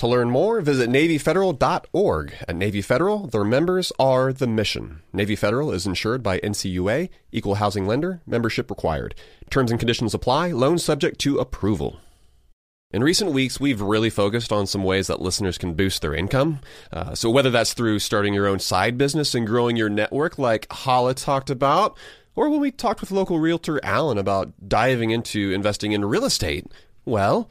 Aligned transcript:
To 0.00 0.06
learn 0.06 0.30
more, 0.30 0.62
visit 0.62 0.88
NavyFederal.org. 0.88 2.34
At 2.48 2.56
Navy 2.56 2.80
Federal, 2.80 3.26
their 3.26 3.44
members 3.44 3.92
are 3.98 4.32
the 4.32 4.46
mission. 4.46 5.02
Navy 5.12 5.36
Federal 5.36 5.72
is 5.72 5.86
insured 5.86 6.22
by 6.22 6.38
NCUA, 6.38 7.10
equal 7.32 7.56
housing 7.56 7.86
lender, 7.86 8.22
membership 8.26 8.70
required. 8.70 9.14
Terms 9.50 9.70
and 9.70 9.78
conditions 9.78 10.14
apply, 10.14 10.52
loan 10.52 10.78
subject 10.78 11.18
to 11.20 11.36
approval. 11.36 12.00
In 12.90 13.04
recent 13.04 13.32
weeks, 13.32 13.60
we've 13.60 13.82
really 13.82 14.08
focused 14.08 14.52
on 14.52 14.66
some 14.66 14.84
ways 14.84 15.08
that 15.08 15.20
listeners 15.20 15.58
can 15.58 15.74
boost 15.74 16.00
their 16.00 16.14
income. 16.14 16.60
Uh, 16.90 17.14
so, 17.14 17.28
whether 17.28 17.50
that's 17.50 17.74
through 17.74 17.98
starting 17.98 18.32
your 18.32 18.46
own 18.46 18.58
side 18.58 18.96
business 18.96 19.34
and 19.34 19.46
growing 19.46 19.76
your 19.76 19.90
network, 19.90 20.38
like 20.38 20.66
Hala 20.72 21.12
talked 21.12 21.50
about, 21.50 21.98
or 22.34 22.48
when 22.48 22.60
we 22.60 22.70
talked 22.70 23.02
with 23.02 23.10
local 23.10 23.38
realtor 23.38 23.78
Alan 23.84 24.16
about 24.16 24.66
diving 24.66 25.10
into 25.10 25.52
investing 25.52 25.92
in 25.92 26.06
real 26.06 26.24
estate, 26.24 26.64
well, 27.04 27.50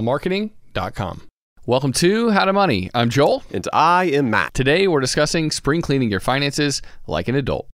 upswellmarketing.com. 0.00 1.22
Welcome 1.66 1.92
to 1.92 2.30
How 2.30 2.46
to 2.46 2.52
Money. 2.52 2.90
I'm 2.94 3.10
Joel. 3.10 3.44
And 3.52 3.66
I 3.72 4.04
am 4.06 4.30
Matt. 4.30 4.54
Today 4.54 4.88
we're 4.88 5.00
discussing 5.00 5.50
spring 5.50 5.82
cleaning 5.82 6.10
your 6.10 6.20
finances 6.20 6.82
like 7.06 7.28
an 7.28 7.34
adult. 7.34 7.68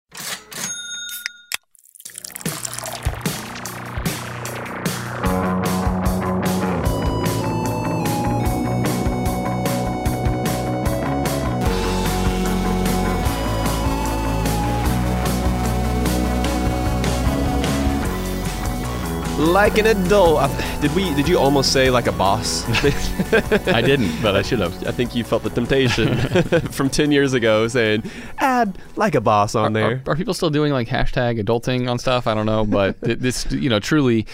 Like 19.63 19.79
an 19.79 19.87
adult. 19.87 20.51
Did 20.81 20.93
we? 20.93 21.15
Did 21.15 21.29
you 21.29 21.39
almost 21.39 21.73
say 21.73 21.89
like 21.89 22.09
a 22.09 22.13
boss? 22.13 22.65
I 23.69 23.81
didn't, 23.81 24.21
but 24.21 24.35
I 24.35 24.43
should 24.43 24.59
have. 24.59 24.89
I 24.89 24.91
think 24.91 25.15
you 25.15 25.23
felt 25.23 25.45
the 25.45 25.51
temptation 25.51 26.17
from 26.73 26.91
ten 26.91 27.13
years 27.13 27.33
ago, 27.33 27.69
saying 27.69 28.03
add 28.39 28.77
like 28.97 29.15
a 29.15 29.21
boss 29.21 29.55
on 29.55 29.73
there. 29.73 30.03
Are, 30.05 30.15
are 30.15 30.17
people 30.17 30.35
still 30.35 30.51
doing 30.51 30.73
like 30.73 30.89
hashtag 30.89 31.41
adulting 31.41 31.89
on 31.89 32.01
stuff? 32.01 32.27
I 32.27 32.35
don't 32.35 32.45
know, 32.45 32.65
but 32.65 33.01
this, 33.03 33.47
you 33.53 33.71
know, 33.71 33.79
truly, 33.79 34.27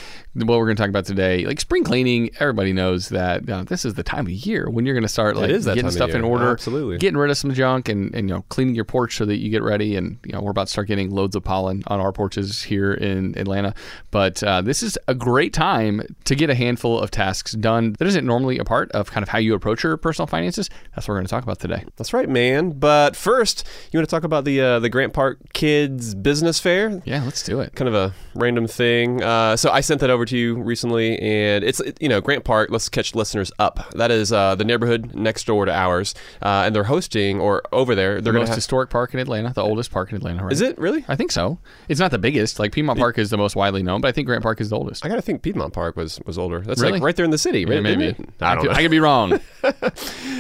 what 0.47 0.59
we're 0.59 0.67
going 0.67 0.77
to 0.77 0.83
talk 0.83 0.89
about 0.89 1.07
today, 1.07 1.45
like 1.45 1.61
spring 1.61 1.85
cleaning. 1.85 2.31
Everybody 2.39 2.73
knows 2.73 3.09
that 3.11 3.49
uh, 3.49 3.65
this 3.65 3.85
is 3.85 3.95
the 3.95 4.03
time 4.03 4.27
of 4.27 4.33
year 4.33 4.69
when 4.71 4.87
you're 4.87 4.95
going 4.95 5.03
to 5.03 5.09
start 5.09 5.37
like 5.37 5.49
getting 5.49 5.91
stuff 5.91 6.11
in 6.11 6.23
order, 6.23 6.51
Absolutely. 6.51 6.99
getting 6.99 7.19
rid 7.19 7.31
of 7.31 7.37
some 7.37 7.53
junk, 7.53 7.89
and, 7.89 8.15
and 8.15 8.29
you 8.29 8.35
know, 8.35 8.43
cleaning 8.49 8.75
your 8.75 8.85
porch 8.85 9.17
so 9.17 9.25
that 9.25 9.39
you 9.39 9.51
get 9.51 9.63
ready. 9.63 9.97
And 9.97 10.19
you 10.25 10.33
know, 10.33 10.41
we're 10.41 10.51
about 10.51 10.67
to 10.67 10.73
start 10.73 10.89
getting 10.89 11.11
loads 11.11 11.37
of 11.37 11.45
pollen 11.45 11.83
on 11.87 12.01
our 12.01 12.13
porches 12.13 12.63
here 12.63 12.93
in 12.93 13.37
Atlanta. 13.39 13.75
But 14.11 14.43
uh, 14.43 14.63
this 14.63 14.83
is 14.83 14.99
a 15.09 15.15
great 15.15 15.53
time 15.53 16.03
to 16.25 16.35
get 16.35 16.51
a 16.51 16.55
handful 16.55 16.99
of 16.99 17.11
tasks 17.11 17.53
done 17.53 17.95
that 17.99 18.07
isn't 18.07 18.27
normally 18.27 18.59
a 18.59 18.65
part 18.65 18.91
of 18.93 19.11
kind 19.11 19.23
of 19.23 19.29
how 19.29 19.39
you 19.39 19.55
approach 19.55 19.83
your 19.83 19.97
personal 19.97 20.27
finances. 20.27 20.71
That's 20.95 21.09
what 21.09 21.15
we're 21.15 21.19
going 21.19 21.27
to 21.27 21.31
talk 21.31 21.43
about 21.43 21.59
today. 21.59 21.85
That's 21.97 22.13
right, 22.13 22.29
man. 22.29 22.71
But 22.71 23.17
first, 23.17 23.67
you 23.91 23.99
want 23.99 24.09
to 24.09 24.15
talk 24.15 24.25
about 24.25 24.45
the 24.45 24.61
uh, 24.61 24.79
the 24.79 24.89
Grant 24.89 25.13
Park 25.13 25.39
Kids 25.53 26.15
Business 26.15 26.61
Fair? 26.61 27.03
Yeah, 27.05 27.25
let's 27.25 27.43
do 27.43 27.61
it. 27.61 27.75
Kind 27.75 27.89
of 27.89 27.95
a 27.95 28.15
random 28.35 28.67
thing. 28.67 29.23
Uh, 29.23 29.57
so 29.57 29.71
I 29.71 29.81
sent 29.81 30.01
that 30.01 30.11
over 30.11 30.25
to 30.29 30.39
you 30.39 30.55
recently, 30.57 31.19
and 31.19 31.65
it's 31.65 31.81
it- 31.81 31.99
you 32.01 32.09
know 32.09 32.21
Grant 32.21 32.45
Park. 32.45 32.71
Let's 32.71 32.89
catch 32.89 33.15
listeners 33.15 33.51
up. 33.59 33.91
That 33.93 34.11
is 34.11 34.33
uh, 34.33 34.55
the 34.55 34.65
neighborhood 34.65 35.15
next 35.15 35.47
door 35.47 35.65
to 35.65 35.73
ours, 35.73 36.15
uh, 36.43 36.63
and 36.67 36.75
they're 36.75 36.85
hosting 36.85 37.41
or 37.41 37.63
over 37.73 37.95
there. 37.95 38.17
The 38.17 38.23
They're 38.23 38.33
going 38.33 38.43
most 38.43 38.49
have. 38.51 38.57
historic 38.57 38.91
park 38.91 39.15
in 39.15 39.21
Atlanta, 39.21 39.53
the 39.53 39.63
oldest 39.63 39.91
park 39.91 40.11
in 40.11 40.17
Atlanta, 40.17 40.43
right? 40.45 40.53
Is 40.53 40.61
it 40.61 40.79
really? 40.79 41.05
I 41.09 41.17
think 41.17 41.33
so. 41.33 41.59
It's 41.89 42.01
not 42.01 42.11
the 42.11 42.19
biggest. 42.19 42.59
Like 42.59 42.73
Piedmont 42.73 42.99
Park 42.99 43.19
is 43.19 43.31
the 43.31 43.37
most 43.39 43.57
widely 43.57 43.83
known, 43.83 44.01
but 44.01 44.09
I 44.09 44.13
think 44.13 44.27
Grant 44.27 44.43
Park 44.43 44.61
is 44.61 44.71
the 44.71 44.77
oldest. 44.77 45.05
I 45.05 45.09
gotta 45.09 45.23
think 45.23 45.43
Piedmont 45.43 45.73
Park 45.73 45.97
was 45.97 46.21
was 46.27 46.39
older. 46.39 46.61
That's 46.61 46.81
Really? 46.81 46.93
like 46.95 47.03
right 47.03 47.17
there 47.17 47.25
in 47.25 47.31
the 47.31 47.39
city. 47.39 47.61
Yeah, 47.61 47.75
right? 47.75 47.83
maybe. 47.83 48.05
Isn't? 48.07 48.33
I 48.41 48.55
don't 48.55 48.65
could. 48.67 48.73
I 48.77 48.83
could 48.83 48.91
be 48.91 49.01
wrong. 49.01 49.41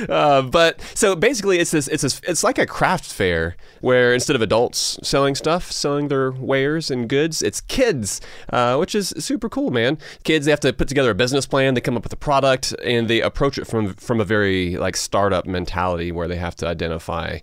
Uh, 0.08 0.42
but 0.42 0.80
so 0.94 1.16
basically, 1.16 1.58
it's 1.58 1.72
this. 1.72 1.88
It's 1.88 2.02
this. 2.02 2.20
It's 2.26 2.44
like 2.44 2.56
a 2.56 2.66
craft 2.66 3.12
fair 3.12 3.56
where 3.80 4.14
instead 4.14 4.36
of 4.36 4.42
adults 4.42 4.98
selling 5.02 5.34
stuff, 5.34 5.72
selling 5.72 6.06
their 6.06 6.30
wares 6.30 6.88
and 6.90 7.08
goods, 7.08 7.42
it's 7.42 7.60
kids, 7.60 8.20
uh, 8.52 8.76
which 8.76 8.94
is 8.94 9.12
super 9.18 9.48
cool, 9.48 9.70
man. 9.70 9.98
Kids 10.22 10.46
they 10.46 10.52
have 10.52 10.60
to 10.60 10.72
put 10.72 10.86
together 10.88 11.10
a 11.10 11.14
business 11.16 11.46
plan. 11.46 11.74
They 11.74 11.80
come 11.80 11.96
up 11.96 12.04
with 12.04 12.12
a 12.12 12.16
product 12.16 12.74
and 12.84 13.08
they 13.08 13.20
approach 13.20 13.58
it 13.58 13.66
from 13.66 13.94
from 13.94 14.20
a 14.20 14.24
very 14.24 14.76
like 14.76 14.96
startup 14.96 15.46
mentality 15.46 16.12
where 16.12 16.28
they 16.28 16.36
have 16.36 16.54
to 16.56 16.68
identify 16.68 17.38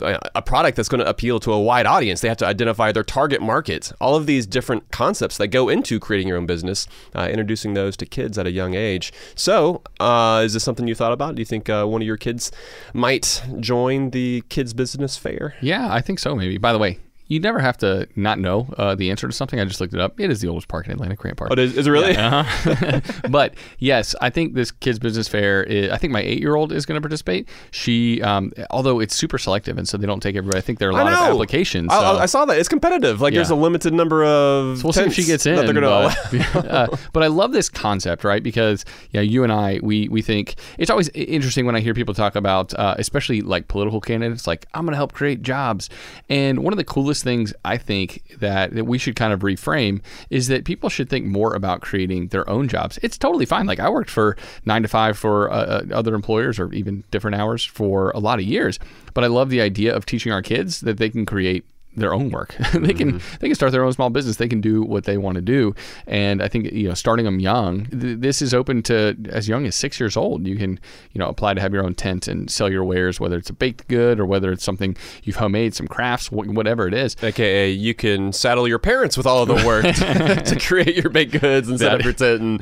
a 0.00 0.42
product 0.42 0.76
that's 0.76 0.88
going 0.88 1.00
to 1.00 1.08
appeal 1.08 1.40
to 1.40 1.52
a 1.52 1.60
wide 1.60 1.86
audience. 1.86 2.20
They 2.20 2.28
have 2.28 2.36
to 2.38 2.46
identify 2.46 2.92
their 2.92 3.04
target 3.04 3.42
market. 3.42 3.92
All 4.00 4.16
of 4.16 4.26
these 4.26 4.46
different 4.46 4.90
concepts 4.90 5.36
that 5.38 5.48
go 5.48 5.68
into 5.68 6.00
creating 6.00 6.28
your 6.28 6.38
own 6.38 6.46
business, 6.46 6.86
uh, 7.14 7.28
introducing 7.30 7.74
those 7.74 7.96
to 7.98 8.06
kids 8.06 8.38
at 8.38 8.46
a 8.46 8.50
young 8.50 8.74
age. 8.74 9.12
So, 9.34 9.82
uh, 9.98 10.42
is 10.44 10.54
this 10.54 10.64
something 10.64 10.88
you 10.88 10.94
thought 10.94 11.12
about? 11.12 11.34
Do 11.34 11.40
you 11.40 11.46
think 11.46 11.68
uh, 11.68 11.84
one 11.84 12.02
of 12.02 12.06
your 12.06 12.16
kids 12.16 12.50
might 12.94 13.42
join 13.60 14.10
the 14.10 14.42
kids 14.48 14.74
business 14.74 15.16
fair? 15.16 15.54
yeah, 15.60 15.92
I 15.92 16.00
think 16.00 16.18
so. 16.18 16.34
Maybe. 16.34 16.58
By 16.58 16.72
the 16.72 16.78
way, 16.78 16.98
you 17.30 17.38
never 17.38 17.60
have 17.60 17.78
to 17.78 18.08
not 18.16 18.40
know 18.40 18.66
uh, 18.76 18.96
the 18.96 19.08
answer 19.08 19.28
to 19.28 19.32
something. 19.32 19.60
I 19.60 19.64
just 19.64 19.80
looked 19.80 19.94
it 19.94 20.00
up. 20.00 20.18
It 20.18 20.30
is 20.30 20.40
the 20.40 20.48
oldest 20.48 20.66
park 20.66 20.86
in 20.86 20.92
Atlanta, 20.92 21.14
Grant 21.14 21.36
Park. 21.36 21.52
Oh, 21.56 21.60
is, 21.60 21.78
is 21.78 21.86
it 21.86 21.90
really? 21.90 22.16
Uh-huh. 22.16 23.00
but 23.30 23.54
yes, 23.78 24.16
I 24.20 24.30
think 24.30 24.54
this 24.54 24.72
kids 24.72 24.98
business 24.98 25.28
fair. 25.28 25.62
Is, 25.62 25.92
I 25.92 25.96
think 25.96 26.12
my 26.12 26.20
eight 26.20 26.40
year 26.40 26.56
old 26.56 26.72
is 26.72 26.84
going 26.84 26.96
to 26.96 27.00
participate. 27.00 27.48
She, 27.70 28.20
um, 28.20 28.52
although 28.70 28.98
it's 28.98 29.14
super 29.14 29.38
selective, 29.38 29.78
and 29.78 29.88
so 29.88 29.96
they 29.96 30.08
don't 30.08 30.20
take 30.20 30.34
everybody. 30.34 30.58
I 30.58 30.60
think 30.60 30.80
there 30.80 30.88
are 30.88 30.90
a 30.90 30.94
lot 30.94 31.06
of 31.06 31.34
applications. 31.34 31.92
I, 31.92 32.00
so- 32.00 32.18
I 32.18 32.26
saw 32.26 32.44
that. 32.46 32.58
It's 32.58 32.68
competitive. 32.68 33.20
Like, 33.20 33.32
there's 33.32 33.50
a 33.50 33.54
limited 33.54 33.94
number 33.94 34.24
of. 34.24 34.78
So 34.78 34.84
we'll 34.84 34.92
see 34.92 35.02
if 35.02 35.14
she 35.14 35.24
gets 35.24 35.46
in. 35.46 35.54
That 35.54 35.66
they're 35.66 35.74
gonna 35.74 36.12
but, 36.52 36.66
uh, 36.66 36.88
but 37.12 37.22
I 37.22 37.28
love 37.28 37.52
this 37.52 37.68
concept, 37.68 38.24
right? 38.24 38.42
Because 38.42 38.84
yeah, 39.12 39.20
you 39.20 39.44
and 39.44 39.52
I, 39.52 39.78
we 39.84 40.08
we 40.08 40.20
think 40.20 40.56
it's 40.78 40.90
always 40.90 41.08
interesting 41.10 41.64
when 41.64 41.76
I 41.76 41.80
hear 41.80 41.94
people 41.94 42.12
talk 42.12 42.34
about, 42.34 42.74
uh, 42.74 42.96
especially 42.98 43.40
like 43.40 43.68
political 43.68 44.00
candidates, 44.00 44.48
like 44.48 44.66
I'm 44.74 44.84
going 44.84 44.92
to 44.92 44.96
help 44.96 45.12
create 45.12 45.42
jobs. 45.42 45.88
And 46.28 46.64
one 46.64 46.72
of 46.72 46.76
the 46.76 46.84
coolest 46.84 47.19
things 47.22 47.52
I 47.64 47.76
think 47.76 48.22
that, 48.38 48.74
that 48.74 48.84
we 48.84 48.98
should 48.98 49.16
kind 49.16 49.32
of 49.32 49.40
reframe 49.40 50.00
is 50.30 50.48
that 50.48 50.64
people 50.64 50.88
should 50.88 51.08
think 51.08 51.26
more 51.26 51.54
about 51.54 51.80
creating 51.80 52.28
their 52.28 52.48
own 52.48 52.68
jobs. 52.68 52.98
It's 53.02 53.18
totally 53.18 53.46
fine. 53.46 53.66
Like 53.66 53.80
I 53.80 53.88
worked 53.88 54.10
for 54.10 54.36
nine 54.64 54.82
to 54.82 54.88
five 54.88 55.18
for 55.18 55.50
uh, 55.50 55.54
uh, 55.54 55.82
other 55.92 56.14
employers 56.14 56.58
or 56.58 56.72
even 56.72 57.04
different 57.10 57.36
hours 57.36 57.64
for 57.64 58.10
a 58.10 58.18
lot 58.18 58.38
of 58.38 58.44
years, 58.44 58.78
but 59.14 59.24
I 59.24 59.28
love 59.28 59.50
the 59.50 59.60
idea 59.60 59.94
of 59.94 60.06
teaching 60.06 60.32
our 60.32 60.42
kids 60.42 60.80
that 60.80 60.98
they 60.98 61.10
can 61.10 61.26
create 61.26 61.64
their 61.96 62.14
own 62.14 62.30
work. 62.30 62.54
they 62.74 62.92
can 62.92 63.20
they 63.40 63.48
can 63.48 63.54
start 63.54 63.72
their 63.72 63.84
own 63.84 63.92
small 63.92 64.10
business. 64.10 64.36
They 64.36 64.48
can 64.48 64.60
do 64.60 64.82
what 64.82 65.04
they 65.04 65.18
want 65.18 65.36
to 65.36 65.42
do. 65.42 65.74
And 66.06 66.42
I 66.42 66.48
think 66.48 66.72
you 66.72 66.88
know, 66.88 66.94
starting 66.94 67.24
them 67.24 67.40
young, 67.40 67.86
th- 67.86 68.18
this 68.18 68.42
is 68.42 68.54
open 68.54 68.82
to 68.84 69.16
as 69.28 69.48
young 69.48 69.66
as 69.66 69.74
six 69.74 69.98
years 69.98 70.16
old. 70.16 70.46
You 70.46 70.56
can 70.56 70.78
you 71.12 71.18
know 71.18 71.28
apply 71.28 71.54
to 71.54 71.60
have 71.60 71.72
your 71.72 71.84
own 71.84 71.94
tent 71.94 72.28
and 72.28 72.50
sell 72.50 72.70
your 72.70 72.84
wares, 72.84 73.20
whether 73.20 73.36
it's 73.36 73.50
a 73.50 73.52
baked 73.52 73.88
good 73.88 74.20
or 74.20 74.26
whether 74.26 74.52
it's 74.52 74.64
something 74.64 74.96
you've 75.24 75.36
homemade, 75.36 75.74
some 75.74 75.88
crafts, 75.88 76.28
wh- 76.28 76.48
whatever 76.48 76.86
it 76.86 76.94
is. 76.94 77.16
AKA, 77.22 77.70
you 77.70 77.94
can 77.94 78.32
saddle 78.32 78.68
your 78.68 78.78
parents 78.78 79.16
with 79.16 79.26
all 79.26 79.42
of 79.42 79.48
the 79.48 79.66
work 79.66 79.84
to 80.44 80.58
create 80.60 80.96
your 80.96 81.10
baked 81.10 81.40
goods 81.40 81.68
and 81.68 81.78
set 81.78 81.94
up 81.94 82.02
your 82.02 82.12
tent. 82.12 82.40
And 82.40 82.60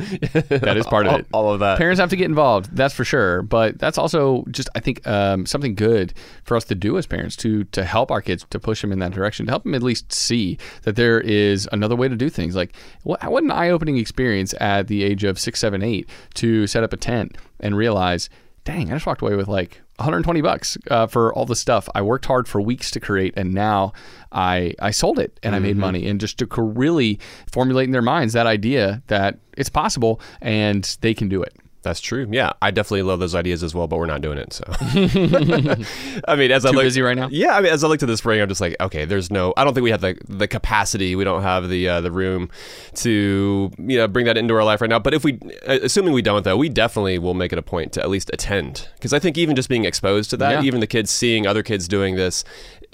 That 0.48 0.76
is 0.76 0.86
part 0.86 1.06
of 1.06 1.12
all, 1.12 1.18
it. 1.18 1.26
All 1.32 1.52
of 1.52 1.60
that. 1.60 1.78
Parents 1.78 2.00
have 2.00 2.10
to 2.10 2.16
get 2.16 2.26
involved, 2.26 2.74
that's 2.74 2.94
for 2.94 3.04
sure. 3.04 3.42
But 3.42 3.78
that's 3.78 3.98
also 3.98 4.44
just, 4.50 4.68
I 4.74 4.80
think, 4.80 5.06
um, 5.06 5.46
something 5.46 5.74
good 5.74 6.14
for 6.44 6.56
us 6.56 6.64
to 6.64 6.74
do 6.74 6.96
as 6.98 7.06
parents 7.06 7.36
to 7.36 7.64
to 7.64 7.84
help 7.84 8.10
our 8.10 8.22
kids 8.22 8.46
to 8.50 8.58
push 8.58 8.80
them 8.80 8.92
in 8.92 8.98
that 9.00 9.12
direction, 9.18 9.46
to 9.46 9.52
help 9.52 9.64
them 9.64 9.74
at 9.74 9.82
least 9.82 10.12
see 10.12 10.58
that 10.82 10.96
there 10.96 11.20
is 11.20 11.68
another 11.72 11.96
way 11.96 12.08
to 12.08 12.16
do 12.16 12.30
things. 12.30 12.56
Like, 12.56 12.74
what, 13.02 13.22
what 13.30 13.42
an 13.42 13.50
eye 13.50 13.70
opening 13.70 13.98
experience 13.98 14.54
at 14.60 14.86
the 14.86 15.02
age 15.02 15.24
of 15.24 15.38
six, 15.38 15.60
seven, 15.60 15.82
eight 15.82 16.08
to 16.34 16.66
set 16.66 16.84
up 16.84 16.92
a 16.92 16.96
tent 16.96 17.36
and 17.60 17.76
realize, 17.76 18.30
dang, 18.64 18.90
I 18.90 18.94
just 18.94 19.06
walked 19.06 19.22
away 19.22 19.34
with 19.34 19.48
like 19.48 19.80
120 19.96 20.40
bucks 20.42 20.78
uh, 20.90 21.06
for 21.06 21.34
all 21.34 21.44
the 21.44 21.56
stuff 21.56 21.88
I 21.94 22.02
worked 22.02 22.26
hard 22.26 22.46
for 22.46 22.60
weeks 22.60 22.90
to 22.92 23.00
create, 23.00 23.34
and 23.36 23.52
now 23.52 23.92
I 24.30 24.74
I 24.80 24.92
sold 24.92 25.18
it 25.18 25.40
and 25.42 25.56
I 25.56 25.58
made 25.58 25.76
money. 25.76 26.06
And 26.06 26.20
just 26.20 26.38
to 26.38 26.46
really 26.62 27.18
formulate 27.50 27.86
in 27.86 27.92
their 27.92 28.02
minds 28.02 28.34
that 28.34 28.46
idea 28.46 29.02
that 29.08 29.38
it's 29.56 29.68
possible 29.68 30.20
and 30.40 30.96
they 31.00 31.14
can 31.14 31.28
do 31.28 31.42
it. 31.42 31.56
That's 31.82 32.00
true. 32.00 32.26
Yeah, 32.30 32.52
I 32.60 32.70
definitely 32.72 33.02
love 33.02 33.20
those 33.20 33.34
ideas 33.34 33.62
as 33.62 33.74
well, 33.74 33.86
but 33.86 33.98
we're 33.98 34.06
not 34.06 34.20
doing 34.20 34.36
it. 34.38 34.52
So, 34.52 34.64
I 36.28 36.36
mean, 36.36 36.50
as 36.50 36.64
I 36.66 36.70
Too 36.70 36.76
look, 36.76 36.84
busy 36.84 37.02
right 37.02 37.16
now? 37.16 37.28
Yeah, 37.30 37.56
I 37.56 37.60
mean, 37.60 37.72
as 37.72 37.84
I 37.84 37.88
look 37.88 38.00
to 38.00 38.06
this 38.06 38.18
spring, 38.18 38.40
I'm 38.40 38.48
just 38.48 38.60
like, 38.60 38.76
okay, 38.80 39.04
there's 39.04 39.30
no. 39.30 39.54
I 39.56 39.64
don't 39.64 39.74
think 39.74 39.84
we 39.84 39.90
have 39.90 40.00
the 40.00 40.18
the 40.28 40.48
capacity. 40.48 41.14
We 41.16 41.24
don't 41.24 41.42
have 41.42 41.68
the 41.68 41.88
uh, 41.88 42.00
the 42.00 42.10
room 42.10 42.50
to 42.96 43.70
you 43.78 43.96
know 43.98 44.08
bring 44.08 44.26
that 44.26 44.36
into 44.36 44.54
our 44.54 44.64
life 44.64 44.80
right 44.80 44.90
now. 44.90 44.98
But 44.98 45.14
if 45.14 45.24
we, 45.24 45.34
uh, 45.66 45.78
assuming 45.82 46.12
we 46.12 46.22
don't, 46.22 46.44
though, 46.44 46.56
we 46.56 46.68
definitely 46.68 47.18
will 47.18 47.34
make 47.34 47.52
it 47.52 47.58
a 47.58 47.62
point 47.62 47.92
to 47.92 48.02
at 48.02 48.10
least 48.10 48.30
attend 48.32 48.88
because 48.94 49.12
I 49.12 49.18
think 49.18 49.38
even 49.38 49.54
just 49.56 49.68
being 49.68 49.84
exposed 49.84 50.30
to 50.30 50.36
that, 50.38 50.50
Yeah. 50.50 50.62
even 50.62 50.80
the 50.80 50.86
kids 50.86 51.10
seeing 51.10 51.46
other 51.46 51.62
kids 51.62 51.86
doing 51.88 52.16
this. 52.16 52.44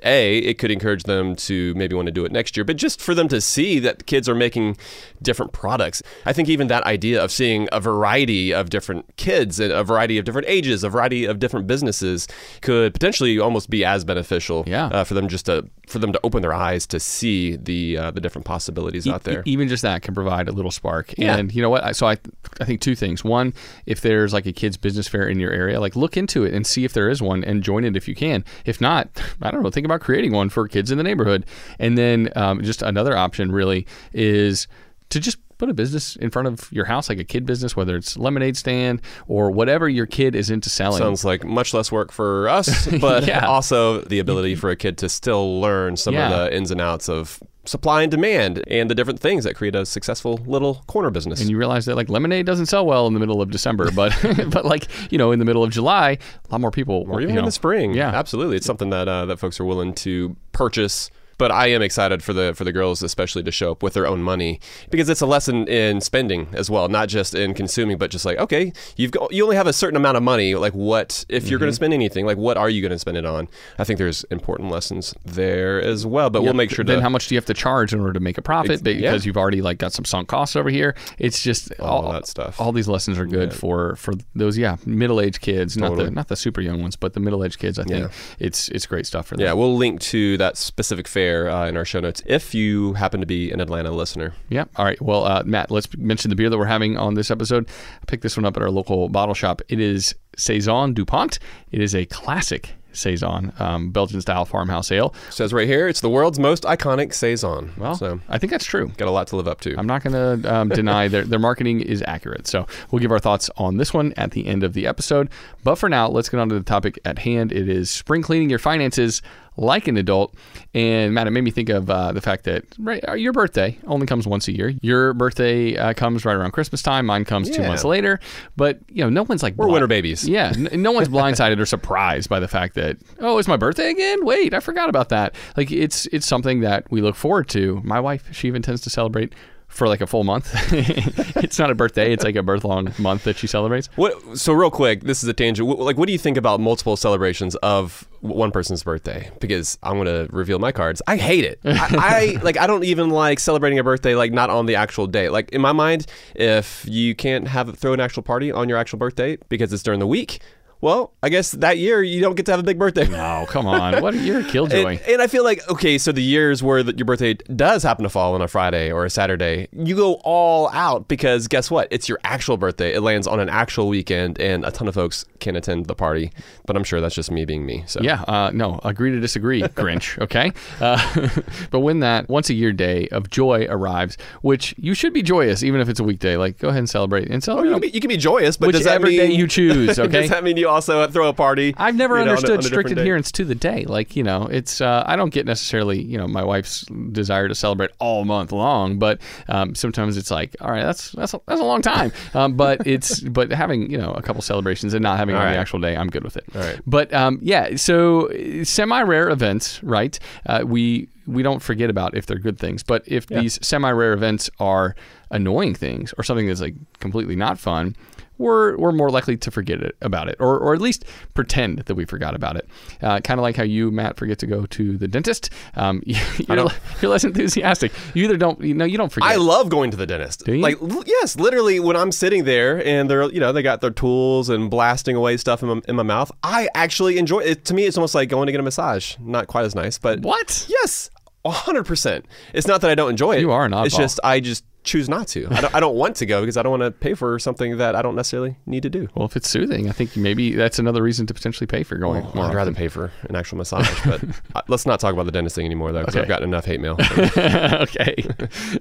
A, 0.02 0.38
it 0.38 0.58
could 0.58 0.70
encourage 0.70 1.04
them 1.04 1.34
to 1.36 1.72
maybe 1.74 1.94
want 1.94 2.06
to 2.06 2.12
do 2.12 2.24
it 2.24 2.32
next 2.32 2.56
year, 2.56 2.64
but 2.64 2.76
just 2.76 3.00
for 3.00 3.14
them 3.14 3.28
to 3.28 3.40
see 3.40 3.78
that 3.78 4.06
kids 4.06 4.28
are 4.28 4.34
making 4.34 4.76
different 5.22 5.52
products. 5.52 6.02
I 6.26 6.32
think 6.32 6.48
even 6.48 6.66
that 6.68 6.82
idea 6.84 7.22
of 7.22 7.30
seeing 7.32 7.68
a 7.72 7.80
variety 7.80 8.52
of 8.52 8.68
different 8.70 9.16
kids 9.16 9.58
and 9.60 9.72
a 9.72 9.82
variety 9.84 10.18
of 10.18 10.24
different 10.24 10.48
ages, 10.48 10.84
a 10.84 10.88
variety 10.90 11.24
of 11.24 11.38
different 11.38 11.66
businesses 11.66 12.28
could 12.60 12.92
potentially 12.92 13.38
almost 13.38 13.70
be 13.70 13.84
as 13.84 14.04
beneficial 14.04 14.64
Yeah. 14.66 14.86
uh, 14.86 15.04
for 15.04 15.14
them 15.14 15.28
just 15.28 15.46
to 15.46 15.68
for 15.86 15.98
them 15.98 16.12
to 16.12 16.20
open 16.24 16.42
their 16.42 16.54
eyes 16.54 16.86
to 16.88 16.98
see 17.00 17.56
the 17.56 17.98
uh, 17.98 18.10
the 18.10 18.20
different 18.20 18.44
possibilities 18.46 19.06
out 19.06 19.24
there. 19.24 19.40
E- 19.40 19.42
even 19.52 19.68
just 19.68 19.82
that 19.82 20.02
can 20.02 20.14
provide 20.14 20.48
a 20.48 20.52
little 20.52 20.70
spark. 20.70 21.12
Yeah. 21.18 21.36
And 21.36 21.54
you 21.54 21.60
know 21.62 21.70
what? 21.70 21.84
I- 21.84 21.92
So 21.92 22.06
I, 22.06 22.16
I 22.60 22.64
think 22.64 22.80
two 22.80 22.94
things. 22.94 23.22
One, 23.24 23.52
if 23.86 24.00
there's 24.00 24.32
like 24.32 24.46
a 24.46 24.52
kids 24.52 24.76
business 24.76 25.06
fair 25.08 25.28
in 25.28 25.38
your 25.38 25.52
area, 25.52 25.80
like 25.80 25.94
look 25.96 26.16
into 26.16 26.44
it 26.44 26.54
and 26.54 26.66
see 26.66 26.84
if 26.84 26.92
there 26.92 27.08
is 27.10 27.20
one 27.22 27.44
and 27.44 27.62
join 27.62 27.84
it 27.84 27.96
if 27.96 28.08
you 28.08 28.14
can. 28.14 28.44
If 28.64 28.80
not, 28.80 29.08
I 29.42 29.50
don't 29.50 29.62
know, 29.62 29.70
think 29.70 29.84
about 29.86 30.00
creating 30.00 30.32
one 30.32 30.48
for 30.48 30.66
kids 30.68 30.90
in 30.90 30.98
the 30.98 31.04
neighborhood. 31.04 31.44
And 31.78 31.96
then 31.98 32.30
um, 32.36 32.62
just 32.62 32.82
another 32.82 33.16
option 33.16 33.52
really 33.52 33.86
is 34.12 34.66
to 35.10 35.20
just 35.20 35.38
put 35.58 35.68
a 35.70 35.74
business 35.74 36.16
in 36.16 36.30
front 36.30 36.48
of 36.48 36.70
your 36.72 36.84
house, 36.86 37.08
like 37.08 37.18
a 37.18 37.24
kid 37.24 37.46
business, 37.46 37.76
whether 37.76 37.96
it's 37.96 38.16
lemonade 38.16 38.56
stand 38.56 39.00
or 39.28 39.50
whatever 39.50 39.88
your 39.88 40.06
kid 40.06 40.34
is 40.34 40.50
into 40.50 40.68
selling. 40.70 40.98
Sounds 40.98 41.24
like 41.24 41.44
much 41.44 41.72
less 41.74 41.90
work 41.92 42.12
for 42.12 42.48
us, 42.48 42.86
but 43.00 43.26
Yeah. 43.26 43.46
also 43.46 44.00
the 44.02 44.18
ability 44.18 44.54
for 44.56 44.70
a 44.70 44.76
kid 44.76 44.98
to 44.98 45.08
still 45.08 45.60
learn 45.60 45.96
some 45.96 46.14
Yeah. 46.14 46.30
of 46.30 46.50
the 46.50 46.56
ins 46.56 46.70
and 46.70 46.80
outs 46.80 47.08
of 47.08 47.40
supply 47.66 48.02
and 48.02 48.10
demand 48.10 48.62
and 48.66 48.90
the 48.90 48.94
different 48.94 49.18
things 49.20 49.44
that 49.44 49.54
create 49.54 49.74
a 49.74 49.86
successful 49.86 50.38
little 50.46 50.82
corner 50.86 51.08
business. 51.08 51.40
and 51.40 51.48
you 51.48 51.56
realize 51.56 51.86
that 51.86 51.96
like 51.96 52.10
lemonade 52.10 52.44
doesn't 52.44 52.66
sell 52.66 52.84
well 52.84 53.06
in 53.06 53.14
the 53.14 53.20
middle 53.20 53.40
of 53.40 53.50
December, 53.50 53.90
but 53.90 54.12
but 54.50 54.66
like 54.66 54.86
you 55.10 55.16
know 55.16 55.32
in 55.32 55.38
the 55.38 55.44
middle 55.46 55.64
of 55.64 55.70
July, 55.70 56.10
a 56.10 56.52
lot 56.52 56.60
more 56.60 56.70
people 56.70 57.06
or 57.08 57.22
even 57.22 57.32
you 57.34 57.38
in 57.38 57.44
the 57.46 57.50
spring. 57.52 57.94
Yeah. 57.94 58.08
absolutely. 58.10 58.56
It's 58.56 58.66
something 58.66 58.90
that 58.90 59.08
uh, 59.08 59.24
that 59.26 59.38
folks 59.38 59.58
are 59.60 59.64
willing 59.64 59.94
to 59.94 60.36
purchase. 60.52 61.10
But 61.38 61.50
I 61.50 61.68
am 61.68 61.82
excited 61.82 62.22
for 62.22 62.32
the 62.32 62.54
for 62.54 62.64
the 62.64 62.72
girls, 62.72 63.02
especially 63.02 63.42
to 63.44 63.50
show 63.50 63.72
up 63.72 63.82
with 63.82 63.94
their 63.94 64.06
own 64.06 64.22
money, 64.22 64.60
because 64.90 65.08
it's 65.08 65.20
a 65.20 65.26
lesson 65.26 65.66
in 65.68 66.00
spending 66.00 66.48
as 66.52 66.70
well, 66.70 66.88
not 66.88 67.08
just 67.08 67.34
in 67.34 67.54
consuming, 67.54 67.98
but 67.98 68.10
just 68.10 68.24
like 68.24 68.38
okay, 68.38 68.72
you've 68.96 69.10
got, 69.10 69.32
you 69.32 69.42
only 69.44 69.56
have 69.56 69.66
a 69.66 69.72
certain 69.72 69.96
amount 69.96 70.16
of 70.16 70.22
money. 70.22 70.54
Like 70.54 70.72
what 70.74 71.24
if 71.28 71.48
you're 71.48 71.58
going 71.58 71.64
Mm-hmm. 71.64 71.70
to 71.70 71.74
spend 71.76 71.94
anything? 71.94 72.26
Like 72.26 72.36
what 72.36 72.56
are 72.56 72.68
you 72.68 72.82
going 72.82 72.92
to 72.92 72.98
spend 72.98 73.16
it 73.16 73.24
on? 73.26 73.48
I 73.78 73.84
think 73.84 73.98
there's 73.98 74.22
important 74.24 74.70
lessons 74.70 75.14
there 75.24 75.80
as 75.82 76.04
well. 76.06 76.28
But 76.30 76.42
we'll 76.42 76.52
make 76.52 76.70
sure 76.70 76.84
Then 76.84 76.96
to 76.98 77.02
how 77.02 77.08
much 77.08 77.28
do 77.28 77.34
you 77.34 77.38
have 77.38 77.46
to 77.46 77.54
charge 77.54 77.92
in 77.94 78.00
order 78.00 78.12
to 78.12 78.20
make 78.20 78.36
a 78.38 78.42
profit? 78.42 78.82
Because 78.82 79.24
yeah. 79.24 79.26
you've 79.26 79.36
already 79.36 79.62
like 79.62 79.78
got 79.78 79.92
some 79.92 80.04
sunk 80.04 80.28
costs 80.28 80.56
over 80.56 80.68
here. 80.70 80.94
It's 81.18 81.42
just 81.42 81.72
All 81.80 82.06
of 82.06 82.12
that 82.12 82.26
stuff. 82.26 82.60
All 82.60 82.70
these 82.72 82.86
lessons 82.88 83.18
are 83.18 83.26
good 83.26 83.52
for 83.54 83.96
for 83.96 84.12
those 84.34 84.58
yeah 84.58 84.76
middle 84.84 85.20
aged 85.20 85.40
kids, 85.40 85.76
not 85.76 85.96
the 85.96 86.10
not 86.10 86.28
the 86.28 86.36
super 86.36 86.60
young 86.60 86.82
ones, 86.82 86.96
but 86.96 87.14
the 87.14 87.20
middle 87.20 87.42
aged 87.44 87.58
kids. 87.58 87.78
I 87.78 87.84
think 87.84 88.04
Yeah. 88.04 88.10
it's 88.38 88.68
it's 88.68 88.86
great 88.86 89.06
stuff 89.06 89.26
for 89.28 89.36
them. 89.36 89.46
Yeah, 89.46 89.54
we'll 89.54 89.76
link 89.76 90.00
to 90.12 90.36
that 90.38 90.56
specific 90.58 91.08
fair 91.08 91.23
uh, 91.30 91.66
in 91.66 91.76
our 91.76 91.84
show 91.84 92.00
notes 92.00 92.22
if 92.26 92.54
you 92.54 92.94
happen 92.94 93.20
to 93.20 93.26
be 93.26 93.50
an 93.50 93.60
Atlanta 93.60 93.90
listener. 93.90 94.34
Yeah. 94.48 94.64
All 94.76 94.84
right. 94.84 95.00
Well, 95.00 95.24
uh, 95.24 95.42
Matt, 95.44 95.70
let's 95.70 95.88
mention 95.96 96.28
the 96.30 96.36
beer 96.36 96.50
that 96.50 96.58
we're 96.58 96.64
having 96.64 96.96
on 96.96 97.14
this 97.14 97.30
episode. 97.30 97.68
I 98.02 98.04
picked 98.06 98.22
this 98.22 98.36
one 98.36 98.44
up 98.44 98.56
at 98.56 98.62
our 98.62 98.70
local 98.70 99.08
bottle 99.08 99.34
shop. 99.34 99.62
It 99.68 99.80
is 99.80 100.14
Saison 100.36 100.94
Dupont. 100.94 101.38
It 101.70 101.80
is 101.80 101.94
a 101.94 102.06
classic 102.06 102.74
Saison, 102.94 103.52
um, 103.58 103.90
Belgian 103.90 104.20
style 104.20 104.44
farmhouse 104.44 104.90
ale. 104.90 105.14
says 105.30 105.52
right 105.52 105.66
here, 105.66 105.88
it's 105.88 106.00
the 106.00 106.08
world's 106.08 106.38
most 106.38 106.62
iconic 106.62 107.12
saison. 107.12 107.72
Well, 107.76 107.94
so 107.96 108.20
I 108.28 108.38
think 108.38 108.50
that's 108.50 108.64
true. 108.64 108.92
got 108.96 109.08
a 109.08 109.10
lot 109.10 109.26
to 109.28 109.36
live 109.36 109.48
up 109.48 109.60
to. 109.62 109.76
I'm 109.76 109.86
not 109.86 110.02
going 110.02 110.40
to 110.40 110.54
um, 110.54 110.68
deny 110.68 111.08
their, 111.08 111.24
their 111.24 111.38
marketing 111.38 111.80
is 111.80 112.02
accurate. 112.06 112.46
So 112.46 112.66
we'll 112.90 113.00
give 113.00 113.12
our 113.12 113.18
thoughts 113.18 113.50
on 113.56 113.76
this 113.76 113.92
one 113.92 114.12
at 114.16 114.30
the 114.30 114.46
end 114.46 114.62
of 114.62 114.72
the 114.72 114.86
episode. 114.86 115.28
But 115.62 115.76
for 115.76 115.88
now, 115.88 116.08
let's 116.08 116.28
get 116.28 116.40
on 116.40 116.48
to 116.50 116.54
the 116.54 116.64
topic 116.64 116.98
at 117.04 117.18
hand. 117.18 117.52
It 117.52 117.68
is 117.68 117.90
spring 117.90 118.22
cleaning 118.22 118.50
your 118.50 118.58
finances 118.58 119.22
like 119.56 119.88
an 119.88 119.96
adult. 119.96 120.34
And 120.74 121.14
Matt, 121.14 121.26
it 121.26 121.30
made 121.30 121.44
me 121.44 121.50
think 121.50 121.68
of 121.68 121.88
uh, 121.88 122.12
the 122.12 122.20
fact 122.20 122.44
that 122.44 122.64
right, 122.78 123.04
uh, 123.08 123.14
your 123.14 123.32
birthday 123.32 123.78
only 123.86 124.06
comes 124.06 124.26
once 124.26 124.48
a 124.48 124.52
year. 124.52 124.74
Your 124.82 125.14
birthday 125.14 125.76
uh, 125.76 125.94
comes 125.94 126.24
right 126.24 126.34
around 126.34 126.52
Christmas 126.52 126.82
time. 126.82 127.06
Mine 127.06 127.24
comes 127.24 127.50
two 127.50 127.62
months 127.62 127.84
later. 127.84 128.18
But 128.56 128.80
you 128.88 129.04
know, 129.04 129.10
no 129.10 129.22
one's 129.22 129.42
like 129.42 129.56
We're 129.56 129.68
winter 129.68 129.86
babies. 129.86 130.28
Yeah, 130.28 130.52
n- 130.54 130.82
no 130.82 130.92
one's 130.92 131.08
blindsided 131.08 131.58
or 131.58 131.66
surprised 131.66 132.28
by 132.28 132.40
the 132.40 132.48
fact 132.48 132.74
that 132.74 132.96
oh, 133.20 133.38
it's 133.38 133.48
my 133.48 133.56
birthday 133.56 133.90
again. 133.90 134.24
Wait, 134.24 134.54
I 134.54 134.60
forgot 134.60 134.88
about 134.88 135.10
that. 135.10 135.34
Like 135.56 135.70
it's 135.70 136.06
it's 136.06 136.26
something 136.26 136.60
that 136.60 136.90
we 136.90 137.00
look 137.00 137.16
forward 137.16 137.48
to. 137.50 137.80
My 137.84 138.00
wife, 138.00 138.28
she 138.32 138.48
even 138.48 138.62
tends 138.62 138.80
to 138.82 138.90
celebrate 138.90 139.34
for 139.68 139.88
like 139.88 140.00
a 140.00 140.06
full 140.06 140.24
month. 140.24 140.54
it's 140.72 141.58
not 141.58 141.70
a 141.70 141.74
birthday; 141.74 142.12
it's 142.12 142.24
like 142.24 142.36
a 142.36 142.42
birth 142.42 142.64
long 142.64 142.92
month 142.98 143.24
that 143.24 143.36
she 143.36 143.46
celebrates. 143.46 143.88
What? 143.96 144.38
So 144.38 144.52
real 144.52 144.70
quick, 144.70 145.02
this 145.02 145.22
is 145.22 145.28
a 145.28 145.32
tangent. 145.32 145.68
Like, 145.68 145.98
what 145.98 146.06
do 146.06 146.12
you 146.12 146.18
think 146.18 146.36
about 146.36 146.60
multiple 146.60 146.96
celebrations 146.96 147.56
of 147.56 148.08
one 148.20 148.50
person's 148.50 148.82
birthday? 148.82 149.30
Because 149.40 149.78
I'm 149.82 149.94
going 149.94 150.06
to 150.06 150.32
reveal 150.34 150.58
my 150.58 150.72
cards. 150.72 151.02
I 151.06 151.16
hate 151.16 151.44
it. 151.44 151.60
I, 151.64 152.36
I 152.38 152.40
like. 152.42 152.58
I 152.58 152.66
don't 152.66 152.84
even 152.84 153.10
like 153.10 153.40
celebrating 153.40 153.78
a 153.78 153.84
birthday 153.84 154.14
like 154.14 154.32
not 154.32 154.50
on 154.50 154.66
the 154.66 154.76
actual 154.76 155.06
day. 155.06 155.28
Like 155.28 155.50
in 155.50 155.60
my 155.60 155.72
mind, 155.72 156.06
if 156.34 156.86
you 156.88 157.14
can't 157.14 157.48
have 157.48 157.76
throw 157.76 157.92
an 157.92 158.00
actual 158.00 158.22
party 158.22 158.52
on 158.52 158.68
your 158.68 158.78
actual 158.78 158.98
birthday 158.98 159.36
because 159.48 159.72
it's 159.72 159.82
during 159.82 160.00
the 160.00 160.06
week. 160.06 160.40
Well, 160.84 161.14
I 161.22 161.30
guess 161.30 161.52
that 161.52 161.78
year 161.78 162.02
you 162.02 162.20
don't 162.20 162.34
get 162.34 162.44
to 162.44 162.52
have 162.52 162.60
a 162.60 162.62
big 162.62 162.78
birthday. 162.78 163.08
No, 163.08 163.46
come 163.48 163.66
on. 163.66 164.02
What 164.02 164.12
a 164.12 164.18
year, 164.18 164.42
killjoy. 164.50 164.98
And, 164.98 165.00
and 165.08 165.22
I 165.22 165.28
feel 165.28 165.42
like 165.42 165.66
okay, 165.70 165.96
so 165.96 166.12
the 166.12 166.22
years 166.22 166.62
where 166.62 166.82
the, 166.82 166.94
your 166.94 167.06
birthday 167.06 167.32
does 167.32 167.82
happen 167.82 168.02
to 168.02 168.10
fall 168.10 168.34
on 168.34 168.42
a 168.42 168.48
Friday 168.48 168.92
or 168.92 169.06
a 169.06 169.10
Saturday, 169.10 169.66
you 169.72 169.96
go 169.96 170.20
all 170.24 170.68
out 170.68 171.08
because 171.08 171.48
guess 171.48 171.70
what? 171.70 171.88
It's 171.90 172.06
your 172.06 172.18
actual 172.22 172.58
birthday. 172.58 172.92
It 172.92 173.00
lands 173.00 173.26
on 173.26 173.40
an 173.40 173.48
actual 173.48 173.88
weekend, 173.88 174.38
and 174.38 174.62
a 174.62 174.70
ton 174.70 174.86
of 174.86 174.94
folks 174.94 175.24
can 175.40 175.56
attend 175.56 175.86
the 175.86 175.94
party. 175.94 176.30
But 176.66 176.76
I'm 176.76 176.84
sure 176.84 177.00
that's 177.00 177.14
just 177.14 177.30
me 177.30 177.46
being 177.46 177.64
me. 177.64 177.84
So 177.86 178.00
Yeah, 178.02 178.20
uh, 178.28 178.50
no, 178.52 178.78
agree 178.84 179.10
to 179.10 179.20
disagree, 179.20 179.62
Grinch. 179.62 180.20
Okay, 180.20 180.52
uh, 180.82 181.30
but 181.70 181.80
when 181.80 182.00
that 182.00 182.28
once 182.28 182.50
a 182.50 182.54
year 182.54 182.74
day 182.74 183.08
of 183.08 183.30
joy 183.30 183.66
arrives, 183.70 184.18
which 184.42 184.74
you 184.76 184.92
should 184.92 185.14
be 185.14 185.22
joyous 185.22 185.62
even 185.62 185.80
if 185.80 185.88
it's 185.88 186.00
a 186.00 186.04
weekday, 186.04 186.36
like 186.36 186.58
go 186.58 186.68
ahead 186.68 186.80
and 186.80 186.90
celebrate 186.90 187.24
and 187.24 187.36
you 187.36 187.40
celebrate 187.40 187.70
can, 187.70 187.80
be, 187.80 187.88
you 187.88 188.00
can 188.00 188.08
be 188.08 188.18
joyous, 188.18 188.58
but 188.58 188.70
does 188.72 188.84
that 188.84 189.00
mean 189.00 189.18
day 189.18 189.32
you 189.32 189.46
choose. 189.46 189.98
Okay, 189.98 190.20
does 190.20 190.28
that 190.28 190.44
mean 190.44 190.58
you 190.58 190.73
also 190.74 191.06
throw 191.08 191.28
a 191.28 191.32
party? 191.32 191.74
I've 191.76 191.94
never 191.94 192.18
you 192.18 192.18
know, 192.18 192.22
on 192.22 192.28
a- 192.28 192.30
understood 192.32 192.58
on 192.58 192.58
a 192.58 192.62
strict 192.62 192.88
different 192.88 192.96
day? 192.96 193.02
adherence 193.02 193.32
to 193.32 193.44
the 193.44 193.54
day. 193.54 193.84
Like, 193.84 194.16
you 194.16 194.22
know, 194.22 194.46
it's, 194.46 194.80
uh, 194.80 195.04
I 195.06 195.16
don't 195.16 195.32
get 195.32 195.46
necessarily, 195.46 196.02
you 196.02 196.18
know, 196.18 196.28
my 196.28 196.44
wife's 196.44 196.82
desire 197.12 197.48
to 197.48 197.54
celebrate 197.54 197.90
all 197.98 198.24
month 198.24 198.52
long, 198.52 198.98
but 198.98 199.20
um, 199.48 199.74
sometimes 199.74 200.16
it's 200.16 200.30
like, 200.30 200.56
all 200.60 200.70
right, 200.70 200.84
that's, 200.84 201.12
that's, 201.12 201.34
a, 201.34 201.40
that's 201.46 201.60
a 201.60 201.64
long 201.64 201.82
time. 201.82 202.12
Um, 202.34 202.56
but 202.56 202.84
it's, 202.84 203.20
but 203.20 203.52
having, 203.52 203.88
you 203.90 203.96
know, 203.96 204.10
a 204.12 204.20
couple 204.20 204.42
celebrations 204.42 204.92
and 204.92 205.02
not 205.02 205.18
having 205.18 205.36
on 205.36 205.44
right. 205.44 205.52
the 205.52 205.58
actual 205.58 205.78
day, 205.78 205.96
I'm 205.96 206.08
good 206.08 206.24
with 206.24 206.36
it. 206.36 206.44
All 206.54 206.60
right. 206.60 206.80
But 206.84 207.12
um, 207.14 207.38
yeah, 207.42 207.76
so 207.76 208.28
semi 208.64 209.02
rare 209.02 209.30
events, 209.30 209.80
right? 209.84 210.18
Uh, 210.46 210.64
we, 210.66 211.08
we 211.26 211.42
don't 211.42 211.60
forget 211.62 211.90
about 211.90 212.16
if 212.16 212.26
they're 212.26 212.38
good 212.38 212.58
things, 212.58 212.82
but 212.82 213.04
if 213.06 213.26
these 213.26 213.64
semi 213.64 213.90
rare 213.90 214.14
events 214.14 214.50
are 214.58 214.96
annoying 215.30 215.74
things 215.74 216.12
or 216.18 216.24
something 216.24 216.46
that's 216.46 216.60
like 216.60 216.74
completely 216.98 217.36
not 217.36 217.58
fun, 217.58 217.94
we're, 218.38 218.76
we're 218.76 218.92
more 218.92 219.10
likely 219.10 219.36
to 219.36 219.50
forget 219.50 219.80
it 219.80 219.96
about 220.00 220.28
it, 220.28 220.36
or, 220.40 220.58
or 220.58 220.74
at 220.74 220.80
least 220.80 221.04
pretend 221.34 221.80
that 221.80 221.94
we 221.94 222.04
forgot 222.04 222.34
about 222.34 222.56
it. 222.56 222.68
Uh, 223.02 223.20
kind 223.20 223.38
of 223.38 223.42
like 223.42 223.56
how 223.56 223.62
you, 223.62 223.90
Matt, 223.90 224.16
forget 224.16 224.38
to 224.40 224.46
go 224.46 224.66
to 224.66 224.96
the 224.96 225.08
dentist. 225.08 225.50
Um, 225.76 226.02
you're, 226.06 226.22
you're 227.00 227.10
less 227.10 227.24
enthusiastic. 227.24 227.92
You 228.14 228.24
either 228.24 228.36
don't, 228.36 228.60
you 228.60 228.74
know, 228.74 228.84
you 228.84 228.98
don't 228.98 229.12
forget. 229.12 229.28
I 229.28 229.36
love 229.36 229.68
going 229.68 229.90
to 229.90 229.96
the 229.96 230.06
dentist. 230.06 230.46
you? 230.46 230.58
Like, 230.58 230.80
l- 230.80 231.04
yes, 231.06 231.36
literally, 231.36 231.80
when 231.80 231.96
I'm 231.96 232.12
sitting 232.12 232.44
there 232.44 232.84
and 232.84 233.08
they're, 233.08 233.30
you 233.30 233.40
know, 233.40 233.52
they 233.52 233.62
got 233.62 233.80
their 233.80 233.90
tools 233.90 234.48
and 234.48 234.70
blasting 234.70 235.16
away 235.16 235.36
stuff 235.36 235.62
in 235.62 235.68
my, 235.68 235.80
in 235.88 235.96
my 235.96 236.02
mouth, 236.02 236.30
I 236.42 236.68
actually 236.74 237.18
enjoy 237.18 237.40
it. 237.40 237.64
To 237.66 237.74
me, 237.74 237.84
it's 237.84 237.96
almost 237.96 238.14
like 238.14 238.28
going 238.28 238.46
to 238.46 238.52
get 238.52 238.60
a 238.60 238.64
massage. 238.64 239.16
Not 239.20 239.46
quite 239.46 239.64
as 239.64 239.74
nice, 239.74 239.98
but 239.98 240.20
what? 240.20 240.66
yes, 240.68 241.10
hundred 241.46 241.84
percent. 241.84 242.26
It's 242.52 242.66
not 242.66 242.80
that 242.80 242.90
I 242.90 242.94
don't 242.94 243.10
enjoy 243.10 243.36
it. 243.36 243.40
You 243.40 243.52
are 243.52 243.64
an 243.64 243.74
It's 243.74 243.96
just 243.96 244.20
I 244.24 244.40
just 244.40 244.64
choose 244.84 245.08
not 245.08 245.26
to. 245.28 245.48
I 245.50 245.60
don't, 245.62 245.74
I 245.74 245.80
don't 245.80 245.96
want 245.96 246.14
to 246.16 246.26
go 246.26 246.40
because 246.42 246.56
I 246.56 246.62
don't 246.62 246.70
want 246.78 246.82
to 246.82 246.90
pay 246.92 247.14
for 247.14 247.38
something 247.38 247.78
that 247.78 247.96
I 247.96 248.02
don't 248.02 248.14
necessarily 248.14 248.56
need 248.66 248.82
to 248.84 248.90
do. 248.90 249.08
Well, 249.14 249.26
if 249.26 249.34
it's 249.36 249.48
soothing, 249.48 249.88
I 249.88 249.92
think 249.92 250.16
maybe 250.16 250.54
that's 250.54 250.78
another 250.78 251.02
reason 251.02 251.26
to 251.26 251.34
potentially 251.34 251.66
pay 251.66 251.82
for 251.82 251.96
going 251.96 252.22
more. 252.34 252.44
I'd 252.44 252.54
rather 252.54 252.72
pay 252.72 252.88
for 252.88 253.10
an 253.28 253.34
actual 253.34 253.58
massage, 253.58 253.88
but 254.04 254.22
uh, 254.54 254.62
let's 254.68 254.86
not 254.86 255.00
talk 255.00 255.12
about 255.14 255.24
the 255.26 255.32
dentist 255.32 255.56
thing 255.56 255.64
anymore, 255.66 255.90
though, 255.92 256.00
because 256.00 256.14
Okay. 256.16 256.22
I've 256.22 256.28
gotten 256.28 256.48
enough 256.48 256.64
hate 256.66 256.80
mail. 256.80 256.96
okay. 257.36 258.14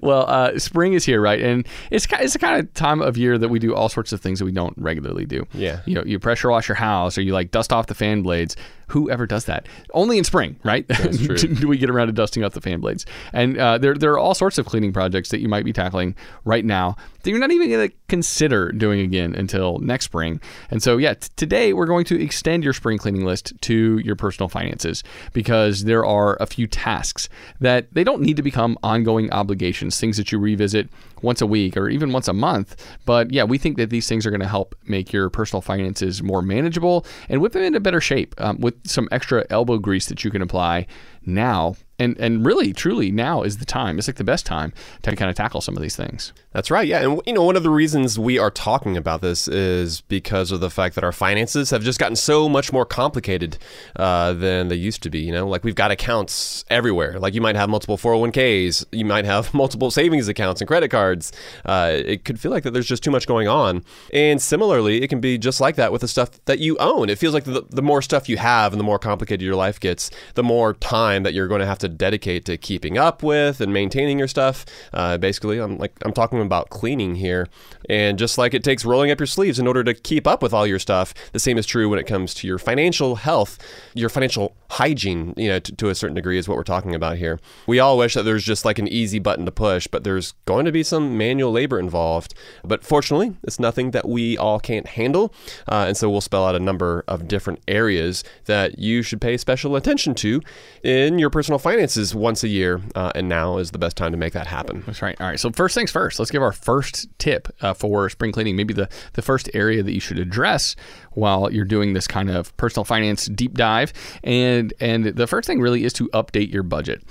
Well, 0.02 0.26
uh, 0.30 0.60
spring 0.60 0.94
is 0.94 1.06
here, 1.06 1.22
right? 1.22 1.42
And 1.42 1.66
it's 1.90 2.06
it's 2.20 2.34
the 2.34 2.40
kind 2.40 2.60
of 2.60 2.74
time 2.74 3.02
of 3.02 3.18
year 3.18 3.38
that 3.38 3.50
we 3.50 3.60
do 3.60 3.74
all 3.74 3.90
sorts 3.90 4.12
of 4.14 4.22
things 4.22 4.40
that 4.40 4.46
we 4.46 4.52
don't 4.52 4.74
regularly 4.78 5.26
do. 5.26 5.46
Yeah. 5.54 5.82
You 5.86 5.96
know, 5.96 6.04
you 6.04 6.20
pressure 6.20 6.50
wash 6.50 6.68
your 6.68 6.76
house, 6.76 7.18
or 7.18 7.22
you 7.22 7.34
like 7.34 7.52
dust 7.52 7.72
off 7.74 7.88
the 7.88 7.96
fan 7.96 8.22
blades. 8.22 8.56
Who 8.88 9.10
ever 9.10 9.26
does 9.26 9.46
that? 9.46 9.68
Only 9.94 10.18
in 10.18 10.24
spring, 10.24 10.60
right? 10.64 10.88
Do 10.88 11.68
we 11.68 11.78
get 11.78 11.90
around 11.90 12.08
to 12.08 12.14
dusting 12.14 12.44
off 12.44 12.54
the 12.54 12.62
fan 12.62 12.80
blades? 12.80 13.06
And 13.32 13.58
uh, 13.58 13.78
there 13.78 13.96
there 13.96 14.12
are 14.12 14.20
all 14.20 14.36
sorts 14.36 14.58
of 14.58 14.66
cleaning 14.66 14.94
projects 14.94 15.30
that 15.30 15.40
you 15.40 15.48
might 15.48 15.66
be 15.66 15.74
tackling 15.74 16.16
right 16.46 16.66
now 16.66 16.96
that 17.24 17.30
you're 17.30 17.40
not 17.40 17.52
even 17.52 17.70
going 17.70 17.90
to 17.90 17.96
consider 18.08 18.72
doing 18.72 19.00
again 19.00 19.34
until 19.34 19.80
next 19.80 20.06
spring. 20.06 20.40
And 20.70 20.84
so, 20.84 20.98
yeah, 20.98 21.16
t- 21.16 21.30
today 21.36 21.74
we're 21.74 21.86
going 21.86 22.06
to 22.06 22.22
extend 22.22 22.64
your 22.64 22.74
spring 22.74 22.98
cleaning 22.98 23.26
list 23.26 23.54
to 23.62 23.98
your 24.00 24.16
personal 24.16 24.50
finances 24.50 25.04
because 25.34 25.86
there 25.86 26.06
are 26.06 26.38
a 26.40 26.46
few 26.46 26.68
tasks 26.68 27.30
that 27.60 27.94
they 27.94 28.04
don't 28.04 28.22
need 28.22 28.38
to 28.38 28.44
become 28.44 28.78
ongoing 28.84 29.32
obligations, 29.32 30.00
things 30.00 30.18
that 30.18 30.32
you 30.32 30.38
revisit 30.38 30.90
once 31.22 31.42
a 31.42 31.48
week 31.48 31.78
or 31.78 31.90
even 31.90 32.12
once 32.12 32.28
a 32.28 32.34
month. 32.34 32.76
But 33.06 33.32
yeah, 33.32 33.46
we 33.46 33.58
think 33.58 33.78
that 33.78 33.90
these 33.90 34.08
things 34.08 34.26
are 34.26 34.30
going 34.30 34.42
to 34.42 34.48
help 34.48 34.76
make 34.86 35.14
your 35.14 35.30
personal 35.30 35.62
finances 35.62 36.22
more 36.22 36.42
manageable 36.42 37.06
and 37.30 37.42
whip 37.42 37.54
them 37.54 37.64
into 37.64 37.80
better 37.80 38.02
shape 38.02 38.36
um, 38.38 38.60
with 38.60 38.76
some 38.86 39.08
extra 39.12 39.46
elbow 39.50 39.78
grease 39.78 40.08
that 40.08 40.24
you 40.24 40.32
can 40.32 40.42
apply 40.42 40.86
now. 41.26 41.76
And, 42.00 42.18
and 42.20 42.46
really, 42.46 42.74
truly, 42.74 43.12
now 43.12 43.44
is 43.44 43.58
the 43.58 43.66
time. 43.66 43.98
It's 44.00 44.08
like 44.08 44.18
the 44.18 44.24
best 44.24 44.46
time 44.46 44.74
to 45.04 45.16
kind 45.16 45.30
of 45.30 45.38
tackle 45.38 45.62
some 45.62 45.78
of 45.78 45.82
these 45.82 45.96
things. 45.96 46.34
That's 46.52 46.72
right. 46.72 46.88
Yeah. 46.88 47.02
And, 47.02 47.22
you 47.26 47.34
know, 47.34 47.44
one 47.44 47.56
of 47.56 47.64
the 47.64 47.70
reasons 47.70 48.18
we 48.18 48.40
are 48.40 48.50
talking 48.52 48.98
about 48.98 49.22
this 49.22 49.48
is 49.48 50.02
because 50.02 50.52
of 50.52 50.60
the 50.60 50.72
fact 50.72 50.96
that 50.96 51.04
our 51.04 51.12
finances 51.12 51.70
have 51.70 51.84
just 51.84 52.00
gotten 52.00 52.16
so 52.16 52.50
much 52.50 52.74
more 52.74 52.86
complicated 52.86 53.58
uh, 53.96 54.34
than 54.34 54.68
they 54.68 54.76
used 54.76 55.04
to 55.04 55.10
be. 55.10 55.20
You 55.20 55.32
know, 55.32 55.48
like 55.48 55.64
we've 55.64 55.76
got 55.76 55.92
accounts 55.92 56.66
everywhere. 56.70 57.20
Like 57.20 57.36
you 57.36 57.42
might 57.42 57.56
have 57.56 57.70
multiple 57.70 57.98
401ks, 57.98 58.86
you 58.92 59.06
might 59.06 59.26
have 59.26 59.54
multiple 59.64 59.92
savings 59.92 60.28
accounts 60.28 60.62
and 60.62 60.68
credit 60.68 60.90
cards. 60.90 61.32
Uh, 61.64 61.92
it 61.94 62.26
could 62.26 62.40
feel 62.40 62.52
like 62.52 62.64
that 62.64 62.72
there's 62.72 62.88
just 62.88 63.04
too 63.04 63.12
much 63.12 63.28
going 63.28 63.48
on. 63.48 63.84
And 64.12 64.42
similarly, 64.42 65.04
it 65.04 65.10
can 65.10 65.22
be 65.22 65.38
just 65.38 65.62
like 65.62 65.76
that 65.76 65.92
with 65.92 66.02
the 66.02 66.08
stuff 66.08 66.44
that 66.46 66.60
you 66.60 66.76
own. 66.80 67.10
It 67.10 67.20
feels 67.20 67.36
like 67.36 67.46
the, 67.46 67.66
the 67.70 67.84
more 67.84 68.02
stuff 68.02 68.28
you 68.28 68.38
have 68.38 68.74
and 68.74 68.80
the 68.80 68.84
more 68.84 69.00
complicated 69.00 69.42
your 69.42 69.56
life 69.56 69.80
gets, 69.80 70.10
the 70.34 70.44
more 70.44 70.74
time 70.74 71.13
that 71.22 71.36
you're 71.36 71.48
going 71.48 71.60
to 71.60 71.68
have 71.68 71.78
to 71.80 71.88
dedicate 71.88 72.46
to 72.46 72.58
keeping 72.58 72.98
up 72.98 73.22
with 73.22 73.62
and 73.62 73.72
maintaining 73.72 74.18
your 74.18 74.28
stuff. 74.28 74.66
Uh, 74.92 75.18
basically, 75.20 75.60
I'm 75.60 75.78
like 75.78 75.94
I'm 76.04 76.14
talking 76.14 76.42
about 76.42 76.72
cleaning 76.72 77.14
here, 77.16 77.48
and 77.88 78.18
just 78.18 78.40
like 78.40 78.56
it 78.56 78.64
takes 78.64 78.84
rolling 78.84 79.12
up 79.12 79.20
your 79.20 79.28
sleeves 79.28 79.60
in 79.60 79.68
order 79.68 79.84
to 79.84 79.94
keep 79.94 80.26
up 80.26 80.42
with 80.42 80.54
all 80.54 80.66
your 80.66 80.80
stuff, 80.80 81.14
the 81.32 81.40
same 81.40 81.60
is 81.60 81.68
true 81.68 81.88
when 81.88 82.00
it 82.00 82.08
comes 82.08 82.34
to 82.36 82.48
your 82.48 82.58
financial 82.58 83.18
health, 83.18 83.60
your 83.94 84.10
financial 84.10 84.56
hygiene. 84.72 85.36
You 85.38 85.50
know, 85.50 85.60
to, 85.60 85.76
to 85.76 85.90
a 85.90 85.96
certain 85.96 86.16
degree, 86.16 86.40
is 86.40 86.48
what 86.48 86.58
we're 86.58 86.64
talking 86.64 86.96
about 86.96 87.18
here. 87.18 87.40
We 87.68 87.80
all 87.80 87.98
wish 87.98 88.16
that 88.16 88.24
there's 88.24 88.44
just 88.44 88.66
like 88.66 88.80
an 88.80 88.88
easy 88.88 89.20
button 89.20 89.46
to 89.46 89.52
push, 89.52 89.86
but 89.86 90.04
there's 90.04 90.34
going 90.46 90.66
to 90.66 90.72
be 90.72 90.82
some 90.82 91.18
manual 91.18 91.52
labor 91.52 91.80
involved. 91.80 92.34
But 92.64 92.84
fortunately, 92.84 93.36
it's 93.44 93.60
nothing 93.60 93.92
that 93.92 94.08
we 94.08 94.38
all 94.38 94.60
can't 94.60 94.88
handle, 94.88 95.34
uh, 95.68 95.86
and 95.88 95.98
so 95.98 96.10
we'll 96.10 96.22
spell 96.22 96.46
out 96.46 96.56
a 96.56 96.60
number 96.60 97.04
of 97.08 97.28
different 97.28 97.60
areas 97.68 98.24
that 98.46 98.80
you 98.80 99.02
should 99.02 99.22
pay 99.22 99.38
special 99.38 99.76
attention 99.76 100.16
to 100.16 100.42
in 100.84 101.03
your 101.20 101.30
personal 101.30 101.60
finances 101.60 102.16
once 102.16 102.44
a 102.44 102.48
year. 102.48 102.82
Uh, 102.96 103.12
and 103.16 103.30
now 103.30 103.58
is 103.58 103.72
the 103.72 103.78
best 103.78 103.98
time 103.98 104.12
to 104.12 104.18
make 104.18 104.34
that 104.34 104.48
happen. 104.48 104.84
That's 104.86 105.02
right. 105.02 105.20
All 105.20 105.28
right. 105.28 105.40
So 105.40 105.52
first 105.52 105.76
things 105.76 105.92
first, 105.92 106.20
let's 106.20 106.32
give 106.32 106.42
our 106.42 106.52
first 106.52 107.08
tip 107.20 107.48
uh, 107.62 107.74
for 107.74 108.10
spring 108.10 108.32
cleaning. 108.32 108.56
Maybe 108.56 108.74
the, 108.74 108.90
the 109.14 109.22
first 109.22 109.50
area 109.54 109.84
that 109.84 109.94
you 109.94 110.00
should 110.00 110.20
address 110.20 110.76
while 111.12 111.52
you're 111.52 111.66
doing 111.66 111.94
this 111.94 112.08
kind 112.08 112.30
of 112.30 112.56
personal 112.58 112.84
finance 112.84 113.26
deep 113.26 113.54
dive. 113.54 113.94
And 114.24 114.74
and 114.80 115.06
the 115.06 115.28
first 115.28 115.48
thing 115.48 115.62
really 115.62 115.84
is 115.84 115.94
to 115.94 116.10
update 116.10 116.52
your 116.52 116.64
budget. 116.64 117.04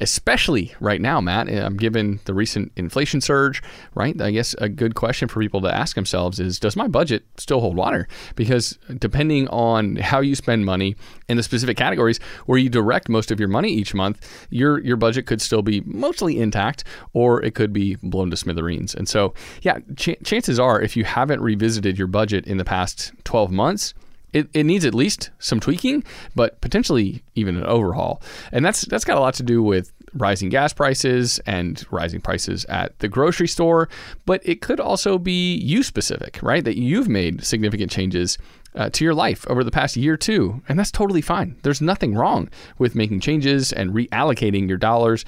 Especially 0.00 0.74
right 0.78 1.00
now, 1.00 1.20
Matt, 1.20 1.52
um, 1.54 1.76
given 1.76 2.20
the 2.26 2.34
recent 2.34 2.72
inflation 2.76 3.20
surge, 3.20 3.62
right? 3.94 4.20
I 4.20 4.30
guess 4.30 4.54
a 4.58 4.68
good 4.68 4.94
question 4.94 5.26
for 5.28 5.40
people 5.40 5.60
to 5.62 5.74
ask 5.74 5.96
themselves 5.96 6.38
is 6.38 6.58
Does 6.58 6.76
my 6.76 6.86
budget 6.86 7.24
still 7.38 7.60
hold 7.60 7.76
water? 7.76 8.06
Because 8.34 8.78
depending 8.98 9.48
on 9.48 9.96
how 9.96 10.20
you 10.20 10.34
spend 10.34 10.66
money 10.66 10.96
in 11.28 11.36
the 11.36 11.42
specific 11.42 11.76
categories 11.76 12.20
where 12.44 12.58
you 12.58 12.68
direct 12.68 13.08
most 13.08 13.30
of 13.30 13.40
your 13.40 13.48
money 13.48 13.72
each 13.72 13.94
month, 13.94 14.46
your, 14.50 14.80
your 14.80 14.96
budget 14.96 15.26
could 15.26 15.40
still 15.40 15.62
be 15.62 15.80
mostly 15.82 16.38
intact 16.38 16.84
or 17.14 17.42
it 17.42 17.54
could 17.54 17.72
be 17.72 17.96
blown 18.02 18.30
to 18.30 18.36
smithereens. 18.36 18.94
And 18.94 19.08
so, 19.08 19.32
yeah, 19.62 19.78
ch- 19.96 20.16
chances 20.24 20.58
are 20.58 20.80
if 20.80 20.96
you 20.96 21.04
haven't 21.04 21.40
revisited 21.40 21.98
your 21.98 22.06
budget 22.06 22.46
in 22.46 22.58
the 22.58 22.64
past 22.64 23.12
12 23.24 23.50
months, 23.50 23.94
it, 24.36 24.48
it 24.52 24.64
needs 24.64 24.84
at 24.84 24.94
least 24.94 25.30
some 25.38 25.60
tweaking, 25.60 26.04
but 26.34 26.60
potentially 26.60 27.22
even 27.34 27.56
an 27.56 27.64
overhaul. 27.64 28.20
And 28.52 28.64
that's 28.64 28.82
that's 28.82 29.04
got 29.04 29.16
a 29.16 29.20
lot 29.20 29.34
to 29.34 29.42
do 29.42 29.62
with 29.62 29.92
rising 30.12 30.50
gas 30.50 30.72
prices 30.72 31.38
and 31.46 31.84
rising 31.90 32.20
prices 32.20 32.66
at 32.66 32.98
the 32.98 33.08
grocery 33.08 33.48
store, 33.48 33.88
but 34.26 34.40
it 34.44 34.60
could 34.60 34.78
also 34.78 35.18
be 35.18 35.56
you 35.56 35.82
specific, 35.82 36.38
right? 36.42 36.64
That 36.64 36.76
you've 36.76 37.08
made 37.08 37.44
significant 37.44 37.90
changes 37.90 38.36
uh, 38.74 38.90
to 38.90 39.04
your 39.04 39.14
life 39.14 39.46
over 39.48 39.64
the 39.64 39.70
past 39.70 39.96
year 39.96 40.18
too, 40.18 40.62
and 40.68 40.78
that's 40.78 40.90
totally 40.90 41.22
fine. 41.22 41.56
There's 41.62 41.80
nothing 41.80 42.14
wrong 42.14 42.50
with 42.78 42.94
making 42.94 43.20
changes 43.20 43.72
and 43.72 43.92
reallocating 43.94 44.68
your 44.68 44.78
dollars 44.78 45.24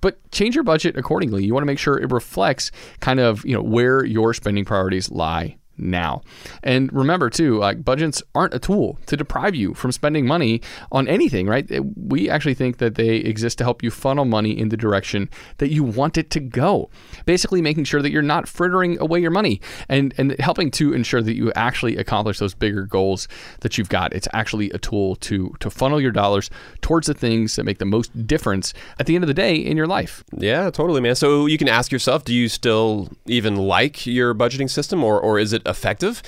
but 0.00 0.18
change 0.32 0.54
your 0.54 0.64
budget 0.64 0.98
accordingly. 0.98 1.46
You 1.46 1.54
want 1.54 1.62
to 1.62 1.66
make 1.66 1.78
sure 1.78 1.96
it 1.96 2.12
reflects 2.12 2.70
kind 3.00 3.18
of 3.18 3.42
you 3.46 3.54
know 3.54 3.62
where 3.62 4.04
your 4.04 4.34
spending 4.34 4.66
priorities 4.66 5.10
lie 5.10 5.56
now. 5.76 6.22
And 6.62 6.92
remember 6.92 7.30
too, 7.30 7.58
like 7.58 7.84
budgets 7.84 8.22
aren't 8.34 8.54
a 8.54 8.58
tool 8.58 8.98
to 9.06 9.16
deprive 9.16 9.54
you 9.54 9.74
from 9.74 9.92
spending 9.92 10.26
money 10.26 10.60
on 10.92 11.08
anything, 11.08 11.46
right? 11.46 11.68
We 11.96 12.30
actually 12.30 12.54
think 12.54 12.78
that 12.78 12.94
they 12.94 13.16
exist 13.16 13.58
to 13.58 13.64
help 13.64 13.82
you 13.82 13.90
funnel 13.90 14.24
money 14.24 14.58
in 14.58 14.68
the 14.68 14.76
direction 14.76 15.28
that 15.58 15.70
you 15.70 15.82
want 15.82 16.18
it 16.18 16.30
to 16.30 16.40
go. 16.40 16.90
Basically 17.26 17.62
making 17.62 17.84
sure 17.84 18.02
that 18.02 18.10
you're 18.10 18.22
not 18.22 18.48
frittering 18.48 18.98
away 19.00 19.20
your 19.20 19.30
money 19.30 19.60
and 19.88 20.14
and 20.18 20.38
helping 20.38 20.70
to 20.72 20.92
ensure 20.92 21.22
that 21.22 21.34
you 21.34 21.52
actually 21.54 21.96
accomplish 21.96 22.38
those 22.38 22.54
bigger 22.54 22.84
goals 22.84 23.28
that 23.60 23.78
you've 23.78 23.88
got. 23.88 24.12
It's 24.12 24.28
actually 24.32 24.70
a 24.70 24.78
tool 24.78 25.16
to 25.16 25.54
to 25.60 25.70
funnel 25.70 26.00
your 26.00 26.12
dollars 26.12 26.50
towards 26.80 27.06
the 27.06 27.14
things 27.14 27.56
that 27.56 27.64
make 27.64 27.78
the 27.78 27.84
most 27.84 28.26
difference 28.26 28.74
at 28.98 29.06
the 29.06 29.14
end 29.14 29.24
of 29.24 29.28
the 29.28 29.34
day 29.34 29.54
in 29.56 29.76
your 29.76 29.86
life. 29.86 30.24
Yeah, 30.36 30.70
totally, 30.70 31.00
man. 31.00 31.14
So 31.14 31.46
you 31.46 31.58
can 31.58 31.68
ask 31.68 31.92
yourself, 31.92 32.24
do 32.24 32.34
you 32.34 32.48
still 32.48 33.08
even 33.26 33.56
like 33.56 34.06
your 34.06 34.34
budgeting 34.34 34.70
system 34.70 35.02
or, 35.02 35.20
or 35.20 35.38
is 35.38 35.52
it 35.52 35.62
effective? 35.66 36.22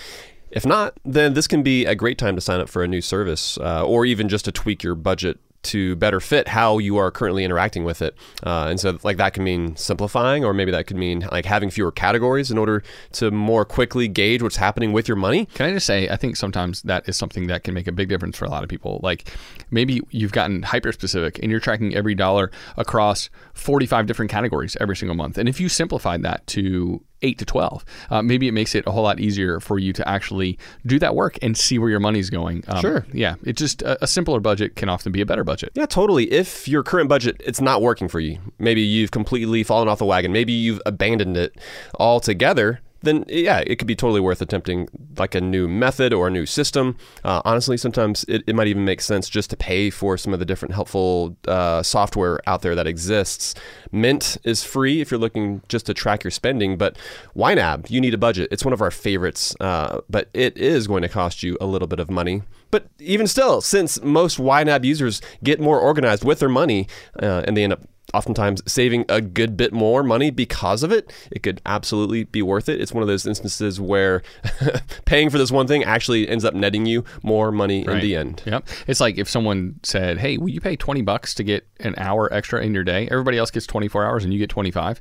If 0.51 0.65
not, 0.65 0.99
then 1.05 1.35
this 1.35 1.47
can 1.47 1.63
be 1.63 1.87
a 1.87 1.95
great 1.95 2.19
time 2.19 2.37
to 2.37 2.41
sign 2.41 2.61
up 2.61 2.69
for 2.69 2.83
a 2.83 2.89
new 2.89 3.01
service 3.01 3.59
uh, 3.59 3.85
or 3.85 4.07
even 4.07 4.29
just 4.29 4.45
to 4.45 4.53
tweak 4.53 4.83
your 4.83 4.95
budget 4.95 5.39
to 5.67 5.97
better 5.97 6.21
fit 6.21 6.49
how 6.49 6.79
you 6.79 6.97
are 6.97 7.11
currently 7.11 7.45
interacting 7.45 7.85
with 7.85 8.01
it. 8.01 8.15
Uh, 8.45 8.67
and 8.71 8.81
so, 8.81 8.99
like, 9.03 9.17
that 9.17 9.35
can 9.35 9.45
mean 9.45 9.77
simplifying, 9.77 10.45
or 10.45 10.55
maybe 10.55 10.71
that 10.71 10.87
could 10.87 10.97
mean 10.97 11.27
like 11.33 11.45
having 11.45 11.71
fewer 11.71 11.91
categories 11.91 12.51
in 12.51 12.59
order 12.59 12.83
to 13.13 13.31
more 13.31 13.65
quickly 13.65 14.09
gauge 14.09 14.43
what's 14.43 14.57
happening 14.57 14.93
with 14.93 15.09
your 15.09 15.17
money. 15.17 15.47
Can 15.55 15.67
I 15.67 15.73
just 15.73 15.87
say, 15.87 16.09
I 16.09 16.17
think 16.17 16.37
sometimes 16.37 16.83
that 16.83 17.09
is 17.09 17.17
something 17.17 17.49
that 17.49 17.65
can 17.65 17.75
make 17.75 17.87
a 17.89 17.93
big 17.93 18.09
difference 18.09 18.39
for 18.39 18.45
a 18.45 18.51
lot 18.51 18.63
of 18.63 18.69
people. 18.69 19.01
Like, 19.03 19.31
maybe 19.71 20.01
you've 20.11 20.33
gotten 20.33 20.63
hyper 20.63 20.93
specific 20.93 21.41
and 21.43 21.51
you're 21.51 21.61
tracking 21.61 21.95
every 21.95 22.15
dollar 22.15 22.51
across 22.77 23.29
45 23.55 24.07
different 24.07 24.31
categories 24.31 24.77
every 24.81 24.97
single 24.97 25.17
month. 25.17 25.37
And 25.37 25.49
if 25.49 25.61
you 25.61 25.69
simplified 25.69 26.23
that 26.23 26.47
to 26.49 27.03
8 27.23 27.39
to 27.39 27.45
12. 27.45 27.85
Uh, 28.11 28.23
maybe 28.23 28.49
it 28.49 28.53
makes 28.53 28.75
it 28.75 28.87
a 28.87 28.91
whole 28.91 29.03
lot 29.03 29.19
easier 29.21 29.61
for 29.61 29.79
you 29.79 29.93
to 29.95 30.07
actually 30.09 30.59
do 30.85 30.99
that 30.99 31.15
work 31.15 31.39
and 31.43 31.57
see 31.57 31.79
where 31.79 31.91
your 31.91 32.01
money's 32.01 32.31
going. 32.31 32.63
Um, 32.69 32.81
Sure. 32.81 33.07
Yeah. 33.13 33.37
It 33.45 33.57
just, 33.57 33.83
a, 33.83 34.03
a 34.05 34.07
simpler 34.07 34.41
budget 34.41 34.77
can 34.77 34.89
often 34.89 35.13
be 35.13 35.21
a 35.21 35.27
better 35.27 35.45
budget. 35.45 35.73
Yeah, 35.75 35.87
totally. 35.87 36.31
If 36.33 36.69
your 36.69 36.83
current 36.83 37.09
budget 37.09 37.37
it's 37.45 37.61
not 37.61 37.83
working 37.83 38.09
for 38.09 38.21
you, 38.21 38.39
maybe 38.59 38.81
you've 38.83 39.11
completely 39.11 39.63
fallen 39.63 39.89
off 39.89 39.99
the 39.99 40.05
wagon, 40.05 40.33
maybe 40.33 40.53
you've 40.53 40.81
abandoned 40.87 41.37
it 41.37 41.57
altogether, 41.99 42.81
then 43.07 43.25
yeah, 43.29 43.63
it 43.67 43.77
could 43.77 43.87
be 43.87 43.97
totally 43.97 44.21
worth 44.21 44.43
attempting 44.43 44.89
like 45.17 45.35
a 45.35 45.41
new 45.41 45.69
method 45.69 46.13
or 46.13 46.29
a 46.29 46.31
new 46.31 46.47
system. 46.47 46.97
Uh, 47.25 47.43
honestly, 47.45 47.77
sometimes 47.77 48.25
it, 48.29 48.43
it 48.47 48.55
might 48.55 48.67
even 48.67 48.85
make 48.85 49.01
sense 49.01 49.29
just 49.29 49.51
to 49.51 49.57
pay 49.57 49.91
for 49.91 50.17
some 50.17 50.33
of 50.33 50.39
the 50.39 50.45
different 50.45 50.75
helpful 50.75 51.37
uh, 51.49 51.83
software 51.83 52.41
out 52.49 52.63
there 52.63 52.75
that 52.75 52.87
exists. 52.87 53.55
Mint 53.93 54.37
is 54.45 54.65
free 54.65 55.01
if 55.01 55.11
you're 55.11 55.21
looking 55.21 55.63
just 55.69 55.87
to 55.87 55.95
track 55.95 56.25
your 56.25 56.31
spending, 56.31 56.77
but 56.77 56.97
YNAB, 57.37 57.91
you 57.91 58.01
need 58.01 58.15
a 58.15 58.19
budget. 58.19 58.49
It's 58.51 58.65
one 58.65 58.75
of 58.75 58.81
our 58.81 58.91
favorites, 58.91 59.55
uh, 59.61 60.01
but 60.11 60.29
it 60.35 60.57
is 60.57 60.87
going 60.87 61.03
to 61.03 61.09
cost 61.09 61.43
you 61.43 61.57
a 61.61 61.67
little 61.67 61.89
bit 61.89 62.01
of 62.01 62.11
money. 62.11 62.43
But 62.71 62.89
even 62.99 63.27
still, 63.27 63.61
since 63.61 64.03
most 64.03 64.39
YNAB 64.39 64.85
users 64.85 65.23
get 65.43 65.61
more 65.61 65.81
organized 65.81 66.25
with 66.25 66.41
their 66.41 66.49
money 66.49 66.89
uh, 67.23 67.43
and 67.47 67.57
they 67.57 67.65
end 67.65 67.73
up 67.73 67.83
oftentimes 68.15 68.63
saving 68.71 69.05
a 69.09 69.21
good 69.21 69.57
bit 69.57 69.73
more 69.73 70.03
money 70.03 70.31
because 70.31 70.83
of 70.83 70.93
it, 70.93 71.13
it 71.31 71.43
could 71.43 71.61
absolutely 71.67 72.25
be 72.25 72.43
worth 72.43 72.69
it. 72.69 72.81
It's 72.81 72.93
one 72.93 73.03
of 73.03 73.09
those 73.09 73.27
instances 73.27 73.81
where 73.81 74.23
paying 75.05 75.31
for 75.31 75.39
this 75.39 75.51
one 75.51 75.67
thing 75.67 75.85
actually 75.85 76.29
ends 76.29 76.45
up 76.45 76.55
netting 76.55 76.87
you 76.87 77.05
more 77.23 77.51
money 77.51 77.85
in 77.87 78.01
the 78.01 78.17
end. 78.17 78.43
Yep. 78.47 78.69
It's 78.87 79.01
like 79.01 79.19
if 79.19 79.29
someone 79.29 79.81
said, 79.83 80.19
"Hey, 80.19 80.39
will 80.39 80.49
you 80.49 80.61
pay 80.61 80.77
20 80.77 81.03
bucks 81.03 81.35
to 81.35 81.45
get 81.45 81.67
an 81.81 81.95
hour 81.99 82.33
extra 82.33 82.63
in 82.63 82.75
your 82.75 82.85
day? 82.85 83.09
Everybody 83.11 83.39
else 83.39 83.51
gets 83.51 83.67
24 83.67 84.05
hours 84.05 84.25
and 84.25 84.33
you 84.33 84.39
get 84.39 84.51
25." 84.51 85.01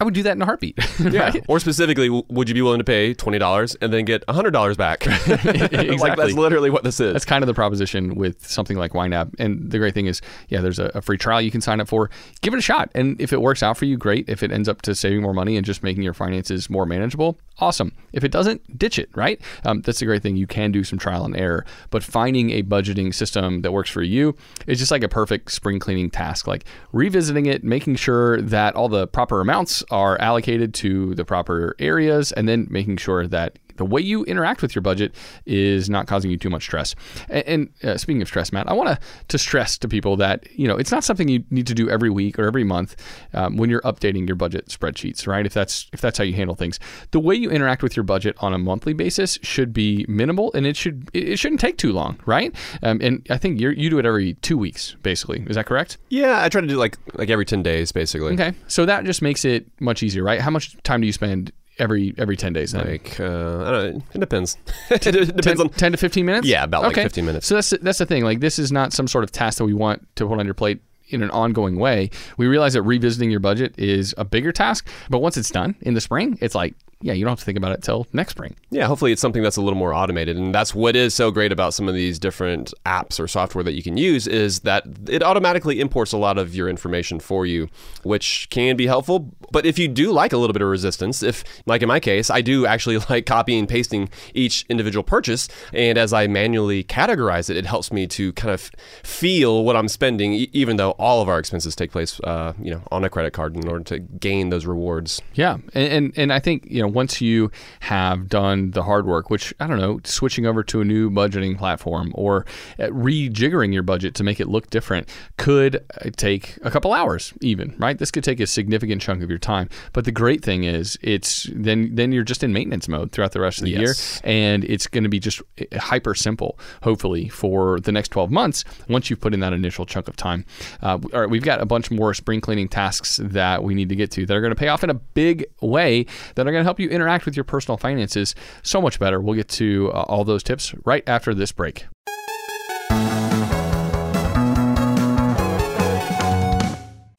I'm, 0.00 0.04
would 0.06 0.14
do 0.14 0.22
that 0.24 0.32
in 0.36 0.42
a 0.42 0.44
heartbeat. 0.44 0.78
Yeah. 0.98 1.20
right? 1.30 1.44
Or 1.48 1.60
specifically, 1.60 2.08
would 2.10 2.48
you 2.48 2.54
be 2.54 2.62
willing 2.62 2.78
to 2.78 2.84
pay 2.84 3.14
twenty 3.14 3.38
dollars 3.38 3.76
and 3.80 3.92
then 3.92 4.04
get 4.04 4.24
hundred 4.28 4.50
dollars 4.50 4.76
back? 4.76 5.06
Like 5.28 5.72
Exactly. 5.72 6.24
that's 6.26 6.36
literally 6.36 6.70
what 6.70 6.82
this 6.84 6.98
is. 7.00 7.12
That's 7.12 7.24
kind 7.24 7.42
of 7.42 7.46
the 7.46 7.54
proposition 7.54 8.14
with 8.16 8.46
something 8.46 8.76
like 8.76 8.92
YNAB. 8.92 9.34
And 9.38 9.70
the 9.70 9.78
great 9.78 9.94
thing 9.94 10.06
is, 10.06 10.20
yeah, 10.48 10.60
there's 10.60 10.78
a, 10.78 10.86
a 10.94 11.00
free 11.02 11.18
trial 11.18 11.40
you 11.40 11.50
can 11.50 11.60
sign 11.60 11.80
up 11.80 11.88
for. 11.88 12.10
Give 12.42 12.52
it 12.54 12.58
a 12.58 12.62
shot. 12.62 12.90
And 12.94 13.20
if 13.20 13.32
it 13.32 13.40
works 13.40 13.62
out 13.62 13.76
for 13.76 13.84
you, 13.84 13.96
great. 13.96 14.28
If 14.28 14.42
it 14.42 14.50
ends 14.52 14.68
up 14.68 14.82
to 14.82 14.94
saving 14.94 15.22
more 15.22 15.32
money 15.34 15.56
and 15.56 15.64
just 15.64 15.82
making 15.82 16.02
your 16.02 16.14
finances 16.14 16.68
more 16.68 16.84
manageable, 16.86 17.38
awesome. 17.58 17.92
If 18.12 18.24
it 18.24 18.30
doesn't, 18.32 18.78
ditch 18.78 18.98
it, 18.98 19.08
right? 19.14 19.40
Um, 19.64 19.82
that's 19.82 20.00
the 20.00 20.06
great 20.06 20.22
thing. 20.22 20.36
You 20.36 20.46
can 20.46 20.72
do 20.72 20.84
some 20.84 20.98
trial 20.98 21.24
and 21.24 21.36
error. 21.36 21.64
But 21.90 22.02
finding 22.02 22.50
a 22.50 22.62
budgeting 22.62 23.14
system 23.14 23.62
that 23.62 23.72
works 23.72 23.90
for 23.90 24.02
you 24.02 24.36
is 24.66 24.78
just 24.78 24.90
like 24.90 25.02
a 25.02 25.08
perfect 25.08 25.52
spring 25.52 25.78
cleaning 25.78 26.10
task. 26.10 26.46
Like 26.46 26.64
revisiting 26.92 27.46
it, 27.46 27.64
making 27.64 27.96
sure 27.96 28.40
that 28.42 28.74
all 28.74 28.88
the 28.88 29.06
proper 29.06 29.40
amounts 29.40 29.82
are 29.90 30.20
allocated 30.20 30.74
to 30.74 31.14
the 31.14 31.24
proper 31.24 31.74
areas, 31.78 32.32
and 32.32 32.48
then 32.48 32.66
making 32.70 32.96
sure 32.96 33.26
that 33.26 33.58
the 33.78 33.84
way 33.84 34.00
you 34.00 34.24
interact 34.24 34.62
with 34.62 34.74
your 34.74 34.82
budget 34.82 35.14
is 35.46 35.88
not 35.88 36.06
causing 36.06 36.30
you 36.30 36.36
too 36.36 36.50
much 36.50 36.62
stress. 36.64 36.94
And, 37.28 37.44
and 37.46 37.84
uh, 37.84 37.96
speaking 37.96 38.22
of 38.22 38.28
stress, 38.28 38.52
Matt, 38.52 38.68
I 38.68 38.74
want 38.74 38.88
to 38.90 38.98
to 39.28 39.38
stress 39.38 39.78
to 39.78 39.88
people 39.88 40.16
that 40.16 40.46
you 40.52 40.68
know 40.68 40.76
it's 40.76 40.90
not 40.92 41.04
something 41.04 41.28
you 41.28 41.44
need 41.50 41.66
to 41.66 41.74
do 41.74 41.88
every 41.88 42.10
week 42.10 42.38
or 42.38 42.46
every 42.46 42.64
month 42.64 42.96
um, 43.34 43.56
when 43.56 43.70
you're 43.70 43.80
updating 43.82 44.26
your 44.26 44.36
budget 44.36 44.66
spreadsheets, 44.68 45.26
right? 45.26 45.46
If 45.46 45.54
that's 45.54 45.88
if 45.92 46.00
that's 46.00 46.18
how 46.18 46.24
you 46.24 46.34
handle 46.34 46.54
things, 46.54 46.78
the 47.10 47.20
way 47.20 47.34
you 47.34 47.50
interact 47.50 47.82
with 47.82 47.96
your 47.96 48.04
budget 48.04 48.36
on 48.40 48.52
a 48.52 48.58
monthly 48.58 48.92
basis 48.92 49.38
should 49.42 49.72
be 49.72 50.04
minimal, 50.08 50.52
and 50.52 50.66
it 50.66 50.76
should 50.76 51.08
it 51.14 51.38
shouldn't 51.38 51.60
take 51.60 51.78
too 51.78 51.92
long, 51.92 52.20
right? 52.26 52.54
Um, 52.82 53.00
and 53.02 53.26
I 53.30 53.38
think 53.38 53.60
you 53.60 53.70
you 53.70 53.90
do 53.90 53.98
it 53.98 54.06
every 54.06 54.34
two 54.34 54.58
weeks, 54.58 54.96
basically. 55.02 55.44
Is 55.48 55.56
that 55.56 55.66
correct? 55.66 55.98
yeah, 56.10 56.42
I 56.42 56.48
try 56.48 56.60
to 56.60 56.66
do 56.66 56.76
like 56.76 56.96
like 57.14 57.30
every 57.30 57.44
ten 57.44 57.62
days, 57.62 57.92
basically. 57.92 58.34
Okay, 58.34 58.52
so 58.66 58.84
that 58.86 59.04
just 59.04 59.22
makes 59.22 59.44
it 59.44 59.66
much 59.80 60.02
easier, 60.02 60.22
right? 60.22 60.40
How 60.40 60.50
much 60.50 60.76
time 60.82 61.00
do 61.00 61.06
you 61.06 61.12
spend 61.12 61.52
every 61.78 62.14
every 62.18 62.36
ten 62.36 62.52
days? 62.52 62.72
Then? 62.72 62.86
Like 62.86 63.20
uh, 63.20 63.24
I 63.24 63.70
don't 63.70 63.96
know, 63.96 64.02
it 64.14 64.18
depends. 64.18 64.56
it 64.90 65.02
depends 65.02 65.42
10, 65.42 65.60
on 65.60 65.68
10 65.70 65.92
to 65.92 65.98
15 65.98 66.26
minutes? 66.26 66.46
Yeah, 66.46 66.64
about, 66.64 66.82
like, 66.82 66.94
15 66.94 67.24
minutes. 67.24 67.46
So 67.46 67.56
that's 67.56 67.70
that's 67.70 67.98
the 67.98 68.06
thing. 68.06 68.24
Like 68.24 68.40
this 68.40 68.58
is 68.58 68.72
not 68.72 68.92
some 68.92 69.08
sort 69.08 69.24
of 69.24 69.32
task 69.32 69.58
that 69.58 69.64
we 69.64 69.74
want 69.74 70.06
to 70.16 70.26
put 70.26 70.38
on 70.38 70.44
your 70.44 70.54
plate 70.54 70.80
in 71.10 71.22
an 71.22 71.30
ongoing 71.30 71.78
way. 71.78 72.10
We 72.36 72.46
realize 72.46 72.74
that 72.74 72.82
revisiting 72.82 73.30
your 73.30 73.40
budget 73.40 73.74
is 73.78 74.14
a 74.18 74.24
bigger 74.24 74.52
task, 74.52 74.88
but 75.08 75.20
once 75.20 75.36
it's 75.36 75.50
done 75.50 75.74
in 75.80 75.94
the 75.94 76.00
spring, 76.00 76.38
it's 76.40 76.54
like, 76.54 76.74
yeah, 77.00 77.12
you 77.12 77.24
don't 77.24 77.30
have 77.30 77.38
to 77.38 77.44
think 77.44 77.58
about 77.58 77.72
it 77.72 77.82
till 77.82 78.08
next 78.12 78.32
spring. 78.32 78.56
Yeah, 78.70 78.86
hopefully 78.86 79.12
it's 79.12 79.20
something 79.20 79.42
that's 79.42 79.56
a 79.56 79.62
little 79.62 79.78
more 79.78 79.94
automated. 79.94 80.36
And 80.36 80.52
that's 80.52 80.74
what 80.74 80.96
is 80.96 81.14
so 81.14 81.30
great 81.30 81.52
about 81.52 81.72
some 81.72 81.88
of 81.88 81.94
these 81.94 82.18
different 82.18 82.74
apps 82.86 83.20
or 83.20 83.28
software 83.28 83.62
that 83.62 83.74
you 83.74 83.84
can 83.84 83.96
use 83.96 84.26
is 84.26 84.60
that 84.60 84.84
it 85.08 85.22
automatically 85.22 85.80
imports 85.80 86.12
a 86.12 86.16
lot 86.16 86.38
of 86.38 86.56
your 86.56 86.68
information 86.68 87.20
for 87.20 87.46
you, 87.46 87.68
which 88.02 88.48
can 88.50 88.76
be 88.76 88.86
helpful. 88.86 89.32
But 89.52 89.64
if 89.64 89.78
you 89.78 89.86
do 89.86 90.10
like 90.10 90.32
a 90.32 90.36
little 90.36 90.52
bit 90.52 90.60
of 90.62 90.68
resistance, 90.68 91.22
if, 91.22 91.44
like 91.66 91.82
in 91.82 91.88
my 91.88 92.00
case, 92.00 92.30
I 92.30 92.40
do 92.40 92.66
actually 92.66 92.98
like 93.10 93.26
copying 93.26 93.60
and 93.60 93.68
pasting 93.68 94.08
each 94.34 94.66
individual 94.68 95.04
purchase, 95.04 95.48
and 95.72 95.96
as 95.96 96.12
I 96.12 96.26
manually 96.26 96.82
categorize 96.82 97.48
it, 97.48 97.56
it 97.56 97.66
helps 97.66 97.92
me 97.92 98.08
to 98.08 98.32
kind 98.32 98.52
of 98.52 98.72
feel 99.04 99.64
what 99.64 99.76
I'm 99.76 99.88
spending, 99.88 100.32
even 100.32 100.78
though 100.78 100.90
all 100.92 101.22
of 101.22 101.28
our 101.28 101.38
expenses 101.38 101.76
take 101.76 101.92
place, 101.92 102.18
uh, 102.24 102.54
you 102.60 102.72
know, 102.72 102.82
on 102.90 103.04
a 103.04 103.08
credit 103.08 103.32
card 103.32 103.56
in 103.56 103.68
order 103.68 103.84
to 103.84 104.00
gain 104.00 104.48
those 104.48 104.66
rewards. 104.66 105.22
Yeah, 105.34 105.58
and, 105.74 105.92
and 105.92 106.12
and 106.18 106.32
I 106.32 106.40
think 106.40 106.66
you 106.68 106.82
know 106.82 106.87
once 106.88 107.20
you 107.20 107.50
have 107.80 108.28
done 108.28 108.70
the 108.72 108.82
hard 108.82 109.06
work, 109.06 109.30
which 109.30 109.52
I 109.60 109.66
don't 109.66 109.78
know, 109.78 110.00
switching 110.04 110.46
over 110.46 110.62
to 110.64 110.80
a 110.80 110.84
new 110.84 111.10
budgeting 111.10 111.56
platform 111.58 112.12
or 112.14 112.44
uh, 112.78 112.84
rejiggering 112.84 113.72
your 113.72 113.82
budget 113.82 114.14
to 114.16 114.24
make 114.24 114.40
it 114.40 114.48
look 114.48 114.70
different 114.70 115.08
could 115.36 115.76
uh, 115.76 116.10
take 116.16 116.56
a 116.62 116.70
couple 116.70 116.92
hours, 116.92 117.32
even 117.40 117.74
right. 117.78 117.98
This 117.98 118.10
could 118.10 118.24
take 118.24 118.40
a 118.40 118.46
significant 118.46 119.02
chunk 119.02 119.22
of 119.22 119.30
your 119.30 119.38
time. 119.38 119.68
But 119.92 120.04
the 120.04 120.12
great 120.12 120.42
thing 120.44 120.64
is, 120.64 120.98
it's 121.02 121.48
then 121.54 121.94
then 121.94 122.12
you're 122.12 122.24
just 122.24 122.42
in 122.42 122.52
maintenance 122.52 122.88
mode 122.88 123.12
throughout 123.12 123.32
the 123.32 123.40
rest 123.40 123.58
of 123.58 123.64
the 123.64 123.70
Yes. 123.72 124.20
year, 124.24 124.30
and 124.32 124.64
it's 124.64 124.86
going 124.86 125.04
to 125.04 125.10
be 125.10 125.18
just 125.20 125.40
uh, 125.60 125.78
hyper 125.78 126.14
simple, 126.14 126.58
hopefully 126.82 127.28
for 127.28 127.80
the 127.80 127.92
next 127.92 128.08
12 128.08 128.30
months 128.30 128.64
once 128.88 129.10
you've 129.10 129.20
put 129.20 129.34
in 129.34 129.40
that 129.40 129.52
initial 129.52 129.84
chunk 129.86 130.08
of 130.08 130.16
time. 130.16 130.44
Uh, 130.82 130.98
all 131.12 131.20
right, 131.20 131.30
we've 131.30 131.42
got 131.42 131.60
a 131.60 131.66
bunch 131.66 131.90
more 131.90 132.14
spring 132.14 132.40
cleaning 132.40 132.68
tasks 132.68 133.20
that 133.22 133.62
we 133.62 133.74
need 133.74 133.88
to 133.88 133.96
get 133.96 134.10
to 134.12 134.24
that 134.26 134.36
are 134.36 134.40
going 134.40 134.50
to 134.52 134.56
pay 134.58 134.68
off 134.68 134.82
in 134.84 134.90
a 134.90 134.94
big 134.94 135.44
way 135.60 136.04
that 136.34 136.46
are 136.46 136.50
going 136.52 136.62
to 136.62 136.64
help 136.64 136.77
you 136.78 136.88
interact 136.88 137.24
with 137.24 137.36
your 137.36 137.44
personal 137.44 137.76
finances 137.76 138.34
so 138.62 138.80
much 138.80 138.98
better. 138.98 139.20
We'll 139.20 139.36
get 139.36 139.48
to 139.48 139.90
uh, 139.92 140.02
all 140.02 140.24
those 140.24 140.42
tips 140.42 140.74
right 140.84 141.02
after 141.06 141.34
this 141.34 141.52
break. 141.52 141.86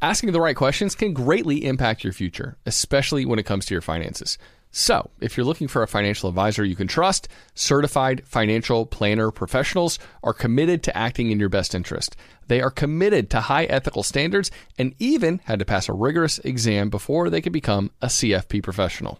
Asking 0.02 0.32
the 0.32 0.40
right 0.40 0.56
questions 0.56 0.96
can 0.96 1.14
greatly 1.14 1.66
impact 1.66 2.04
your 2.04 2.14
future, 2.14 2.58
especially 2.66 3.26
when 3.26 3.38
it 3.38 3.46
comes 3.46 3.66
to 3.66 3.74
your 3.74 3.82
finances. 3.82 4.38
So, 4.72 5.10
if 5.20 5.36
you're 5.36 5.46
looking 5.46 5.68
for 5.68 5.84
a 5.84 5.88
financial 5.88 6.30
advisor 6.30 6.64
you 6.64 6.76
can 6.76 6.88
trust, 6.88 7.28
certified 7.54 8.26
financial 8.26 8.86
planner 8.86 9.30
professionals 9.32 10.00
are 10.24 10.34
committed 10.34 10.84
to 10.84 10.98
acting 10.98 11.32
in 11.32 11.40
your 11.40 11.50
best 11.50 11.74
interest. 11.74 12.16
They 12.48 12.62
are 12.62 12.70
committed 12.70 13.30
to 13.32 13.42
high 13.42 13.66
ethical 13.66 14.04
standards 14.04 14.52
and 14.78 14.94
even 15.00 15.42
had 15.46 15.60
to 15.60 15.66
pass 15.66 15.90
a 15.90 15.94
rigorous 15.94 16.40
exam 16.40 16.90
before 16.90 17.30
they 17.30 17.42
could 17.42 17.54
become 17.54 17.92
a 18.02 18.08
CFP 18.08 18.64
professional. 18.64 19.20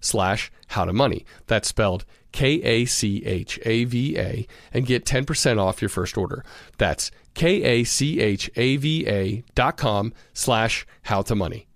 slash 0.00 0.50
how 0.68 0.84
to 0.84 0.92
money. 0.92 1.24
That's 1.46 1.68
spelled 1.68 2.04
K-A-C-H-A-V-A 2.32 2.86
and 4.72 4.86
get 4.86 5.04
10% 5.04 5.60
off 5.60 5.80
your 5.80 5.88
first 5.88 6.18
order. 6.18 6.44
That's 6.78 7.12
K-A-C-H-A-V-A 7.34 7.84
dot 9.54 9.76
com 9.76 10.12
slash 10.32 10.86
how 11.02 11.22
to 11.22 11.34
money. 11.36 11.68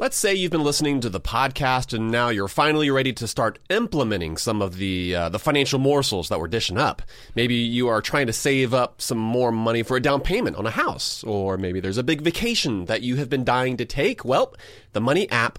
Let's 0.00 0.16
say 0.16 0.32
you've 0.32 0.52
been 0.52 0.62
listening 0.62 1.00
to 1.00 1.10
the 1.10 1.20
podcast 1.20 1.92
and 1.92 2.08
now 2.08 2.28
you're 2.28 2.46
finally 2.46 2.88
ready 2.88 3.12
to 3.14 3.26
start 3.26 3.58
implementing 3.68 4.36
some 4.36 4.62
of 4.62 4.76
the 4.76 5.12
uh, 5.12 5.28
the 5.28 5.40
financial 5.40 5.80
morsels 5.80 6.28
that 6.28 6.38
we're 6.38 6.46
dishing 6.46 6.78
up. 6.78 7.02
Maybe 7.34 7.56
you 7.56 7.88
are 7.88 8.00
trying 8.00 8.28
to 8.28 8.32
save 8.32 8.72
up 8.72 9.02
some 9.02 9.18
more 9.18 9.50
money 9.50 9.82
for 9.82 9.96
a 9.96 10.00
down 10.00 10.20
payment 10.20 10.54
on 10.54 10.66
a 10.66 10.70
house, 10.70 11.24
or 11.24 11.58
maybe 11.58 11.80
there's 11.80 11.98
a 11.98 12.04
big 12.04 12.20
vacation 12.20 12.84
that 12.84 13.02
you 13.02 13.16
have 13.16 13.28
been 13.28 13.42
dying 13.42 13.76
to 13.76 13.84
take. 13.84 14.24
Well, 14.24 14.54
the 14.92 15.00
money 15.00 15.28
app 15.32 15.58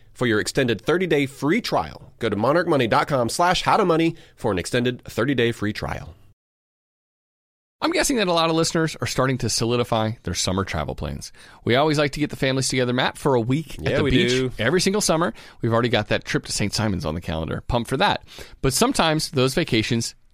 for 0.21 0.27
your 0.27 0.39
extended 0.39 0.83
30-day 0.83 1.25
free 1.25 1.59
trial. 1.61 2.13
Go 2.19 2.29
to 2.29 2.35
monarchmoney.com 2.35 3.27
slash 3.29 3.63
howtomoney 3.63 4.15
for 4.35 4.51
an 4.51 4.59
extended 4.59 5.03
30-day 5.03 5.51
free 5.51 5.73
trial. 5.73 6.13
I'm 7.81 7.89
guessing 7.89 8.17
that 8.17 8.27
a 8.27 8.31
lot 8.33 8.51
of 8.51 8.55
listeners 8.55 8.95
are 9.01 9.07
starting 9.07 9.39
to 9.39 9.49
solidify 9.49 10.11
their 10.21 10.35
summer 10.35 10.63
travel 10.63 10.93
plans. 10.93 11.33
We 11.65 11.73
always 11.75 11.97
like 11.97 12.11
to 12.11 12.19
get 12.19 12.29
the 12.29 12.35
families 12.35 12.67
together, 12.67 12.93
Matt, 12.93 13.17
for 13.17 13.33
a 13.33 13.41
week 13.41 13.77
Yeah, 13.79 13.89
at 13.93 13.97
the 13.97 14.03
we 14.03 14.11
beach 14.11 14.29
do. 14.29 14.51
every 14.59 14.79
single 14.79 15.01
summer. 15.01 15.33
We've 15.63 15.73
already 15.73 15.89
got 15.89 16.09
that 16.09 16.23
trip 16.23 16.45
to 16.45 16.51
St. 16.51 16.71
Simons 16.71 17.03
on 17.03 17.15
the 17.15 17.21
calendar. 17.21 17.63
Pumped 17.67 17.89
for 17.89 17.97
that. 17.97 18.23
But 18.61 18.73
sometimes 18.73 19.31
those 19.31 19.55
vacations 19.55 20.13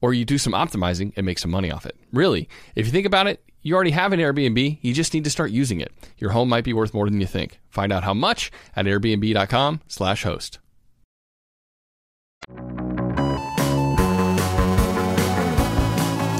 or 0.00 0.14
you 0.14 0.24
do 0.24 0.38
some 0.38 0.52
optimizing 0.52 1.12
and 1.16 1.24
make 1.26 1.38
some 1.38 1.50
money 1.50 1.70
off 1.70 1.86
it. 1.86 1.96
Really, 2.12 2.48
if 2.74 2.86
you 2.86 2.92
think 2.92 3.06
about 3.06 3.26
it, 3.26 3.42
you 3.62 3.74
already 3.74 3.90
have 3.90 4.12
an 4.12 4.20
Airbnb, 4.20 4.78
you 4.80 4.94
just 4.94 5.12
need 5.12 5.24
to 5.24 5.30
start 5.30 5.50
using 5.50 5.80
it. 5.80 5.92
Your 6.18 6.30
home 6.30 6.48
might 6.48 6.64
be 6.64 6.72
worth 6.72 6.94
more 6.94 7.10
than 7.10 7.20
you 7.20 7.26
think. 7.26 7.58
Find 7.68 7.92
out 7.92 8.04
how 8.04 8.14
much 8.14 8.52
at 8.76 8.86
airbnb.com/host. 8.86 10.58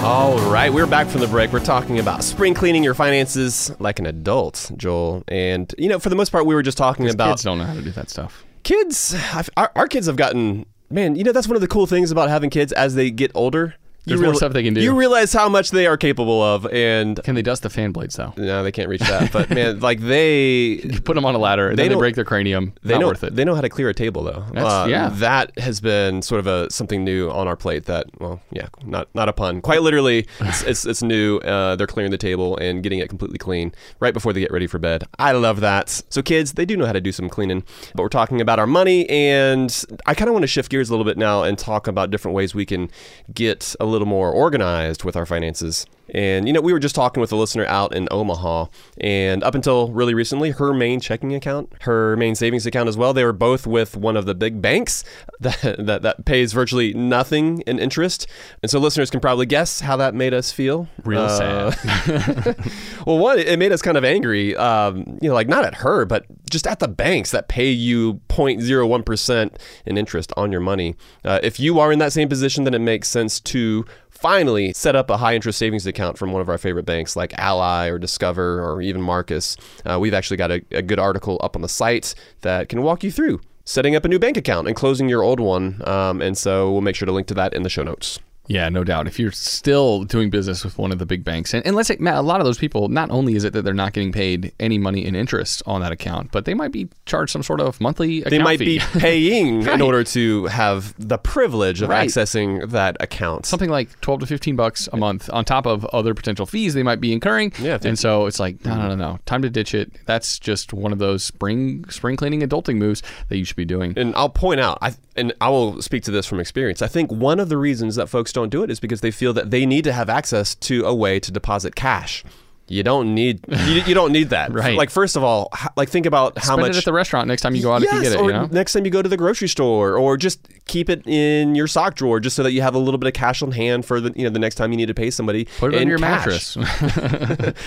All 0.02 0.38
right, 0.52 0.72
we're 0.72 0.86
back 0.86 1.08
from 1.08 1.20
the 1.20 1.26
break. 1.26 1.52
We're 1.52 1.58
talking 1.58 1.98
about 1.98 2.22
spring 2.22 2.54
cleaning 2.54 2.84
your 2.84 2.94
finances 2.94 3.72
like 3.80 3.98
an 3.98 4.06
adult, 4.06 4.70
Joel. 4.76 5.24
And, 5.26 5.74
you 5.78 5.88
know, 5.88 5.98
for 5.98 6.10
the 6.10 6.14
most 6.14 6.30
part, 6.30 6.46
we 6.46 6.54
were 6.54 6.62
just 6.62 6.78
talking 6.78 7.10
about 7.10 7.30
Kids 7.30 7.42
don't 7.42 7.58
know 7.58 7.64
how 7.64 7.74
to 7.74 7.82
do 7.82 7.90
that 7.90 8.08
stuff. 8.08 8.44
kids. 8.62 9.16
I've, 9.34 9.50
our, 9.56 9.72
our 9.74 9.88
kids 9.88 10.06
have 10.06 10.14
gotten, 10.14 10.64
man, 10.90 11.16
you 11.16 11.24
know, 11.24 11.32
that's 11.32 11.48
one 11.48 11.56
of 11.56 11.60
the 11.60 11.68
cool 11.68 11.86
things 11.86 12.10
about 12.10 12.28
having 12.28 12.50
kids 12.50 12.72
as 12.72 12.94
they 12.94 13.10
get 13.10 13.30
older. 13.34 13.74
There's 14.06 14.20
you 14.20 14.26
more 14.26 14.34
stuff 14.34 14.52
they 14.52 14.62
can 14.62 14.72
do. 14.72 14.80
You 14.80 14.94
realize 14.96 15.32
how 15.32 15.48
much 15.48 15.70
they 15.72 15.86
are 15.86 15.96
capable 15.96 16.40
of. 16.42 16.64
And, 16.66 17.20
Can 17.24 17.34
they 17.34 17.42
dust 17.42 17.62
the 17.64 17.70
fan 17.70 17.90
blades 17.92 18.14
though? 18.16 18.32
no, 18.36 18.62
they 18.62 18.70
can't 18.72 18.88
reach 18.88 19.00
that. 19.00 19.32
But, 19.32 19.50
man, 19.58 19.80
like 19.80 20.00
they. 20.00 20.80
You 20.84 21.00
put 21.00 21.14
them 21.14 21.24
on 21.24 21.34
a 21.34 21.38
ladder, 21.38 21.68
and 21.68 21.78
They 21.78 21.84
then 21.88 21.96
they 21.96 21.98
break 21.98 22.14
their 22.14 22.24
cranium. 22.24 22.72
They 22.82 22.94
Not 22.94 23.00
know 23.00 23.06
worth 23.08 23.24
it. 23.24 23.34
they 23.34 23.44
know 23.44 23.54
how 23.54 23.60
to 23.60 23.68
clear 23.68 23.88
a 23.88 23.94
table 23.94 24.22
though. 24.22 24.44
Uh, 24.48 24.52
That's- 24.52 24.88
yeah. 24.90 25.08
that 25.14 25.58
has 25.58 25.80
been 25.80 26.22
sort 26.22 26.38
of 26.38 26.46
a 26.46 26.70
something 26.70 27.04
new 27.04 27.28
on 27.30 27.48
our 27.48 27.56
plate. 27.56 27.86
That 27.86 28.06
well, 28.20 28.40
yeah, 28.52 28.68
not 28.84 29.08
not 29.14 29.28
a 29.28 29.32
pun. 29.32 29.60
Quite 29.60 29.82
literally, 29.82 30.26
it's 30.40 30.62
it's, 30.62 30.84
it's 30.86 31.02
new. 31.02 31.38
Uh, 31.38 31.74
they're 31.76 31.86
clearing 31.88 32.12
the 32.12 32.18
table 32.18 32.56
and 32.58 32.82
getting 32.82 33.00
it 33.00 33.08
completely 33.08 33.38
clean 33.38 33.72
right 33.98 34.14
before 34.14 34.32
they 34.32 34.40
get 34.40 34.52
ready 34.52 34.66
for 34.68 34.78
bed. 34.78 35.04
I 35.18 35.32
love 35.32 35.60
that. 35.60 35.88
So 36.10 36.22
kids, 36.22 36.52
they 36.52 36.64
do 36.64 36.76
know 36.76 36.86
how 36.86 36.92
to 36.92 37.00
do 37.00 37.10
some 37.12 37.28
cleaning. 37.28 37.64
But 37.94 38.02
we're 38.02 38.08
talking 38.08 38.40
about 38.40 38.58
our 38.58 38.66
money, 38.66 39.08
and 39.08 39.84
I 40.06 40.14
kind 40.14 40.28
of 40.28 40.32
want 40.34 40.44
to 40.44 40.48
shift 40.48 40.70
gears 40.70 40.90
a 40.90 40.92
little 40.92 41.04
bit 41.04 41.16
now 41.18 41.42
and 41.42 41.58
talk 41.58 41.88
about 41.88 42.10
different 42.10 42.34
ways 42.36 42.54
we 42.54 42.66
can 42.66 42.90
get 43.34 43.74
a 43.80 43.84
little 43.84 43.95
more 44.04 44.30
organized 44.30 45.04
with 45.04 45.16
our 45.16 45.24
finances. 45.24 45.86
And 46.10 46.46
you 46.46 46.52
know, 46.52 46.60
we 46.60 46.72
were 46.72 46.78
just 46.78 46.94
talking 46.94 47.20
with 47.20 47.32
a 47.32 47.36
listener 47.36 47.66
out 47.66 47.94
in 47.94 48.08
Omaha, 48.10 48.66
and 49.00 49.42
up 49.42 49.54
until 49.54 49.88
really 49.92 50.14
recently, 50.14 50.50
her 50.52 50.72
main 50.72 51.00
checking 51.00 51.34
account, 51.34 51.72
her 51.82 52.16
main 52.16 52.34
savings 52.34 52.66
account 52.66 52.88
as 52.88 52.96
well, 52.96 53.12
they 53.12 53.24
were 53.24 53.32
both 53.32 53.66
with 53.66 53.96
one 53.96 54.16
of 54.16 54.24
the 54.26 54.34
big 54.34 54.62
banks 54.62 55.04
that 55.40 55.76
that, 55.78 56.02
that 56.02 56.24
pays 56.24 56.52
virtually 56.52 56.94
nothing 56.94 57.60
in 57.62 57.78
interest. 57.78 58.26
And 58.62 58.70
so, 58.70 58.78
listeners 58.78 59.10
can 59.10 59.20
probably 59.20 59.46
guess 59.46 59.80
how 59.80 59.96
that 59.96 60.14
made 60.14 60.32
us 60.34 60.52
feel. 60.52 60.88
Real 61.04 61.22
Uh, 61.22 61.70
sad. 61.72 62.56
well, 63.06 63.18
one, 63.18 63.38
it 63.38 63.58
made 63.58 63.72
us 63.72 63.82
kind 63.82 63.96
of 63.96 64.04
angry. 64.04 64.56
Um, 64.56 65.18
you 65.20 65.28
know, 65.28 65.34
like 65.34 65.48
not 65.48 65.64
at 65.64 65.76
her, 65.76 66.04
but 66.04 66.24
just 66.48 66.66
at 66.66 66.78
the 66.78 66.88
banks 66.88 67.30
that 67.32 67.48
pay 67.48 67.70
you 67.70 68.20
0.01 68.28 69.04
percent 69.04 69.58
in 69.84 69.98
interest 69.98 70.32
on 70.36 70.52
your 70.52 70.60
money. 70.60 70.94
Uh, 71.24 71.40
if 71.42 71.58
you 71.58 71.80
are 71.80 71.92
in 71.92 71.98
that 71.98 72.12
same 72.12 72.28
position, 72.28 72.64
then 72.64 72.74
it 72.74 72.80
makes 72.80 73.08
sense 73.08 73.40
to 73.40 73.84
finally 74.16 74.72
set 74.72 74.96
up 74.96 75.10
a 75.10 75.16
high 75.16 75.34
interest 75.34 75.58
savings 75.58 75.86
account 75.86 76.18
from 76.18 76.32
one 76.32 76.40
of 76.40 76.48
our 76.48 76.58
favorite 76.58 76.84
banks 76.84 77.16
like 77.16 77.32
Ally 77.38 77.88
or 77.88 77.98
Discover 77.98 78.62
or 78.62 78.82
even 78.82 79.02
Marcus. 79.02 79.56
Uh, 79.84 79.98
we've 80.00 80.14
actually 80.14 80.36
got 80.36 80.50
a, 80.50 80.62
a 80.70 80.82
good 80.82 80.98
article 80.98 81.38
up 81.42 81.56
on 81.56 81.62
the 81.62 81.68
site 81.68 82.14
that 82.40 82.68
can 82.68 82.82
walk 82.82 83.04
you 83.04 83.10
through 83.10 83.40
setting 83.66 83.96
up 83.96 84.04
a 84.04 84.08
new 84.08 84.18
bank 84.18 84.36
account 84.36 84.68
and 84.68 84.76
closing 84.76 85.08
your 85.08 85.22
old 85.22 85.40
one. 85.40 85.82
Um, 85.86 86.22
and 86.22 86.38
so 86.38 86.72
we'll 86.72 86.80
make 86.80 86.96
sure 86.96 87.06
to 87.06 87.12
link 87.12 87.26
to 87.26 87.34
that 87.34 87.52
in 87.52 87.64
the 87.64 87.68
show 87.68 87.82
notes. 87.82 88.20
Yeah, 88.48 88.68
no 88.68 88.84
doubt. 88.84 89.06
If 89.06 89.18
you're 89.18 89.32
still 89.32 90.04
doing 90.04 90.30
business 90.30 90.64
with 90.64 90.78
one 90.78 90.92
of 90.92 90.98
the 90.98 91.06
big 91.06 91.24
banks, 91.24 91.52
and, 91.54 91.64
and 91.66 91.74
let's 91.76 91.88
say, 91.88 91.96
Matt, 92.00 92.16
a 92.16 92.20
lot 92.22 92.40
of 92.40 92.44
those 92.46 92.58
people, 92.58 92.88
not 92.88 93.10
only 93.10 93.34
is 93.34 93.44
it 93.44 93.52
that 93.52 93.62
they're 93.62 93.74
not 93.74 93.92
getting 93.92 94.12
paid 94.12 94.52
any 94.60 94.78
money 94.78 95.04
in 95.04 95.14
interest 95.14 95.62
on 95.66 95.80
that 95.80 95.92
account, 95.92 96.30
but 96.32 96.44
they 96.44 96.54
might 96.54 96.72
be 96.72 96.88
charged 97.06 97.32
some 97.32 97.42
sort 97.42 97.60
of 97.60 97.80
monthly 97.80 98.18
account 98.20 98.30
They 98.30 98.38
might 98.38 98.58
fee. 98.58 98.78
be 98.78 98.84
paying 99.00 99.62
Right. 99.64 99.74
in 99.74 99.80
order 99.80 100.04
to 100.04 100.46
have 100.46 100.94
the 100.98 101.18
privilege 101.18 101.82
of 101.82 101.88
Right. 101.88 102.08
accessing 102.08 102.70
that 102.70 102.96
account. 103.00 103.46
something 103.46 103.70
like 103.70 104.00
12 104.00 104.20
to 104.20 104.26
15 104.26 104.56
bucks 104.56 104.88
a 104.92 104.96
month 104.96 105.28
on 105.32 105.44
top 105.44 105.66
of 105.66 105.84
other 105.86 106.14
potential 106.14 106.46
fees 106.46 106.74
they 106.74 106.82
might 106.82 107.00
be 107.00 107.12
incurring. 107.12 107.52
Yeah, 107.60 107.78
and 107.82 107.98
so 107.98 108.26
it's 108.26 108.38
like, 108.38 108.64
no, 108.64 108.74
no, 108.74 108.82
no, 108.82 108.88
mm-hmm. 108.90 109.00
no. 109.00 109.18
Time 109.26 109.42
to 109.42 109.50
ditch 109.50 109.74
it. 109.74 109.92
That's 110.06 110.38
just 110.38 110.72
one 110.72 110.92
of 110.92 110.98
those 110.98 111.24
spring 111.24 111.84
spring 111.88 112.16
cleaning 112.16 112.40
adulting 112.42 112.76
moves 112.76 113.02
that 113.28 113.36
you 113.38 113.44
should 113.44 113.56
be 113.56 113.64
doing. 113.64 113.94
And 113.96 114.14
I'll 114.14 114.28
point 114.28 114.60
out, 114.60 114.78
I, 114.82 114.94
and 115.16 115.32
I 115.40 115.48
will 115.48 115.80
speak 115.82 116.02
to 116.04 116.10
this 116.10 116.26
from 116.26 116.40
experience. 116.40 116.82
I 116.82 116.88
think 116.88 117.10
one 117.10 117.40
of 117.40 117.48
the 117.48 117.56
reasons 117.56 117.96
that 117.96 118.08
folks 118.08 118.32
don't 118.36 118.50
do 118.50 118.62
it 118.62 118.70
is 118.70 118.78
because 118.78 119.00
they 119.00 119.10
feel 119.10 119.32
that 119.32 119.50
they 119.50 119.64
need 119.64 119.82
to 119.84 119.92
have 119.92 120.10
access 120.10 120.54
to 120.54 120.84
a 120.84 120.94
way 120.94 121.18
to 121.18 121.32
deposit 121.32 121.74
cash. 121.74 122.22
You 122.68 122.82
don't 122.82 123.14
need 123.14 123.40
you, 123.48 123.82
you 123.86 123.94
don't 123.94 124.12
need 124.12 124.30
that. 124.30 124.52
Right. 124.56 124.76
Like 124.76 124.90
first 124.90 125.16
of 125.16 125.22
all, 125.22 125.50
like 125.76 125.88
think 125.88 126.06
about 126.06 126.36
how 126.38 126.54
Spend 126.54 126.60
much 126.62 126.70
it 126.72 126.78
at 126.78 126.84
the 126.84 126.92
restaurant 126.92 127.28
next 127.28 127.42
time 127.42 127.54
you 127.54 127.62
go 127.62 127.72
out 127.72 127.82
if 127.82 127.92
you 127.92 127.98
Yes, 127.98 128.08
get 128.08 128.12
it. 128.14 128.18
or 128.20 128.26
You 128.26 128.32
know? 128.32 128.46
next 128.50 128.72
time 128.72 128.84
you 128.84 128.90
go 128.90 129.02
to 129.02 129.08
the 129.08 129.16
grocery 129.16 129.48
store, 129.48 129.96
or 129.96 130.16
just 130.16 130.40
keep 130.66 130.88
it 130.90 131.06
in 131.06 131.54
your 131.54 131.66
sock 131.66 131.94
drawer, 131.94 132.18
just 132.20 132.34
so 132.36 132.42
that 132.42 132.52
you 132.52 132.62
have 132.62 132.74
a 132.74 132.78
little 132.78 132.98
bit 132.98 133.06
of 133.06 133.12
cash 133.12 133.42
on 133.42 133.52
hand 133.52 133.84
for 133.84 134.00
the 134.00 134.12
you 134.16 134.24
know 134.24 134.30
the 134.30 134.38
next 134.38 134.54
time 134.56 134.70
you 134.72 134.76
need 134.76 134.86
to 134.86 134.94
pay 134.94 135.10
somebody. 135.10 135.44
Put 135.58 135.74
it 135.74 135.82
in 135.82 135.88
your 135.88 135.98
cash. 135.98 136.56
mattress. 136.56 136.56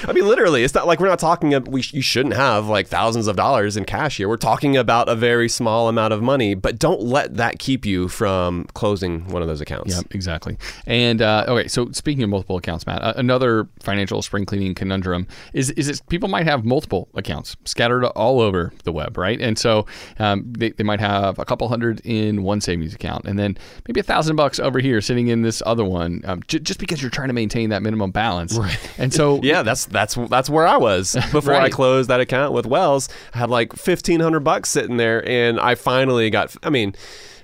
I 0.08 0.14
mean, 0.14 0.28
literally, 0.28 0.64
it's 0.64 0.74
not 0.74 0.88
like 0.88 1.00
we're 1.00 1.08
not 1.08 1.20
talking. 1.20 1.50
We 1.66 1.82
sh- 1.82 1.94
you 1.94 2.02
shouldn't 2.02 2.36
have 2.36 2.68
like 2.68 2.88
thousands 2.88 3.28
of 3.28 3.36
dollars 3.36 3.78
in 3.78 3.86
cash 3.86 4.18
here. 4.18 4.28
We're 4.28 4.38
talking 4.38 4.76
about 4.78 5.08
a 5.10 5.16
very 5.16 5.48
small 5.50 5.88
amount 5.90 6.14
of 6.14 6.22
money, 6.22 6.54
but 6.56 6.80
don't 6.80 7.02
let 7.02 7.36
that 7.38 7.60
keep 7.60 7.86
you 7.86 8.08
from 8.08 8.66
closing 8.74 9.28
one 9.30 9.42
of 9.42 9.48
those 9.48 9.62
accounts. 9.62 9.96
Yep, 9.96 10.14
exactly. 10.16 10.58
And 10.86 11.22
uh, 11.22 11.46
okay, 11.48 11.68
so 11.68 11.92
speaking 11.92 12.24
of 12.24 12.30
multiple 12.30 12.58
accounts, 12.58 12.86
Matt, 12.86 13.02
uh, 13.04 13.14
another 13.16 13.68
financial 13.82 14.22
spring 14.22 14.46
cleaning 14.46 14.76
conundrum 14.90 15.28
is 15.54 15.70
is 15.72 15.88
that 15.88 16.08
people 16.10 16.28
might 16.28 16.46
have 16.46 16.66
multiple 16.66 17.08
accounts 17.14 17.56
scattered 17.66 18.04
all 18.04 18.42
over 18.42 18.74
the 18.86 18.92
web, 18.92 19.18
right? 19.18 19.40
And 19.40 19.58
so 19.58 19.86
um, 20.18 20.52
they, 20.58 20.72
they 20.72 20.84
might 20.84 21.00
have 21.00 21.38
a 21.38 21.46
couple 21.46 21.68
hundred 21.70 22.02
in 22.04 22.42
one 22.42 22.60
savings 22.60 22.96
account, 22.96 23.26
and 23.26 23.38
then 23.38 23.56
maybe 23.88 24.00
a 24.00 24.04
thousand 24.04 24.36
bucks 24.36 24.60
over 24.60 24.80
here 24.80 25.00
sitting 25.00 25.28
in 25.28 25.44
this 25.44 25.62
other 25.66 25.86
one, 25.86 26.22
um, 26.26 26.42
j- 26.48 26.60
just 26.60 26.80
because 26.80 27.02
you're 27.02 27.12
trying 27.12 27.28
to 27.28 27.34
maintain 27.36 27.70
that 27.70 27.84
minimum 27.84 28.10
balance. 28.12 28.58
Right. 28.58 28.80
And 28.98 29.14
so 29.14 29.40
Yeah, 29.44 29.62
that's 29.62 29.86
that's 29.86 30.16
that's 30.16 30.50
where 30.50 30.66
I 30.66 30.78
was 30.78 31.14
before 31.32 31.54
I 31.54 31.70
closed 31.70 32.10
that 32.10 32.20
account 32.20 32.54
with 32.54 32.66
Wells. 32.66 33.10
I 33.36 33.38
had 33.40 33.50
like 33.52 33.74
fifteen 33.74 34.20
hundred 34.20 34.40
bucks 34.42 34.70
sitting 34.70 34.98
there, 34.98 35.28
and 35.30 35.60
I 35.60 35.76
finally 35.76 36.30
got. 36.32 36.56
I 36.64 36.70
mean. 36.72 36.96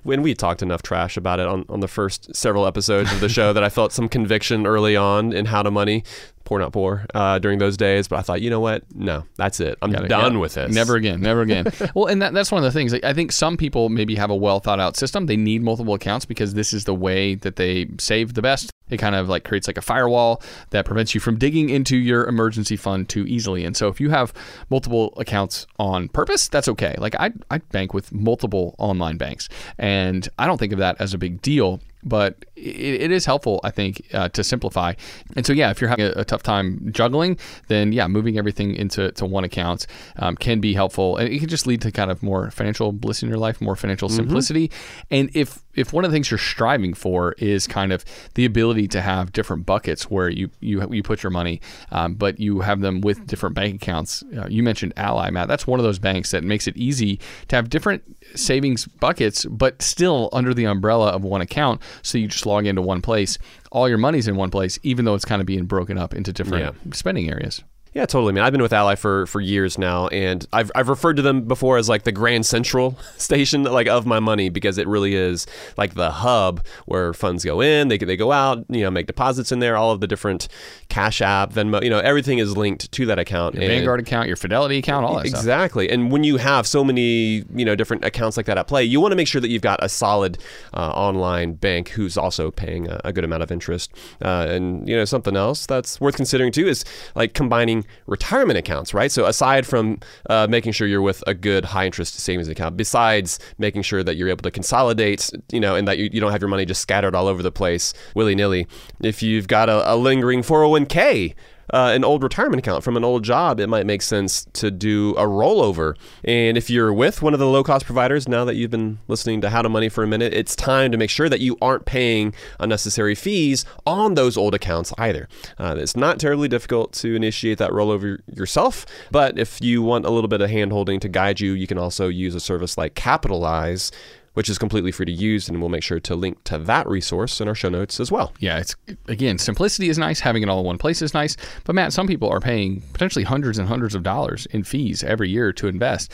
When 0.04 0.22
we 0.22 0.36
talked 0.36 0.62
enough 0.62 0.84
trash 0.84 1.18
about 1.18 1.40
it 1.40 1.48
on, 1.48 1.66
on 1.68 1.80
the 1.80 1.88
first 1.88 2.36
several 2.36 2.68
episodes 2.68 3.12
of 3.12 3.22
the 3.22 3.28
show, 3.28 3.54
that 3.54 3.64
I 3.64 3.70
felt 3.70 3.92
some 3.92 4.08
conviction 4.08 4.68
early 4.68 4.96
on 4.96 5.34
in 5.34 5.46
how 5.46 5.64
to 5.64 5.72
money, 5.72 6.04
poor 6.46 6.60
not 6.60 6.72
poor, 6.72 7.06
uh, 7.14 7.40
during 7.40 7.60
those 7.60 7.76
days. 7.76 8.08
But 8.08 8.20
I 8.20 8.22
thought, 8.22 8.42
you 8.42 8.50
know 8.50 8.60
what? 8.62 8.84
No, 8.96 9.26
that's 9.36 9.60
it. 9.60 9.78
I'm 9.82 9.92
Gotta- 9.92 10.08
done 10.08 10.34
yeah. 10.34 10.40
with 10.40 10.54
this. 10.54 10.74
Never 10.74 10.96
again. 10.96 11.20
Never 11.20 11.42
again. 11.42 11.68
well, 11.96 12.06
and 12.06 12.22
that, 12.22 12.34
that's 12.34 12.52
one 12.52 12.64
of 12.64 12.72
the 12.72 12.78
things. 12.78 12.94
Like, 12.94 13.04
I 13.04 13.14
think 13.14 13.32
some 13.32 13.58
people 13.58 13.90
maybe 13.90 14.16
have 14.16 14.30
a 14.30 14.36
well 14.36 14.60
thought 14.60 14.80
out 14.80 14.96
system. 14.96 15.26
They 15.26 15.38
need 15.38 15.62
multiple 15.62 15.94
accounts 15.94 16.26
because 16.26 16.54
this 16.54 16.72
is 16.72 16.86
the 16.86 16.96
way 16.96 17.36
that 17.36 17.58
they 17.58 17.88
save 18.00 18.34
the 18.36 18.42
best. 18.42 18.72
It 18.90 18.98
kind 18.98 19.16
of 19.16 19.28
like 19.28 19.44
creates 19.44 19.68
like 19.68 19.78
a 19.78 19.82
firewall 19.82 20.44
that 20.70 20.86
prevents 20.86 21.16
you 21.16 21.20
from 21.20 21.38
digging 21.40 21.70
into 21.70 21.98
your 21.98 22.28
emergency 22.28 22.78
fund 22.78 23.10
too 23.10 23.26
easily. 23.26 23.66
And 23.66 23.76
so 23.76 23.88
if 23.88 24.00
you 24.00 24.12
have 24.12 24.32
multiple 24.70 25.14
accounts 25.18 25.66
on 25.80 26.08
purpose, 26.10 26.48
that's 26.48 26.68
okay. 26.68 26.94
Like 27.00 27.16
I 27.16 27.32
I 27.50 27.58
bank 27.58 27.96
with 27.96 28.14
multiple 28.14 28.76
online 28.78 29.18
banks, 29.18 29.50
and 29.80 30.30
I 30.38 30.46
don't 30.46 30.60
think 30.60 30.72
of 30.72 30.80
that 30.80 30.98
as 31.00 31.16
a 31.16 31.18
big 31.18 31.42
deal 31.42 31.80
but 32.06 32.46
it, 32.56 33.02
it 33.02 33.12
is 33.12 33.26
helpful, 33.26 33.60
I 33.64 33.72
think, 33.72 34.08
uh, 34.14 34.30
to 34.30 34.44
simplify. 34.44 34.94
And 35.36 35.46
so, 35.46 35.52
yeah, 35.52 35.72
if 35.72 35.82
you're 35.82 35.90
having 35.90 36.06
a, 36.06 36.22
a 36.22 36.26
tough 36.26 36.44
time 36.44 36.90
juggling, 36.92 37.38
then 37.68 37.92
yeah, 37.92 38.08
moving 38.08 38.38
everything 38.38 38.76
into 38.76 39.12
to 39.14 39.26
one 39.26 39.44
account 39.44 39.88
um, 40.18 40.36
can 40.36 40.60
be 40.62 40.74
helpful, 40.74 41.18
and 41.18 41.34
it 41.34 41.40
can 41.40 41.50
just 41.50 41.68
lead 41.68 41.82
to 41.82 41.92
kind 41.92 42.12
of 42.12 42.24
more 42.24 42.52
financial 42.52 42.92
bliss 42.92 43.24
in 43.24 43.30
your 43.30 43.40
life, 43.40 43.60
more 43.60 43.76
financial 43.76 44.08
simplicity. 44.08 44.72
And 45.10 45.30
if 45.34 45.65
if 45.76 45.94
one 45.94 46.06
of 46.06 46.12
the 46.12 46.16
things 46.16 46.32
you're 46.32 46.38
striving 46.38 46.94
for 46.94 47.34
is 47.34 47.68
kind 47.68 47.92
of 47.92 48.04
the 48.36 48.46
ability 48.46 48.88
to 48.90 49.02
have 49.02 49.32
different 49.32 49.66
buckets 49.66 50.10
where 50.10 50.30
you 50.30 50.50
you 50.60 50.92
you 50.92 51.04
put 51.04 51.24
your 51.24 51.30
money, 51.30 51.62
um, 51.92 52.16
but 52.16 52.40
you 52.40 52.62
have 52.62 52.82
them 52.82 53.02
with 53.02 53.26
different 53.28 53.56
bank 53.56 53.76
accounts. 53.82 54.24
Uh, 54.36 54.48
you 54.48 54.64
mentioned 54.64 54.94
Ally, 54.98 55.30
Matt. 55.30 55.48
That's 55.48 55.68
one 55.68 55.80
of 55.80 55.84
those 55.84 56.00
banks 56.00 56.32
that 56.32 56.44
makes 56.44 56.68
it 56.68 56.76
easy 56.78 57.20
to 57.48 57.56
have 57.56 57.70
different 57.70 58.04
savings 58.36 58.86
buckets, 58.86 59.46
but 59.46 59.82
still 59.82 60.30
under 60.34 60.54
the 60.54 60.66
umbrella 60.66 61.10
of 61.10 61.24
one 61.24 61.42
account. 61.42 61.82
So 62.02 62.18
you 62.18 62.28
just 62.28 62.46
log 62.46 62.66
into 62.66 62.82
one 62.82 63.02
place. 63.02 63.38
All 63.72 63.90
your 63.90 63.98
money's 63.98 64.28
in 64.28 64.36
one 64.36 64.52
place, 64.52 64.80
even 64.84 65.06
though 65.06 65.16
it's 65.16 65.26
kind 65.26 65.42
of 65.42 65.46
being 65.46 65.66
broken 65.66 65.98
up 65.98 66.14
into 66.14 66.32
different 66.32 66.64
spending 66.96 67.30
areas. 67.30 67.64
Yeah, 67.96 68.06
totally, 68.06 68.34
man. 68.34 68.44
I've 68.44 68.52
been 68.52 68.62
with 68.62 68.74
Ally 68.74 68.96
for, 68.96 69.26
for 69.26 69.40
years 69.40 69.78
now, 69.78 70.08
and 70.10 70.46
I've, 70.52 70.70
I've 70.76 70.90
referred 70.90 71.16
to 71.16 71.22
them 71.22 71.44
before 71.44 71.78
as 71.78 71.88
like 71.88 72.04
the 72.04 72.12
Grand 72.12 72.46
Central 72.46 73.00
station, 73.18 73.64
like 73.64 73.88
of 73.88 74.06
my 74.06 74.20
money, 74.20 74.50
because 74.50 74.78
it 74.78 74.86
really 74.86 75.16
is 75.16 75.48
like 75.78 75.94
the 75.94 76.12
hub 76.12 76.66
where 76.88 77.14
funds 77.14 77.46
go 77.46 77.62
in, 77.62 77.88
they 77.88 77.98
they 77.98 78.18
go 78.18 78.34
out, 78.34 78.66
you 78.68 78.82
know, 78.82 78.92
make 78.92 79.08
deposits 79.08 79.54
in 79.54 79.60
there. 79.60 79.78
All 79.78 79.92
of 79.92 80.02
the 80.02 80.08
different 80.08 80.50
Cash 80.90 81.22
App, 81.22 81.54
Venmo, 81.54 81.82
you 81.82 81.90
know, 81.90 82.00
everything 82.00 82.40
is 82.40 82.58
linked 82.58 82.92
to 82.92 83.06
that 83.06 83.18
account. 83.18 83.56
Your 83.56 83.64
and- 83.64 83.72
Vanguard 83.72 84.02
account, 84.02 84.28
your 84.28 84.36
Fidelity 84.36 84.78
account, 84.80 85.06
all 85.06 85.16
that 85.16 85.28
stuff. 85.28 85.40
Exactly. 85.40 85.90
And 85.90 86.12
when 86.12 86.26
you 86.26 86.36
have 86.36 86.68
so 86.68 86.84
many, 86.84 87.46
you 87.56 87.64
know, 87.64 87.76
different 87.76 88.04
accounts 88.04 88.36
like 88.36 88.46
that 88.48 88.58
at 88.58 88.68
play, 88.68 88.84
you 88.84 89.00
want 89.00 89.14
to 89.14 89.16
make 89.16 89.30
sure 89.30 89.40
that 89.40 89.48
you've 89.48 89.62
got 89.62 89.82
a 89.82 89.88
solid 89.88 90.38
uh, 90.74 90.90
online 90.92 91.54
bank 91.54 91.88
who's 91.88 92.18
also 92.18 92.52
paying 92.52 92.90
a, 92.90 93.00
a 93.06 93.14
good 93.14 93.24
amount 93.24 93.44
of 93.44 93.54
interest. 93.54 93.94
Uh, 94.22 94.48
and 94.50 94.86
you 94.86 94.98
know, 94.98 95.06
something 95.06 95.38
else 95.38 95.66
that's 95.66 96.02
worth 96.02 96.18
considering 96.18 96.52
too 96.52 96.68
is 96.68 96.84
like 97.16 97.34
combining 97.34 97.85
retirement 98.08 98.58
accounts, 98.58 98.94
right? 98.94 99.12
So 99.12 99.26
aside 99.26 99.66
from 99.66 100.00
uh, 100.30 100.48
making 100.50 100.74
sure 100.74 100.88
you're 100.88 101.02
with 101.02 101.24
a 101.28 101.34
good 101.34 101.66
high 101.66 101.86
interest 101.86 102.16
savings 102.16 102.48
account, 102.48 102.78
besides 102.78 103.40
making 103.58 103.82
sure 103.84 104.04
that 104.04 104.16
you're 104.16 104.30
able 104.30 104.44
to 104.44 104.52
consolidate, 104.52 105.32
you 105.52 105.60
know, 105.60 105.76
and 105.76 105.88
that 105.88 105.98
you, 105.98 106.10
you 106.12 106.20
don't 106.20 106.32
have 106.32 106.42
your 106.42 106.50
money 106.50 106.66
just 106.66 106.82
scattered 106.82 107.16
all 107.16 107.28
over 107.28 107.44
the 107.44 107.52
place 107.52 107.94
willy 108.16 108.36
nilly. 108.36 108.68
If 109.02 109.22
you've 109.24 109.48
got 109.48 109.70
a, 109.70 109.94
a 109.94 109.96
lingering 109.96 110.42
401k 110.42 111.36
uh, 111.74 111.92
an 111.94 112.04
old 112.04 112.24
retirement 112.24 112.60
account 112.60 112.84
from 112.84 112.98
an 112.98 113.04
old 113.04 113.24
job, 113.24 113.60
it 113.60 113.68
might 113.68 113.86
make 113.86 114.02
sense 114.02 114.46
to 114.54 114.72
do 114.72 115.12
a 115.12 115.24
rollover. 115.24 115.96
And 116.24 116.58
if 116.58 116.70
you're 116.70 116.94
with 116.94 117.22
one 117.22 117.34
of 117.34 117.40
the 117.40 117.48
low 117.48 117.64
cost 117.64 117.86
providers, 117.86 118.28
now 118.28 118.46
that 118.46 118.56
you've 118.56 118.72
been 118.72 119.00
listening 119.08 119.42
to 119.42 119.50
How 119.50 119.62
to 119.62 119.70
Money 119.70 119.90
for 119.90 120.04
a 120.04 120.08
minute, 120.08 120.34
it's 120.34 120.56
time 120.56 120.92
to 120.92 120.98
make 120.98 121.10
sure 121.10 121.30
that 121.30 121.40
you 121.40 121.58
aren't 121.62 121.86
paying 121.86 122.34
unnecessary 122.60 123.16
fees 123.16 123.66
on 123.86 124.14
those 124.16 124.38
old 124.38 124.54
accounts 124.54 124.94
either. 124.98 125.28
Uh, 125.58 125.76
it's 125.78 125.96
not 125.96 126.20
terribly 126.20 126.48
difficult 126.48 126.94
to 126.94 127.16
initiate 127.16 127.58
that 127.58 127.72
rollover 127.72 128.20
yourself, 128.28 128.86
but 129.12 129.38
if 129.38 129.62
you 129.62 129.82
want 129.82 130.06
a 130.06 130.10
little 130.10 130.28
bit 130.28 130.42
of 130.42 130.50
hand 130.50 130.72
holding 130.72 131.00
to 131.00 131.10
guide 131.10 131.40
you, 131.40 131.54
you 131.54 131.68
can 131.68 131.78
also 131.78 132.08
use 132.08 132.36
a 132.36 132.40
service 132.40 132.78
like 132.78 132.96
Capitalize. 132.96 133.92
Which 134.36 134.50
is 134.50 134.58
completely 134.58 134.92
free 134.92 135.06
to 135.06 135.12
use, 135.12 135.50
and 135.50 135.60
we'll 135.60 135.70
make 135.70 135.84
sure 135.84 136.00
to 136.00 136.16
link 136.16 136.44
to 136.46 136.58
that 136.60 136.88
resource 136.88 137.42
in 137.42 137.48
our 137.48 137.56
show 137.56 137.70
notes 137.70 138.00
as 138.00 138.12
well. 138.12 138.34
Yeah, 138.40 138.60
it's 138.60 138.76
again, 139.08 139.38
simplicity 139.38 139.90
is 139.90 139.98
nice. 139.98 140.20
Having 140.20 140.44
it 140.44 140.50
all 140.50 140.60
in 140.60 140.66
one 140.66 140.78
place 140.78 141.02
is 141.02 141.14
nice. 141.14 141.36
But 141.64 141.74
Matt, 141.74 141.94
some 141.94 142.08
people 142.08 142.30
are 142.30 142.40
paying 142.40 142.82
potentially 142.94 143.24
hundreds 143.24 143.58
and 143.58 143.68
hundreds 143.68 143.96
of 143.96 144.04
dollars 144.04 144.46
in 144.48 144.64
fees 144.64 145.04
every 145.04 145.30
year 145.30 145.52
to 145.54 145.68
invest. 145.68 146.12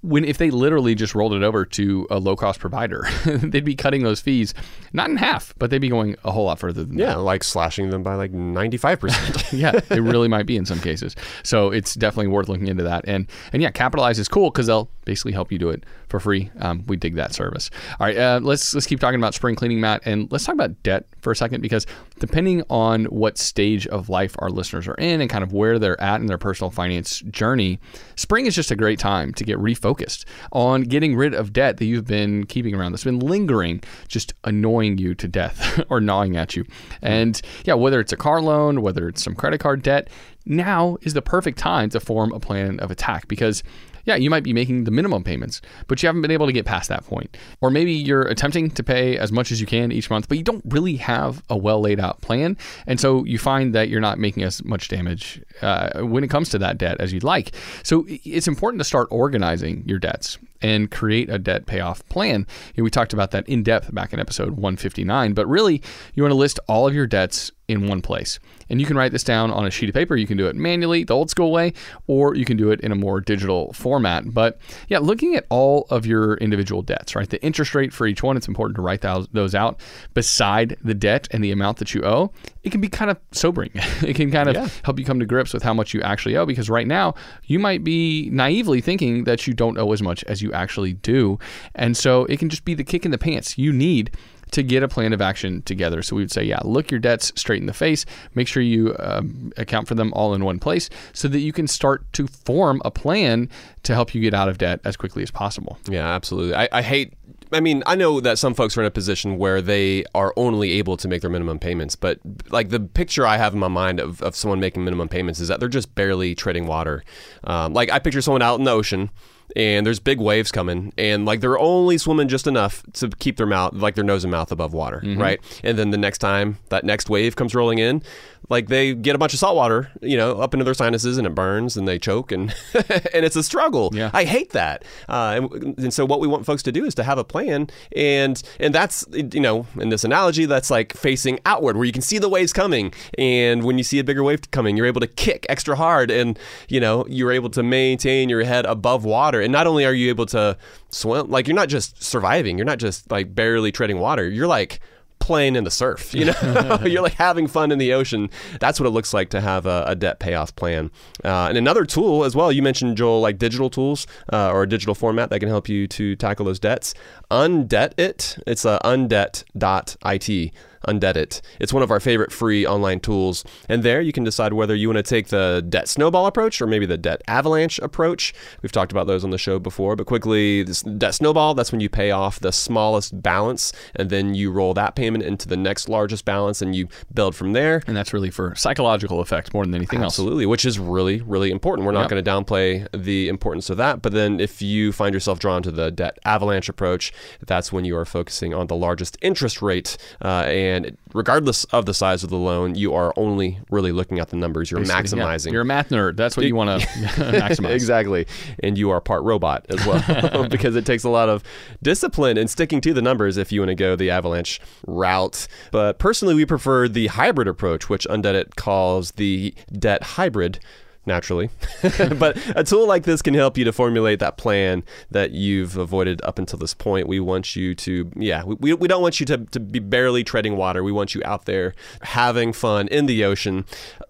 When 0.00 0.24
if 0.24 0.38
they 0.38 0.50
literally 0.50 0.94
just 0.94 1.14
rolled 1.14 1.34
it 1.34 1.42
over 1.42 1.64
to 1.64 2.06
a 2.10 2.18
low 2.18 2.36
cost 2.36 2.60
provider, 2.60 3.06
they'd 3.26 3.64
be 3.64 3.74
cutting 3.74 4.02
those 4.02 4.20
fees 4.20 4.54
not 4.92 5.10
in 5.10 5.16
half, 5.16 5.54
but 5.58 5.70
they'd 5.70 5.78
be 5.78 5.88
going 5.88 6.16
a 6.24 6.30
whole 6.30 6.46
lot 6.46 6.58
further 6.58 6.84
than 6.84 6.96
that. 6.96 7.02
Yeah, 7.02 7.16
like 7.16 7.42
slashing 7.42 7.90
them 7.90 8.02
by 8.02 8.14
like 8.14 8.32
95%. 8.32 9.52
yeah, 9.58 9.72
it 9.74 10.00
really 10.00 10.28
might 10.28 10.46
be 10.46 10.56
in 10.56 10.64
some 10.64 10.80
cases. 10.80 11.16
So 11.42 11.70
it's 11.70 11.94
definitely 11.94 12.28
worth 12.28 12.48
looking 12.48 12.68
into 12.68 12.84
that. 12.84 13.04
And 13.08 13.26
and 13.52 13.60
yeah, 13.60 13.70
capitalize 13.70 14.18
is 14.18 14.28
cool 14.28 14.50
because 14.50 14.68
they'll 14.68 14.88
basically 15.04 15.32
help 15.32 15.50
you 15.50 15.58
do 15.58 15.70
it 15.70 15.84
for 16.14 16.20
free. 16.20 16.48
Um, 16.60 16.84
we 16.86 16.96
dig 16.96 17.16
that 17.16 17.34
service. 17.34 17.70
All 17.98 18.06
right, 18.06 18.16
uh, 18.16 18.38
let's 18.40 18.72
let's 18.72 18.86
keep 18.86 19.00
talking 19.00 19.18
about 19.18 19.34
spring 19.34 19.56
cleaning, 19.56 19.80
Matt, 19.80 20.02
and 20.04 20.30
let's 20.30 20.44
talk 20.44 20.54
about 20.54 20.80
debt 20.84 21.06
for 21.22 21.32
a 21.32 21.36
second 21.36 21.60
because 21.60 21.88
depending 22.20 22.62
on 22.70 23.06
what 23.06 23.36
stage 23.36 23.88
of 23.88 24.08
life 24.08 24.36
our 24.38 24.48
listeners 24.48 24.86
are 24.86 24.94
in 24.94 25.20
and 25.20 25.28
kind 25.28 25.42
of 25.42 25.52
where 25.52 25.80
they're 25.80 26.00
at 26.00 26.20
in 26.20 26.26
their 26.26 26.38
personal 26.38 26.70
finance 26.70 27.18
journey, 27.30 27.80
spring 28.14 28.46
is 28.46 28.54
just 28.54 28.70
a 28.70 28.76
great 28.76 29.00
time 29.00 29.32
to 29.34 29.42
get 29.42 29.58
refocused 29.58 30.24
on 30.52 30.82
getting 30.82 31.16
rid 31.16 31.34
of 31.34 31.52
debt 31.52 31.78
that 31.78 31.86
you've 31.86 32.06
been 32.06 32.46
keeping 32.46 32.76
around 32.76 32.92
that's 32.92 33.02
been 33.02 33.18
lingering, 33.18 33.82
just 34.06 34.34
annoying 34.44 34.96
you 34.98 35.16
to 35.16 35.26
death 35.26 35.82
or 35.90 36.00
gnawing 36.00 36.36
at 36.36 36.54
you. 36.54 36.64
And 37.02 37.40
yeah, 37.64 37.74
whether 37.74 37.98
it's 37.98 38.12
a 38.12 38.16
car 38.16 38.40
loan, 38.40 38.82
whether 38.82 39.08
it's 39.08 39.24
some 39.24 39.34
credit 39.34 39.58
card 39.58 39.82
debt, 39.82 40.08
now 40.46 40.96
is 41.02 41.14
the 41.14 41.22
perfect 41.22 41.58
time 41.58 41.90
to 41.90 41.98
form 41.98 42.32
a 42.32 42.38
plan 42.38 42.78
of 42.78 42.92
attack 42.92 43.26
because 43.26 43.64
yeah, 44.04 44.16
you 44.16 44.30
might 44.30 44.44
be 44.44 44.52
making 44.52 44.84
the 44.84 44.90
minimum 44.90 45.24
payments, 45.24 45.60
but 45.86 46.02
you 46.02 46.06
haven't 46.06 46.22
been 46.22 46.30
able 46.30 46.46
to 46.46 46.52
get 46.52 46.64
past 46.64 46.88
that 46.88 47.04
point. 47.04 47.36
Or 47.60 47.70
maybe 47.70 47.92
you're 47.92 48.22
attempting 48.22 48.70
to 48.70 48.82
pay 48.82 49.16
as 49.18 49.32
much 49.32 49.50
as 49.50 49.60
you 49.60 49.66
can 49.66 49.92
each 49.92 50.10
month, 50.10 50.28
but 50.28 50.38
you 50.38 50.44
don't 50.44 50.64
really 50.68 50.96
have 50.96 51.42
a 51.48 51.56
well 51.56 51.80
laid 51.80 52.00
out 52.00 52.20
plan. 52.20 52.56
And 52.86 53.00
so 53.00 53.24
you 53.24 53.38
find 53.38 53.74
that 53.74 53.88
you're 53.88 54.00
not 54.00 54.18
making 54.18 54.42
as 54.42 54.64
much 54.64 54.88
damage 54.88 55.42
uh, 55.62 56.00
when 56.02 56.24
it 56.24 56.28
comes 56.28 56.50
to 56.50 56.58
that 56.58 56.78
debt 56.78 57.00
as 57.00 57.12
you'd 57.12 57.24
like. 57.24 57.54
So 57.82 58.04
it's 58.08 58.48
important 58.48 58.80
to 58.80 58.84
start 58.84 59.08
organizing 59.10 59.84
your 59.86 59.98
debts 59.98 60.38
and 60.62 60.90
create 60.90 61.28
a 61.28 61.38
debt 61.38 61.66
payoff 61.66 62.06
plan. 62.08 62.46
You 62.74 62.82
know, 62.82 62.84
we 62.84 62.90
talked 62.90 63.12
about 63.12 63.32
that 63.32 63.46
in 63.48 63.62
depth 63.62 63.94
back 63.94 64.12
in 64.12 64.20
episode 64.20 64.52
159, 64.52 65.34
but 65.34 65.46
really, 65.46 65.82
you 66.14 66.22
want 66.22 66.30
to 66.32 66.36
list 66.38 66.58
all 66.68 66.88
of 66.88 66.94
your 66.94 67.06
debts 67.06 67.52
in 67.68 67.86
one 67.86 68.02
place. 68.02 68.38
And 68.68 68.80
you 68.80 68.86
can 68.86 68.96
write 68.96 69.12
this 69.12 69.24
down 69.24 69.50
on 69.50 69.66
a 69.66 69.70
sheet 69.70 69.88
of 69.88 69.94
paper. 69.94 70.16
You 70.16 70.26
can 70.26 70.36
do 70.36 70.46
it 70.46 70.56
manually, 70.56 71.04
the 71.04 71.14
old 71.14 71.30
school 71.30 71.50
way, 71.52 71.72
or 72.06 72.34
you 72.34 72.44
can 72.44 72.56
do 72.56 72.70
it 72.70 72.80
in 72.80 72.92
a 72.92 72.94
more 72.94 73.20
digital 73.20 73.72
format. 73.72 74.32
But 74.34 74.58
yeah, 74.88 74.98
looking 74.98 75.34
at 75.34 75.46
all 75.50 75.86
of 75.90 76.04
your 76.06 76.34
individual 76.36 76.82
debts, 76.82 77.14
right? 77.16 77.28
The 77.28 77.42
interest 77.42 77.74
rate 77.74 77.92
for 77.92 78.06
each 78.06 78.22
one, 78.22 78.36
it's 78.36 78.48
important 78.48 78.76
to 78.76 78.82
write 78.82 79.00
those, 79.02 79.54
out 79.54 79.80
beside 80.14 80.76
the 80.82 80.94
debt 80.94 81.28
and 81.30 81.42
the 81.44 81.50
amount 81.52 81.78
that 81.78 81.94
you 81.94 82.02
owe. 82.04 82.32
It 82.62 82.70
can 82.70 82.80
be 82.80 82.88
kind 82.88 83.10
of 83.10 83.18
sobering. 83.32 83.70
it 83.74 84.14
can 84.16 84.30
kind 84.30 84.48
of 84.48 84.54
Yeah. 84.54 84.68
help 84.82 84.98
you 84.98 85.04
come 85.04 85.20
to 85.20 85.26
grips 85.26 85.52
with 85.52 85.62
how 85.62 85.74
much 85.74 85.94
you 85.94 86.00
actually 86.02 86.36
owe 86.36 86.46
because 86.46 86.70
right 86.70 86.86
now 86.86 87.14
you 87.44 87.58
might 87.58 87.84
be 87.84 88.28
naively 88.32 88.80
thinking 88.80 89.24
that 89.24 89.46
you 89.46 89.54
don't 89.54 89.78
owe 89.78 89.92
as 89.92 90.02
much 90.02 90.24
as 90.24 90.42
you 90.42 90.52
actually 90.52 90.94
do. 90.94 91.38
And 91.74 91.96
so 91.96 92.24
it 92.26 92.38
can 92.38 92.48
just 92.48 92.64
be 92.64 92.74
the 92.74 92.84
kick 92.84 93.04
in 93.04 93.10
the 93.10 93.18
pants 93.18 93.58
you 93.58 93.72
need 93.72 94.10
to 94.54 94.62
get 94.62 94.84
a 94.84 94.88
plan 94.88 95.12
of 95.12 95.20
action 95.20 95.62
together. 95.62 96.00
So 96.00 96.14
we 96.14 96.22
would 96.22 96.30
say, 96.30 96.44
yeah, 96.44 96.60
look 96.62 96.88
your 96.88 97.00
debts 97.00 97.32
straight 97.34 97.60
in 97.60 97.66
the 97.66 97.72
face. 97.72 98.06
Make 98.36 98.46
sure 98.46 98.62
you 98.62 98.94
um, 99.00 99.52
account 99.56 99.88
for 99.88 99.96
them 99.96 100.12
all 100.14 100.32
in 100.32 100.44
one 100.44 100.60
place 100.60 100.88
so 101.12 101.26
that 101.26 101.40
you 101.40 101.52
can 101.52 101.66
start 101.66 102.10
to 102.12 102.28
form 102.28 102.80
a 102.84 102.90
plan 102.92 103.48
to 103.82 103.94
help 103.94 104.14
you 104.14 104.20
get 104.20 104.32
out 104.32 104.48
of 104.48 104.58
debt 104.58 104.78
as 104.84 104.96
quickly 104.96 105.24
as 105.24 105.30
possible. 105.32 105.76
Yeah, 105.88 106.06
absolutely. 106.06 106.54
I, 106.54 106.68
I 106.70 106.82
hate. 106.82 107.14
I 107.52 107.58
mean, 107.58 107.82
I 107.84 107.96
know 107.96 108.20
that 108.20 108.38
some 108.38 108.54
folks 108.54 108.76
are 108.76 108.80
in 108.80 108.86
a 108.86 108.92
position 108.92 109.38
where 109.38 109.60
they 109.60 110.04
are 110.14 110.32
only 110.36 110.70
able 110.72 110.96
to 110.98 111.08
make 111.08 111.20
their 111.20 111.30
minimum 111.30 111.58
payments, 111.58 111.96
but 111.96 112.20
like 112.50 112.68
the 112.68 112.80
picture 112.80 113.26
I 113.26 113.38
have 113.38 113.54
in 113.54 113.58
my 113.58 113.68
mind 113.68 113.98
of, 113.98 114.22
of 114.22 114.36
someone 114.36 114.60
making 114.60 114.84
minimum 114.84 115.08
payments 115.08 115.40
is 115.40 115.48
that 115.48 115.58
they're 115.58 115.68
just 115.68 115.96
barely 115.96 116.36
treading 116.36 116.66
water. 116.68 117.02
Um, 117.42 117.72
like 117.72 117.90
I 117.90 117.98
picture 117.98 118.22
someone 118.22 118.42
out 118.42 118.60
in 118.60 118.64
the 118.64 118.70
ocean 118.70 119.10
and 119.56 119.86
there's 119.86 120.00
big 120.00 120.20
waves 120.20 120.50
coming 120.50 120.92
and 120.98 121.24
like 121.24 121.40
they're 121.40 121.58
only 121.58 121.98
swimming 121.98 122.28
just 122.28 122.46
enough 122.46 122.82
to 122.92 123.08
keep 123.18 123.36
their 123.36 123.46
mouth 123.46 123.72
like 123.74 123.94
their 123.94 124.04
nose 124.04 124.24
and 124.24 124.30
mouth 124.30 124.50
above 124.52 124.72
water 124.72 125.00
right? 125.18 125.40
And 125.62 125.78
then 125.78 125.90
the 125.90 125.98
next 125.98 126.18
time 126.18 126.58
that 126.70 126.84
next 126.84 127.08
wave 127.08 127.36
comes 127.36 127.54
rolling 127.54 127.78
in 127.78 128.02
like 128.50 128.68
they 128.68 128.94
get 128.94 129.14
a 129.14 129.18
bunch 129.18 129.32
of 129.32 129.38
salt 129.38 129.56
water 129.56 129.90
you 130.02 130.16
know 130.16 130.38
up 130.40 130.52
into 130.52 130.64
their 130.64 130.74
sinuses 130.74 131.16
and 131.16 131.26
it 131.26 131.34
burns 131.34 131.76
and 131.76 131.88
they 131.88 131.98
choke 131.98 132.30
and 132.30 132.54
and 132.74 133.24
it's 133.24 133.36
a 133.36 133.42
struggle. 133.42 133.90
Yeah. 133.92 134.10
i 134.12 134.24
hate 134.24 134.50
that. 134.52 134.84
Uh, 135.08 135.40
and, 135.52 135.78
and 135.78 135.94
so 135.94 136.04
what 136.04 136.20
we 136.20 136.26
want 136.28 136.44
folks 136.44 136.62
to 136.64 136.72
do 136.72 136.84
is 136.84 136.94
to 136.96 137.04
have 137.04 137.18
a 137.18 137.24
plan 137.24 137.68
and 137.96 138.42
and 138.60 138.74
that's 138.74 139.06
you 139.12 139.40
know 139.40 139.66
in 139.78 139.88
this 139.88 140.04
analogy 140.04 140.46
that's 140.46 140.70
like 140.70 140.92
facing 140.94 141.38
outward 141.46 141.76
where 141.76 141.84
you 141.84 141.92
can 141.92 142.02
see 142.02 142.18
the 142.18 142.28
waves 142.28 142.52
coming 142.52 142.92
and 143.16 143.64
when 143.64 143.78
you 143.78 143.84
see 143.84 143.98
a 143.98 144.04
bigger 144.04 144.22
wave 144.22 144.50
coming 144.50 144.76
you're 144.76 144.86
able 144.86 145.00
to 145.00 145.06
kick 145.06 145.46
extra 145.48 145.76
hard 145.76 146.10
and 146.10 146.38
you 146.68 146.80
know 146.80 147.06
you're 147.08 147.32
able 147.32 147.50
to 147.50 147.62
maintain 147.62 148.28
your 148.28 148.44
head 148.44 148.66
above 148.66 149.04
water 149.04 149.40
and 149.44 149.52
not 149.52 149.66
only 149.66 149.84
are 149.84 149.94
you 149.94 150.08
able 150.08 150.26
to 150.26 150.56
swim 150.90 151.30
like 151.30 151.46
you're 151.46 151.54
not 151.54 151.68
just 151.68 152.02
surviving. 152.02 152.58
You're 152.58 152.64
not 152.64 152.78
just 152.78 153.10
like 153.10 153.34
barely 153.34 153.70
treading 153.72 153.98
water. 154.00 154.28
You're 154.28 154.46
like 154.46 154.80
playing 155.20 155.56
in 155.56 155.64
the 155.64 155.70
surf 155.70 156.12
you 156.12 156.26
know? 156.26 156.78
You're 156.84 157.00
like 157.00 157.14
having 157.14 157.46
fun 157.46 157.72
in 157.72 157.78
the 157.78 157.94
ocean. 157.94 158.28
That's 158.60 158.78
what 158.78 158.86
it 158.86 158.90
looks 158.90 159.14
like 159.14 159.30
to 159.30 159.40
have 159.40 159.64
a, 159.64 159.84
a 159.86 159.94
debt 159.94 160.18
payoff 160.20 160.54
plan. 160.54 160.90
Uh, 161.24 161.46
and 161.48 161.56
another 161.56 161.86
tool 161.86 162.24
as 162.24 162.36
well 162.36 162.52
you 162.52 162.60
mentioned 162.60 162.98
joel 162.98 163.20
like 163.20 163.38
digital 163.38 163.70
tools 163.70 164.06
uh, 164.32 164.50
or 164.50 164.64
a 164.64 164.68
digital 164.68 164.94
format 164.94 165.30
that 165.30 165.40
can 165.40 165.48
help 165.48 165.66
you 165.68 165.86
to 165.88 166.14
tackle 166.16 166.44
those 166.44 166.58
debts. 166.58 166.92
Undebt 167.30 167.98
it. 167.98 168.38
It's 168.46 168.66
uh, 168.66 168.78
undebt.it 168.80 170.52
Undebt 170.86 171.16
It. 171.16 171.40
It's 171.60 171.72
one 171.72 171.82
of 171.82 171.90
our 171.90 172.00
favorite 172.00 172.32
free 172.32 172.66
online 172.66 173.00
tools. 173.00 173.44
And 173.68 173.82
there 173.82 174.00
you 174.00 174.12
can 174.12 174.24
decide 174.24 174.52
whether 174.52 174.74
you 174.74 174.88
want 174.88 174.98
to 174.98 175.02
take 175.02 175.28
the 175.28 175.64
debt 175.68 175.88
snowball 175.88 176.26
approach 176.26 176.60
or 176.60 176.66
maybe 176.66 176.86
the 176.86 176.98
debt 176.98 177.22
avalanche 177.28 177.78
approach. 177.80 178.32
We've 178.62 178.72
talked 178.72 178.92
about 178.92 179.06
those 179.06 179.24
on 179.24 179.30
the 179.30 179.38
show 179.38 179.58
before, 179.58 179.96
but 179.96 180.06
quickly, 180.06 180.62
this 180.62 180.82
debt 180.82 181.14
snowball, 181.14 181.54
that's 181.54 181.72
when 181.72 181.80
you 181.80 181.88
pay 181.88 182.10
off 182.10 182.40
the 182.40 182.52
smallest 182.52 183.22
balance 183.22 183.72
and 183.94 184.10
then 184.10 184.34
you 184.34 184.50
roll 184.50 184.74
that 184.74 184.94
payment 184.94 185.24
into 185.24 185.48
the 185.48 185.56
next 185.56 185.88
largest 185.88 186.24
balance 186.24 186.60
and 186.62 186.74
you 186.74 186.88
build 187.12 187.34
from 187.34 187.52
there. 187.52 187.82
And 187.86 187.96
that's 187.96 188.12
really 188.12 188.30
for 188.30 188.54
psychological 188.54 189.20
effect 189.20 189.54
more 189.54 189.64
than 189.64 189.74
anything 189.74 190.02
else. 190.02 190.14
Absolutely, 190.14 190.46
which 190.46 190.64
is 190.64 190.78
really, 190.78 191.20
really 191.22 191.50
important. 191.50 191.86
We're 191.86 191.92
not 191.92 192.10
Yep. 192.10 192.10
going 192.10 192.24
to 192.24 192.30
downplay 192.30 192.86
the 192.92 193.28
importance 193.28 193.70
of 193.70 193.76
that. 193.78 194.02
But 194.02 194.12
then 194.12 194.40
if 194.40 194.60
you 194.60 194.92
find 194.92 195.14
yourself 195.14 195.38
drawn 195.38 195.62
to 195.62 195.70
the 195.70 195.90
debt 195.90 196.18
avalanche 196.24 196.68
approach, 196.68 197.12
that's 197.46 197.72
when 197.72 197.84
you 197.84 197.96
are 197.96 198.04
focusing 198.04 198.52
on 198.52 198.66
the 198.66 198.76
largest 198.76 199.16
interest 199.22 199.62
rate. 199.62 199.96
Uh, 200.22 200.44
and 200.46 200.73
regardless 201.12 201.64
of 201.64 201.86
the 201.86 201.94
size 201.94 202.24
of 202.24 202.30
the 202.30 202.36
loan, 202.36 202.74
you 202.74 202.94
are 202.94 203.12
only 203.16 203.58
really 203.70 203.92
looking 203.92 204.18
at 204.18 204.28
the 204.30 204.36
numbers. 204.36 204.70
You're 204.70 204.80
Basically, 204.80 205.18
yeah. 205.18 205.26
maximizing. 205.26 205.52
You're 205.52 205.62
a 205.62 205.64
math 205.64 205.90
nerd. 205.90 206.16
That's 206.16 206.36
what 206.36 206.46
you 206.46 206.54
want 206.54 206.80
to 206.80 206.86
maximize. 206.88 207.70
exactly. 207.74 208.26
And 208.62 208.76
you 208.76 208.90
are 208.90 209.00
part 209.00 209.22
robot 209.22 209.66
as 209.68 209.84
well 209.86 210.48
because 210.48 210.76
it 210.76 210.84
takes 210.86 211.04
a 211.04 211.10
lot 211.10 211.28
of 211.28 211.42
discipline 211.82 212.36
and 212.38 212.50
sticking 212.50 212.80
to 212.82 212.92
the 212.94 213.02
numbers 213.02 213.36
if 213.36 213.52
you 213.52 213.60
want 213.60 213.70
to 213.70 213.74
go 213.74 213.96
the 213.96 214.10
avalanche 214.10 214.60
route. 214.86 215.46
But 215.70 215.98
personally, 215.98 216.34
we 216.34 216.46
prefer 216.46 216.88
the 216.88 217.08
hybrid 217.08 217.48
approach, 217.48 217.88
which 217.88 218.06
Undebt 218.08 218.56
calls 218.56 219.12
the 219.12 219.54
debt 219.72 220.02
hybrid. 220.02 220.58
Naturally, 221.06 221.50
but 222.18 222.38
a 222.56 222.64
tool 222.64 222.86
like 222.86 223.02
this 223.02 223.20
can 223.20 223.34
help 223.34 223.58
you 223.58 223.64
to 223.64 223.72
formulate 223.72 224.20
that 224.20 224.38
plan 224.38 224.82
that 225.10 225.32
you've 225.32 225.76
avoided 225.76 226.22
up 226.22 226.38
until 226.38 226.58
this 226.58 226.72
point. 226.72 227.06
We 227.08 227.20
want 227.20 227.54
you 227.54 227.74
to, 227.74 228.10
yeah, 228.16 228.42
we, 228.42 228.72
we 228.72 228.88
don't 228.88 229.02
want 229.02 229.20
you 229.20 229.26
to, 229.26 229.36
to 229.36 229.60
be 229.60 229.80
barely 229.80 230.24
treading 230.24 230.56
water. 230.56 230.82
We 230.82 230.92
want 230.92 231.14
you 231.14 231.20
out 231.24 231.44
there 231.44 231.74
having 232.00 232.54
fun 232.54 232.88
in 232.88 233.04
the 233.04 233.22
ocean, 233.22 233.66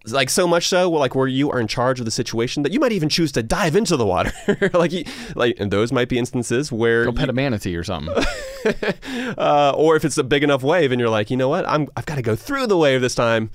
like 0.06 0.30
so 0.30 0.46
much 0.46 0.68
so, 0.68 0.88
well, 0.88 1.00
like 1.00 1.16
where 1.16 1.26
you 1.26 1.50
are 1.50 1.58
in 1.58 1.66
charge 1.66 1.98
of 1.98 2.04
the 2.04 2.12
situation 2.12 2.62
that 2.62 2.72
you 2.72 2.78
might 2.78 2.92
even 2.92 3.08
choose 3.08 3.32
to 3.32 3.42
dive 3.42 3.74
into 3.74 3.96
the 3.96 4.06
water. 4.06 4.32
like, 4.72 4.92
you, 4.92 5.04
like, 5.34 5.56
and 5.58 5.72
those 5.72 5.90
might 5.90 6.08
be 6.08 6.16
instances 6.16 6.70
where 6.70 7.04
Go 7.06 7.10
you- 7.10 7.16
pet 7.16 7.28
a 7.28 7.32
manatee 7.32 7.74
or 7.74 7.82
something. 7.82 8.14
uh, 9.36 9.72
or 9.76 9.96
if 9.96 10.04
it's 10.04 10.18
a 10.18 10.24
big 10.24 10.44
enough 10.44 10.62
wave 10.62 10.92
and 10.92 11.00
you're 11.00 11.10
like, 11.10 11.30
you 11.30 11.36
know 11.36 11.48
what, 11.48 11.68
I'm, 11.68 11.88
I've 11.96 12.06
got 12.06 12.16
to 12.16 12.22
go 12.22 12.36
through 12.36 12.68
the 12.68 12.78
wave 12.78 13.00
this 13.00 13.14
time. 13.16 13.50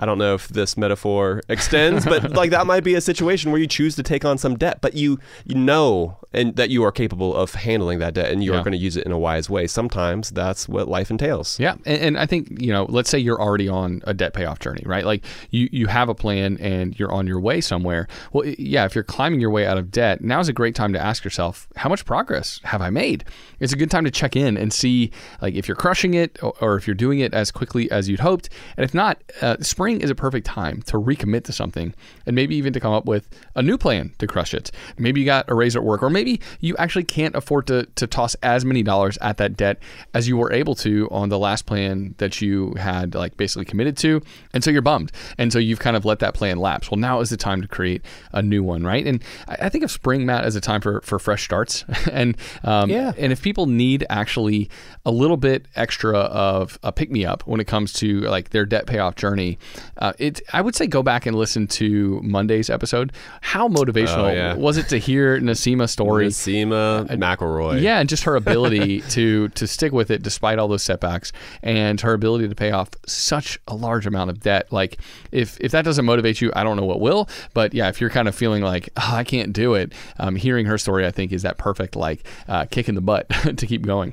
I 0.00 0.06
don't 0.06 0.18
know 0.18 0.34
if 0.34 0.48
this 0.48 0.76
metaphor 0.76 1.42
extends, 1.48 2.04
but 2.04 2.32
like 2.36 2.50
that 2.50 2.66
might 2.66 2.82
be 2.84 2.94
a 2.94 3.00
situation 3.00 3.52
where 3.52 3.60
you 3.60 3.66
choose 3.66 3.94
to 3.96 4.02
take 4.02 4.24
on 4.24 4.38
some 4.38 4.56
debt, 4.56 4.78
but 4.80 4.94
you 4.94 5.18
you 5.44 5.54
know 5.54 6.18
and 6.32 6.56
that 6.56 6.68
you 6.68 6.82
are 6.84 6.90
capable 6.90 7.34
of 7.34 7.54
handling 7.54 8.00
that 8.00 8.12
debt 8.14 8.32
and 8.32 8.42
you 8.42 8.52
are 8.52 8.56
Yeah. 8.56 8.62
going 8.64 8.72
to 8.72 8.78
use 8.78 8.96
it 8.96 9.06
in 9.06 9.12
a 9.12 9.18
wise 9.18 9.48
way. 9.48 9.68
Sometimes 9.68 10.30
that's 10.30 10.68
what 10.68 10.88
life 10.88 11.10
entails. 11.10 11.60
Yeah, 11.60 11.74
and, 11.86 12.00
and 12.02 12.18
I 12.18 12.26
think 12.26 12.60
you 12.60 12.72
know, 12.72 12.86
let's 12.88 13.08
say 13.08 13.18
you're 13.18 13.40
already 13.40 13.68
on 13.68 14.02
a 14.04 14.12
debt 14.14 14.34
payoff 14.34 14.58
journey, 14.58 14.82
right? 14.84 15.04
Like 15.04 15.24
you 15.50 15.68
you 15.70 15.86
have 15.86 16.08
a 16.08 16.14
plan 16.14 16.56
and 16.60 16.98
you're 16.98 17.12
on 17.12 17.26
your 17.26 17.38
way 17.40 17.60
somewhere. 17.60 18.08
Well, 18.32 18.44
yeah, 18.58 18.84
if 18.86 18.94
you're 18.94 19.04
climbing 19.04 19.40
your 19.40 19.50
way 19.50 19.66
out 19.66 19.78
of 19.78 19.90
debt, 19.92 20.22
now's 20.22 20.48
a 20.48 20.52
great 20.52 20.74
time 20.74 20.92
to 20.92 20.98
ask 21.00 21.22
yourself, 21.24 21.68
how 21.76 21.88
much 21.88 22.04
progress 22.04 22.60
have 22.64 22.82
I 22.82 22.90
made? 22.90 23.24
It's 23.60 23.72
a 23.72 23.76
good 23.76 23.90
time 23.90 24.04
to 24.04 24.10
check 24.10 24.34
in 24.34 24.56
and 24.56 24.72
see 24.72 25.10
like 25.40 25.54
if 25.54 25.68
you're 25.68 25.76
crushing 25.76 26.14
it 26.14 26.38
or, 26.42 26.52
or 26.60 26.76
if 26.76 26.86
you're 26.86 26.94
doing 26.94 27.20
it 27.20 27.32
as 27.32 27.50
quickly 27.52 27.90
as 27.90 28.08
you'd 28.08 28.20
hoped. 28.20 28.48
And 28.76 28.84
if 28.84 28.92
not, 28.92 29.22
uh, 29.40 29.56
spring 29.84 30.00
is 30.00 30.08
a 30.08 30.14
perfect 30.14 30.46
time 30.46 30.80
to 30.80 30.96
recommit 30.96 31.44
to 31.44 31.52
something 31.52 31.94
and 32.24 32.34
maybe 32.34 32.56
even 32.56 32.72
to 32.72 32.80
come 32.80 32.92
up 32.94 33.04
with 33.04 33.28
a 33.54 33.62
new 33.62 33.76
plan 33.76 34.10
to 34.18 34.26
crush 34.26 34.54
it. 34.54 34.70
Maybe 34.96 35.20
you 35.20 35.26
got 35.26 35.50
a 35.50 35.54
raise 35.54 35.76
at 35.76 35.84
work, 35.84 36.02
or 36.02 36.08
maybe 36.08 36.40
you 36.60 36.74
actually 36.78 37.04
can't 37.04 37.34
afford 37.36 37.66
to, 37.66 37.84
to 37.96 38.06
toss 38.06 38.34
as 38.42 38.64
many 38.64 38.82
dollars 38.82 39.18
at 39.20 39.36
that 39.36 39.58
debt 39.58 39.78
as 40.14 40.26
you 40.26 40.38
were 40.38 40.50
able 40.52 40.74
to 40.76 41.06
on 41.10 41.28
the 41.28 41.38
last 41.38 41.66
plan 41.66 42.14
that 42.16 42.40
you 42.40 42.72
had 42.78 43.14
like 43.14 43.36
basically 43.36 43.66
committed 43.66 43.94
to. 43.98 44.22
And 44.54 44.64
so 44.64 44.70
you're 44.70 44.80
bummed. 44.80 45.12
And 45.36 45.52
so 45.52 45.58
you've 45.58 45.80
kind 45.80 45.96
of 45.98 46.06
let 46.06 46.20
that 46.20 46.32
plan 46.32 46.56
lapse. 46.58 46.90
Well, 46.90 46.98
now 46.98 47.20
is 47.20 47.28
the 47.28 47.36
time 47.36 47.60
to 47.60 47.68
create 47.68 48.00
a 48.32 48.40
new 48.40 48.62
one, 48.62 48.84
right? 48.84 49.06
And 49.06 49.22
I, 49.48 49.68
think 49.68 49.84
of 49.84 49.90
spring, 49.90 50.24
Matt, 50.24 50.44
as 50.44 50.56
a 50.56 50.62
time 50.62 50.80
for, 50.80 51.02
for 51.02 51.18
fresh 51.18 51.44
starts. 51.44 51.84
and 52.10 52.38
um, 52.62 52.88
Yeah. 52.88 53.12
and 53.18 53.32
if 53.32 53.42
people 53.42 53.66
need 53.66 54.06
actually 54.08 54.70
a 55.04 55.10
little 55.10 55.36
bit 55.36 55.66
extra 55.76 56.16
of 56.18 56.78
a 56.82 56.90
pick 56.90 57.10
me 57.10 57.26
up 57.26 57.46
when 57.46 57.60
it 57.60 57.66
comes 57.66 57.92
to 57.94 58.20
like 58.20 58.48
their 58.50 58.64
debt 58.64 58.86
payoff 58.86 59.14
journey, 59.16 59.58
uh, 59.98 60.12
it 60.18 60.40
I 60.52 60.60
would 60.60 60.74
say 60.74 60.86
go 60.86 61.02
back 61.02 61.26
and 61.26 61.36
listen 61.36 61.66
to 61.68 62.20
Monday's 62.22 62.70
episode. 62.70 63.12
How 63.40 63.68
motivational 63.68 64.30
Oh, 64.30 64.32
yeah. 64.32 64.54
was 64.54 64.76
it 64.76 64.88
to 64.88 64.98
hear 64.98 65.38
Nasima 65.40 65.88
story? 65.88 66.26
Nasima 66.26 67.06
McElroy. 67.08 67.80
Yeah, 67.80 67.98
and 68.00 68.08
just 68.08 68.24
her 68.24 68.36
ability 68.44 69.00
to 69.10 69.48
to 69.48 69.66
stick 69.66 69.92
with 69.92 70.10
it 70.10 70.22
despite 70.22 70.58
all 70.58 70.68
those 70.68 70.82
setbacks, 70.82 71.32
and 71.62 72.00
her 72.00 72.12
ability 72.12 72.48
to 72.48 72.54
pay 72.54 72.70
off 72.70 72.90
such 73.06 73.58
a 73.68 73.74
large 73.74 74.06
amount 74.06 74.30
of 74.30 74.40
debt. 74.40 74.72
Like, 74.72 74.98
if 75.32 75.58
if 75.60 75.72
that 75.72 75.84
doesn't 75.84 76.04
motivate 76.04 76.40
you, 76.40 76.52
I 76.54 76.62
don't 76.64 76.76
know 76.76 76.84
what 76.84 77.00
will. 77.00 77.28
But 77.54 77.74
yeah, 77.74 77.88
if 77.88 78.00
you're 78.00 78.10
kind 78.10 78.28
of 78.28 78.34
feeling 78.34 78.62
like 78.62 78.88
oh, 78.96 79.10
I 79.14 79.24
can't 79.24 79.52
do 79.52 79.74
it, 79.74 79.92
um, 80.18 80.36
hearing 80.36 80.66
her 80.66 80.78
story, 80.78 81.06
I 81.06 81.10
think 81.10 81.32
is 81.32 81.42
that 81.42 81.58
perfect 81.58 81.96
like 81.96 82.26
uh, 82.48 82.66
kick 82.66 82.88
in 82.88 82.94
the 82.94 83.00
butt 83.00 83.28
to 83.56 83.66
keep 83.66 83.82
going. 83.82 84.12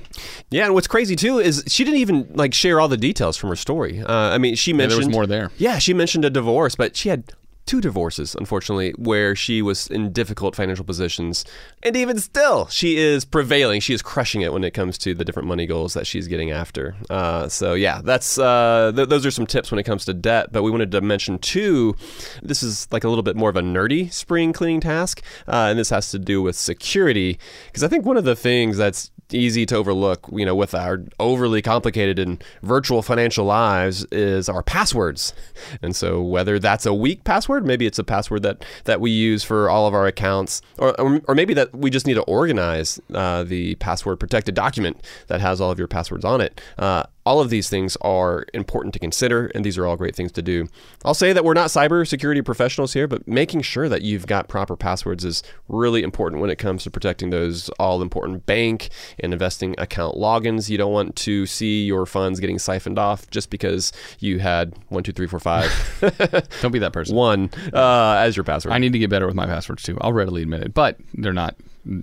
Yeah, 0.50 0.66
and 0.66 0.74
what's 0.74 0.88
crazy 0.88 1.16
too 1.16 1.40
is 1.40 1.64
she 1.68 1.84
didn't 1.84 2.00
even 2.00 2.28
like 2.34 2.54
share 2.54 2.80
all 2.80 2.88
the 2.88 2.98
details 2.98 3.38
from 3.38 3.50
her 3.50 3.56
story. 3.56 4.02
Uh, 4.02 4.12
I 4.12 4.38
mean, 4.38 4.56
she 4.56 4.74
mentioned 4.74 4.92
there 5.02 5.08
was 5.08 5.14
more 5.14 5.28
there. 5.28 5.51
Yeah, 5.58 5.78
she 5.78 5.94
mentioned 5.94 6.26
a 6.26 6.30
divorce, 6.30 6.76
but 6.76 6.96
she 6.96 7.10
had 7.10 7.34
two 7.66 7.80
divorces, 7.80 8.36
unfortunately, 8.36 8.92
where 8.98 9.36
she 9.36 9.62
was 9.62 9.88
in 9.88 10.12
difficult 10.12 10.56
financial 10.56 10.84
positions. 10.84 11.46
And 11.84 11.96
even 11.96 12.18
still, 12.20 12.68
she 12.68 12.98
is 12.98 13.24
prevailing. 13.24 13.82
She 13.82 13.94
is 13.94 14.02
crushing 14.02 14.42
it 14.42 14.52
when 14.52 14.64
it 14.64 14.72
comes 14.72 14.98
to 15.00 15.14
the 15.14 15.24
different 15.24 15.48
money 15.48 15.66
goals 15.66 15.94
that 15.94 16.08
she's 16.08 16.28
getting 16.28 16.52
after. 16.52 16.96
Uh, 17.10 17.48
so 17.48 17.74
yeah, 17.74 18.02
that's 18.04 18.38
uh, 18.38 18.92
th- 18.96 19.10
those 19.10 19.26
are 19.26 19.32
some 19.32 19.46
tips 19.46 19.72
when 19.72 19.80
it 19.80 19.84
comes 19.84 20.06
to 20.06 20.14
debt. 20.14 20.52
But 20.52 20.64
we 20.64 20.72
wanted 20.72 20.92
to 20.92 21.02
mention 21.02 21.40
too. 21.40 21.96
This 22.42 22.64
is 22.64 22.88
like 22.92 23.04
a 23.04 23.10
little 23.10 23.24
bit 23.24 23.36
more 23.36 23.50
of 23.50 23.56
a 23.56 23.62
nerdy 23.62 24.12
spring 24.12 24.54
cleaning 24.54 24.82
task, 24.82 25.22
uh, 25.48 25.68
and 25.70 25.80
this 25.80 25.92
has 25.92 26.12
to 26.12 26.20
do 26.20 26.42
with 26.42 26.56
security 26.56 27.40
because 27.68 27.84
I 27.84 27.88
think 27.88 28.06
one 28.06 28.18
of 28.18 28.26
the 28.26 28.36
things 28.36 28.78
that's 28.78 29.12
easy 29.34 29.66
to 29.68 29.76
overlook, 29.76 30.28
you 30.32 30.46
know, 30.46 30.56
with 30.56 30.74
our 30.74 31.04
overly 31.20 31.62
complicated 31.62 32.20
and 32.20 32.44
virtual 32.62 33.02
financial 33.02 33.46
lives 33.46 34.06
is 34.12 34.50
our 34.50 34.64
passwords. 34.64 35.34
And 35.82 35.96
so 35.96 36.22
whether 36.22 36.60
that's 36.60 36.86
a 36.86 36.94
weak 36.94 37.24
password, 37.24 37.66
maybe 37.66 37.86
it's 37.86 38.00
a 38.00 38.04
password 38.04 38.44
that, 38.44 38.64
that 38.86 39.02
we 39.02 39.12
use 39.12 39.44
for 39.44 39.70
all 39.70 39.88
of 39.88 39.94
our 39.94 40.08
accounts, 40.08 40.62
or, 40.78 41.00
or, 41.28 41.36
maybe 41.36 41.54
that 41.54 41.76
we 41.76 41.90
just 41.90 42.06
need 42.06 42.16
to 42.16 42.24
organize 42.24 43.00
uh, 43.14 43.44
the 43.44 43.76
password 43.76 44.20
protected 44.20 44.56
document 44.56 45.04
that 45.28 45.42
has 45.42 45.62
all 45.62 45.72
of 45.72 45.80
your 45.80 45.88
passwords 45.88 46.26
on 46.26 46.42
it. 46.42 46.62
Uh, 46.78 47.04
all 47.26 47.40
of 47.40 47.50
these 47.50 47.70
things 47.70 47.98
are 48.02 48.46
important 48.54 48.94
to 48.94 49.00
consider, 49.00 49.48
and 49.54 49.64
these 49.64 49.78
are 49.78 49.86
all 49.86 49.96
great 49.96 50.16
things 50.16 50.32
to 50.34 50.42
do. 50.42 50.68
I'll 51.06 51.14
say 51.14 51.34
that 51.34 51.46
we're 51.46 51.54
not 51.54 51.68
cybersecurity 51.68 52.44
professionals 52.44 52.94
here, 52.94 53.08
but 53.08 53.28
making 53.28 53.62
sure 53.62 53.88
that 53.90 54.02
you've 54.02 54.28
got 54.28 54.48
proper 54.48 54.76
passwords 54.76 55.24
is 55.24 55.44
really 55.68 56.04
important 56.04 56.42
when 56.42 56.50
it 56.50 56.58
comes 56.58 56.84
to 56.84 56.92
protecting 56.92 57.30
those 57.30 57.70
all 57.80 58.02
important 58.02 58.46
bank 58.46 58.90
and 59.20 59.34
investing 59.34 59.76
account 59.78 60.16
logins. 60.16 60.70
You 60.70 60.78
don't 60.78 60.94
want 60.94 61.16
to 61.18 61.46
see 61.46 61.86
your 61.86 62.06
funds 62.06 62.40
getting 62.40 62.60
siphoned 62.60 62.98
off 62.98 63.30
just 63.30 63.50
because 63.50 63.92
you 64.20 64.40
had 64.40 64.74
one, 64.90 65.04
two, 65.04 65.12
three, 65.12 65.28
four, 65.28 65.40
five, 65.40 65.72
Don't 66.62 66.72
be 66.72 66.80
that 66.80 66.94
person. 66.94 67.16
one 67.22 67.50
uh, 67.74 68.16
as 68.20 68.36
your 68.36 68.44
password. 68.44 68.74
I 68.74 68.78
need 68.78 68.94
to 68.94 69.00
get 69.00 69.10
better 69.10 69.28
with 69.28 69.36
my 69.36 69.46
passwords 69.46 69.84
too. 69.84 69.98
I'll 70.02 70.14
readily 70.14 70.42
admit 70.44 70.62
it, 70.62 70.74
but 70.74 70.98
they're 71.14 71.34
not 71.34 71.56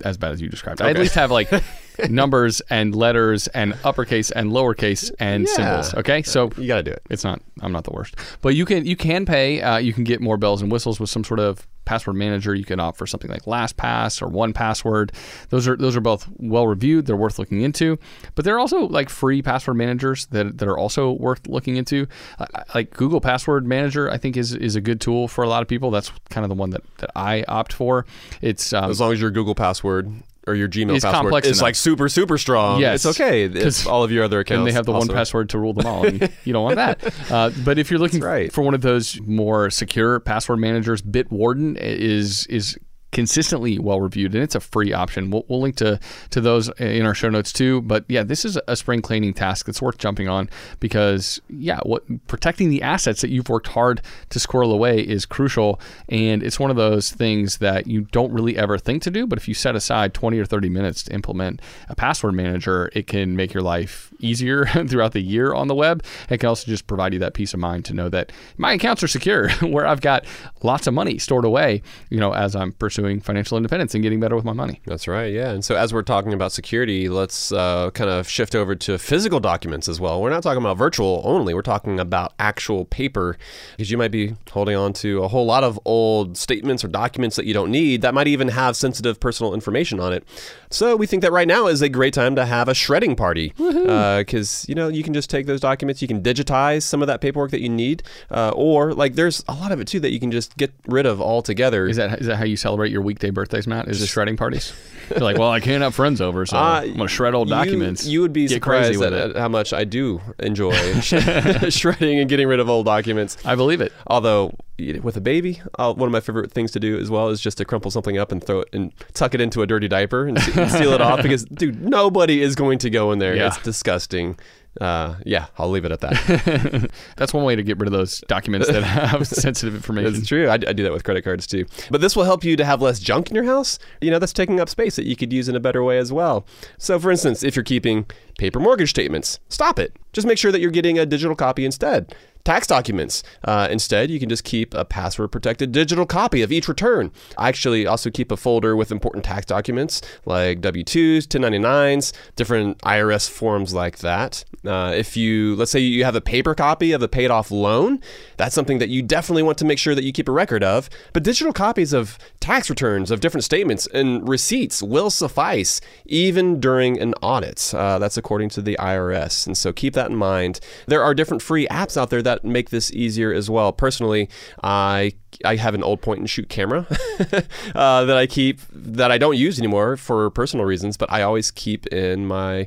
as 0.05 0.16
bad 0.16 0.33
as 0.33 0.41
you 0.41 0.49
described. 0.49 0.83
I 0.83 0.91
at 0.91 0.99
least 0.99 1.14
have 1.14 1.31
like 1.31 1.51
numbers 2.09 2.61
and 2.70 2.95
letters 2.95 3.47
and 3.49 3.76
uppercase 3.85 4.31
and 4.31 4.51
lowercase 4.51 5.11
and 5.18 5.47
Yeah. 5.47 5.55
symbols. 5.55 5.95
Okay, 5.95 6.22
so 6.22 6.51
you 6.57 6.66
got 6.66 6.76
to 6.76 6.83
do 6.83 6.91
it. 6.91 7.03
it's 7.11 7.24
not. 7.24 7.41
I'm 7.61 7.72
not 7.72 7.85
the 7.85 7.93
worst, 7.93 8.14
but 8.41 8.55
you 8.55 8.64
can 8.64 8.87
you 8.87 8.97
can 8.97 9.26
pay. 9.26 9.61
Uh, 9.62 9.79
you 9.79 9.93
can 9.93 10.05
get 10.05 10.20
more 10.20 10.37
bells 10.37 10.62
and 10.62 10.70
whistles 10.70 11.01
with 11.01 11.11
some 11.11 11.24
sort 11.24 11.41
of 11.41 11.66
password 11.89 12.16
manager. 12.16 12.55
You 12.55 12.64
can 12.64 12.78
opt 12.78 12.99
for 12.99 13.07
something 13.07 13.30
like 13.30 13.43
LastPass 13.43 14.20
or 14.20 14.28
1Password. 14.28 15.14
Those 15.49 15.66
are 15.66 15.74
those 15.76 15.97
are 15.97 16.01
both 16.01 16.28
well 16.36 16.66
reviewed. 16.66 17.07
They're 17.07 17.16
worth 17.16 17.39
looking 17.39 17.62
into. 17.62 17.99
But 18.34 18.45
there 18.45 18.55
are 18.55 18.59
also 18.59 18.86
like 18.86 19.09
free 19.09 19.41
password 19.41 19.76
managers 19.76 20.26
that, 20.26 20.59
that 20.59 20.68
are 20.68 20.76
also 20.76 21.12
worth 21.12 21.47
looking 21.49 21.76
into. 21.76 22.07
Uh, 22.39 22.47
like 22.74 22.91
Google 22.91 23.20
Password 23.20 23.66
Manager, 23.66 24.11
I 24.11 24.18
think 24.18 24.36
is 24.36 24.53
is 24.55 24.76
a 24.76 24.80
good 24.82 25.01
tool 25.01 25.28
for 25.28 25.43
a 25.43 25.49
lot 25.49 25.62
of 25.62 25.68
people. 25.68 25.91
That's 25.91 26.12
kind 26.28 26.45
of 26.45 26.51
the 26.51 26.55
one 26.55 26.70
that, 26.70 26.82
that 26.99 27.11
I 27.16 27.45
opt 27.49 27.72
for. 27.72 28.05
It's 28.43 28.72
um, 28.74 28.91
As 28.91 29.01
long 29.01 29.12
as 29.12 29.20
your 29.20 29.30
Google 29.30 29.55
password 29.55 30.12
or 30.49 30.55
your 30.55 30.68
Gmail 30.68 30.94
It's 30.96 31.05
password 31.05 31.22
complex 31.22 31.46
is 31.46 31.59
enough. 31.59 31.62
like 31.62 31.74
super, 31.76 32.09
super 32.09 32.38
strong. 32.38 32.80
Yes. 32.80 33.05
It's 33.05 33.18
okay. 33.20 33.49
'Cause 33.49 33.82
If 33.82 33.86
all 33.86 34.03
of 34.05 34.11
your 34.11 34.24
other 34.24 34.40
accounts. 34.40 34.59
and 34.61 34.66
they 34.66 34.72
have 34.72 34.86
the 34.86 34.92
also- 34.92 35.09
one 35.09 35.16
password 35.16 35.51
to 35.51 35.59
rule 35.59 35.72
them 35.74 35.86
all. 35.86 36.07
And 36.07 36.30
you 36.44 36.53
don't 36.53 36.64
want 36.64 36.76
that. 36.76 37.14
Uh, 37.30 37.51
but 37.64 37.78
if 37.78 37.90
you're 37.90 38.01
looking 38.01 38.20
right. 38.20 38.53
for 38.53 38.62
one 38.62 38.74
of 38.74 38.80
those 38.80 39.20
more 39.26 39.70
secure 39.70 40.18
password 40.20 40.59
managers, 40.61 41.03
Bitwarden 41.03 41.76
is 41.78 42.46
is 42.46 42.78
consistently 43.11 43.78
well 43.78 44.00
reviewed 44.00 44.34
and 44.34 44.42
it's 44.42 44.54
a 44.54 44.61
free 44.61 44.92
option. 44.92 45.30
We'll, 45.30 45.44
we'll 45.48 45.61
link 45.61 45.76
to 45.76 45.98
to 46.30 46.40
those 46.40 46.68
uh, 46.68 46.74
in 46.78 47.06
our 47.06 47.14
show 47.14 47.28
notes 47.28 47.52
too. 47.52 47.80
But 47.82 48.04
yeah, 48.09 48.22
this 48.22 48.44
is 48.44 48.59
a 48.68 48.76
spring 48.76 49.02
cleaning 49.02 49.34
task 49.34 49.66
that's 49.66 49.80
worth 49.80 49.98
jumping 49.98 50.28
on 50.28 50.50
because 50.80 51.40
yeah, 51.48 51.80
what 51.82 52.04
protecting 52.26 52.70
the 52.70 52.82
assets 52.82 53.20
that 53.22 53.30
you've 53.30 53.48
worked 53.48 53.68
hard 53.68 54.02
to 54.30 54.40
squirrel 54.40 54.72
away 54.72 55.00
is 55.00 55.26
crucial. 55.26 55.80
And 56.09 56.42
it's 56.42 56.61
one 56.61 56.70
of 56.70 56.76
those 56.76 57.11
things 57.11 57.59
that 57.59 57.86
you 57.86 58.02
don't 58.12 58.32
really 58.32 58.56
ever 58.56 58.78
think 58.78 59.02
to 59.02 59.11
do. 59.11 59.26
But 59.26 59.38
if 59.38 59.48
you 59.48 59.54
set 59.54 59.74
aside 59.74 60.14
20 60.14 60.38
or 60.38 60.44
30 60.44 60.68
minutes 60.68 61.04
to 61.04 61.14
implement 61.14 61.61
a 61.88 61.94
password 61.94 62.34
manager, 62.34 62.90
it 62.94 63.06
can 63.06 63.36
make 63.36 63.54
your 63.54 63.62
life 63.62 64.12
easier 64.20 64.66
throughout 64.88 65.12
the 65.12 65.20
year 65.20 65.54
on 65.54 65.68
the 65.68 65.74
web. 65.74 66.04
It 66.28 66.38
can 66.38 66.48
also 66.48 66.66
just 66.66 66.86
provide 66.86 67.12
you 67.12 67.18
that 67.20 67.34
peace 67.34 67.54
of 67.54 67.61
mind 67.61 67.84
to 67.86 67.94
know 67.94 68.09
that 68.11 68.32
my 68.56 68.72
accounts 68.72 69.02
are 69.02 69.09
secure, 69.09 69.50
where 69.62 69.86
I've 69.86 70.00
got 70.00 70.24
lots 70.62 70.86
of 70.86 70.94
money 70.94 71.18
stored 71.18 71.44
away, 71.44 71.82
you 72.11 72.20
know, 72.20 72.32
as 72.32 72.54
I'm 72.54 72.72
pursuing 72.72 73.07
financial 73.16 73.56
independence 73.56 73.94
and 73.94 74.02
getting 74.02 74.20
better 74.20 74.36
with 74.36 74.44
my 74.44 74.52
money. 74.52 74.80
That's 74.86 75.09
right, 75.09 75.32
yeah. 75.32 75.50
And 75.50 75.64
so, 75.64 75.76
as 75.76 75.92
we're 75.92 76.02
talking 76.02 76.32
about 76.32 76.52
security, 76.52 77.09
let's 77.09 77.52
uh, 77.52 77.90
kind 77.92 78.11
of 78.11 78.28
shift 78.28 78.54
over 78.54 78.74
to 78.76 78.98
physical 78.98 79.40
documents 79.40 79.88
as 79.88 80.00
well. 80.00 80.20
We're 80.20 80.30
not 80.30 80.42
talking 80.42 80.62
about 80.62 80.76
virtual 80.76 81.22
only, 81.24 81.54
we're 81.54 81.62
talking 81.62 81.98
about 81.98 82.34
actual 82.38 82.84
paper 82.84 83.36
because 83.72 83.90
you 83.90 83.98
might 83.98 84.11
be 84.11 84.34
holding 84.50 84.76
on 84.76 84.92
to 84.94 85.22
a 85.22 85.28
whole 85.28 85.46
lot 85.46 85.64
of 85.64 85.78
old 85.84 86.36
statements 86.36 86.84
or 86.84 86.88
documents 86.88 87.36
that 87.36 87.46
you 87.46 87.54
don't 87.54 87.70
need 87.70 88.02
that 88.02 88.14
might 88.14 88.28
even 88.28 88.48
have 88.48 88.76
sensitive 88.76 89.20
personal 89.20 89.54
information 89.54 90.00
on 90.00 90.12
it. 90.12 90.24
So, 90.70 90.96
we 90.96 91.06
think 91.06 91.22
that 91.22 91.32
right 91.32 91.48
now 91.48 91.66
is 91.66 91.82
a 91.82 91.88
great 91.88 92.14
time 92.14 92.36
to 92.36 92.44
have 92.44 92.68
a 92.68 92.74
shredding 92.74 93.16
party 93.16 93.52
because, 93.56 94.66
you 94.68 94.74
know, 94.74 94.88
you 94.88 95.02
can 95.02 95.14
just 95.14 95.30
take 95.30 95.46
those 95.46 95.61
documents, 95.61 96.02
you 96.02 96.09
can 96.09 96.22
digitize 96.22 96.82
some 96.82 97.02
of 97.02 97.09
that 97.09 97.20
paperwork 97.20 97.50
that 97.50 97.61
you 97.61 97.68
need, 97.68 98.02
uh, 98.30 98.50
or 98.54 98.92
like 98.94 99.14
there's 99.14 99.44
a 99.48 99.54
lot 99.54 99.72
of 99.72 99.80
it 99.80 99.86
too 99.86 100.00
that 100.00 100.12
you 100.12 100.20
can 100.20 100.30
just 100.30 100.56
get 100.56 100.72
rid 100.86 101.06
of 101.06 101.20
altogether. 101.20 101.86
Is 101.86 101.96
that 101.96 102.20
is 102.20 102.26
that 102.26 102.36
how 102.36 102.44
you 102.44 102.56
celebrate 102.56 102.88
your 102.91 103.03
weekday 103.03 103.30
birthdays, 103.30 103.66
Matt? 103.66 103.89
Is 103.89 103.99
just 104.01 104.12
shredding 104.12 104.36
parties? 104.36 104.72
You're 105.11 105.20
like, 105.20 105.39
well, 105.39 105.51
I 105.51 105.61
can't 105.61 105.82
have 105.82 105.95
friends 105.95 106.20
over, 106.20 106.45
so 106.45 106.57
Uh, 106.57 106.80
I'm 106.84 106.97
gonna 106.97 107.09
shred 107.09 107.34
old 107.34 107.49
documents. 107.49 108.07
You, 108.07 108.20
would 108.20 108.32
be 108.32 108.47
Get 108.47 108.61
crazy 108.61 108.95
surprised 108.95 109.12
with 109.14 109.36
at, 109.36 109.41
how 109.41 109.49
much 109.49 109.72
I 109.72 109.84
do 109.84 110.20
enjoy 110.39 110.72
shredding 111.01 112.18
and 112.18 112.28
getting 112.28 112.47
rid 112.47 112.61
of 112.61 112.68
old 112.68 112.86
documents. 112.86 113.36
I 113.45 113.55
believe 113.55 113.80
it. 113.80 113.93
Although 114.07 114.55
with 115.03 115.16
a 115.16 115.20
baby, 115.20 115.61
uh, 115.78 115.93
one 115.95 116.09
of 116.09 116.12
my 116.12 116.20
favorite 116.20 116.53
things 116.53 116.70
to 116.72 116.80
do 116.80 116.99
as 116.99 117.11
well 117.11 117.30
is 117.30 117.41
just 117.41 117.59
to 117.59 117.64
crumple 117.64 117.91
something 117.91 118.18
up 118.18 118.30
and 118.32 118.45
throw 118.45 118.61
it 118.61 118.68
and 118.72 118.93
tuck 119.14 119.34
it 119.34 119.41
into 119.41 119.62
a 119.62 119.66
dirty 119.66 119.89
diaper 119.89 120.26
and, 120.26 120.39
and 120.39 120.70
seal 120.70 120.93
it 120.93 121.01
off 121.01 121.22
because, 121.22 121.45
dude, 121.45 121.80
nobody 121.82 122.43
is 122.43 122.55
going 122.55 122.78
to 122.78 122.91
go 122.91 123.11
in 123.12 123.18
there. 123.18 123.34
Yeah. 123.34 123.49
It's 123.49 123.59
disgusting. 123.62 124.39
Uh, 124.81 125.16
yeah, 125.25 125.47
I'll 125.59 125.71
leave 125.71 125.85
it 125.85 125.93
at 125.93 126.01
that. 126.01 126.91
That's 127.16 127.35
one 127.35 127.45
way 127.45 127.57
to 127.57 127.62
get 127.62 127.79
rid 127.79 127.89
of 127.89 127.93
those 127.93 128.21
documents 128.29 128.69
that 128.69 128.83
have 128.85 129.27
sensitive 129.27 129.75
information. 129.75 130.14
It's 130.14 130.29
true. 130.29 130.49
I, 130.49 130.55
I 130.55 130.73
do 130.73 130.83
that 130.85 130.93
with 130.93 131.05
credit 131.05 131.23
cards 131.23 131.47
too. 131.47 131.66
But 131.91 132.01
this 132.01 132.14
will 132.14 132.25
help 132.25 132.45
you 132.45 132.57
to 132.57 132.64
have 132.64 132.81
less 132.81 133.01
junk 133.01 133.29
in 133.29 133.35
your 133.35 133.45
house. 133.45 133.79
You 134.01 134.11
know, 134.11 134.19
that's 134.19 134.33
taking 134.33 134.61
up 134.61 134.69
space 134.69 134.97
that 134.97 135.05
you 135.07 135.16
could 135.16 135.33
use 135.33 135.49
in 135.49 135.57
a 135.57 135.61
better 135.61 135.83
way 135.83 135.99
as 135.99 136.12
well. 136.12 136.47
So, 136.79 136.99
for 136.99 137.11
instance, 137.11 137.43
if 137.43 137.57
you're 137.57 137.64
keeping 137.64 138.07
paper 138.39 138.59
mortgage 138.59 138.91
statements, 138.91 139.39
stop 139.49 139.78
it. 139.78 139.95
Just 140.12 140.26
make 140.26 140.39
sure 140.39 140.51
that 140.51 140.61
you're 140.61 140.70
getting 140.70 140.99
a 140.99 141.07
digital 141.07 141.36
copy 141.36 141.64
instead. 141.64 142.14
Tax 142.45 142.66
documents. 142.66 143.22
Uh, 143.45 143.68
instead, 143.70 144.11
you 144.11 144.18
can 144.18 144.30
just 144.30 144.43
keep 144.43 144.72
a 144.72 144.84
password 144.84 145.30
protected 145.30 145.70
digital 145.70 146.07
copy 146.07 146.41
of 146.41 146.51
each 146.51 146.66
return. 146.66 147.11
I 147.36 147.49
actually 147.49 147.86
also 147.86 148.11
keep 148.11 148.32
a 148.32 148.39
folder 148.39 148.74
with 148.74 148.91
important 148.91 149.24
tax 149.24 149.45
documents 149.45 150.01
like 150.24 150.62
W 150.62 150.82
2s, 150.82 151.24
1099s, 151.24 152.12
different 152.36 152.78
IRS 152.78 153.28
forms 153.28 153.74
like 153.74 153.99
that. 153.99 154.45
Uh, 154.64 154.95
if 154.97 155.14
you, 155.16 155.57
let's 155.57 155.70
say 155.70 155.78
you 155.78 156.05
have 156.05 156.14
a 156.14 156.22
paper 156.22 156.55
copy 156.55 156.93
of 156.93 157.03
a 157.03 157.09
paid 157.09 157.30
off 157.30 157.51
loan, 157.51 158.01
that's 158.39 158.55
something 158.55 158.78
that 158.78 158.89
you 158.89 159.03
definitely 159.03 159.43
want 159.43 159.59
to 159.59 159.64
make 159.66 159.78
sure 159.78 159.95
that 159.95 160.05
you 160.05 160.12
keep 160.12 160.28
a 160.28 160.32
record 160.32 160.64
of. 160.64 160.89
But 161.12 161.24
digital 161.24 161.53
copies 161.53 161.93
of 161.93 162.18
tax 162.41 162.70
returns, 162.70 163.11
of 163.11 163.20
different 163.20 163.45
statements 163.45 163.86
and 163.89 164.26
receipts 164.26 164.82
will 164.82 165.11
suffice 165.11 165.82
even 166.07 166.61
during 166.61 166.99
an 166.99 167.12
audit. 167.20 167.74
Uh, 167.74 167.99
that's 167.99 168.16
according 168.29 168.51
to 168.51 168.61
the 168.61 168.76
IRS. 168.79 169.47
And 169.47 169.57
so 169.57 169.72
keep 169.72 169.95
that 169.95 170.11
in 170.11 170.16
mind. 170.16 170.61
There 170.87 171.03
are 171.03 171.14
different 171.14 171.41
free 171.43 171.66
apps 171.68 171.97
out 171.97 172.11
there 172.11 172.20
that 172.20 172.45
make 172.45 172.68
this 172.68 172.93
easier 172.93 173.33
as 173.33 173.49
well. 173.49 173.72
Personally, 173.72 174.29
I 174.62 175.14
I 175.45 175.57
have 175.57 175.74
an 175.74 175.83
old 175.83 176.01
point 176.03 176.20
and 176.20 176.29
shoot 176.29 176.49
camera 176.49 176.87
uh, 177.74 178.05
that 178.05 178.16
I 178.16 178.26
keep 178.26 178.61
that 178.72 179.11
I 179.11 179.18
don't 179.18 179.37
use 179.37 179.59
anymore 179.59 179.97
for 179.97 180.31
personal 180.31 180.66
reasons, 180.66 180.97
but 180.97 181.11
I 181.12 181.22
always 181.22 181.51
keep 181.51 181.87
in 181.87 182.26
my, 182.26 182.66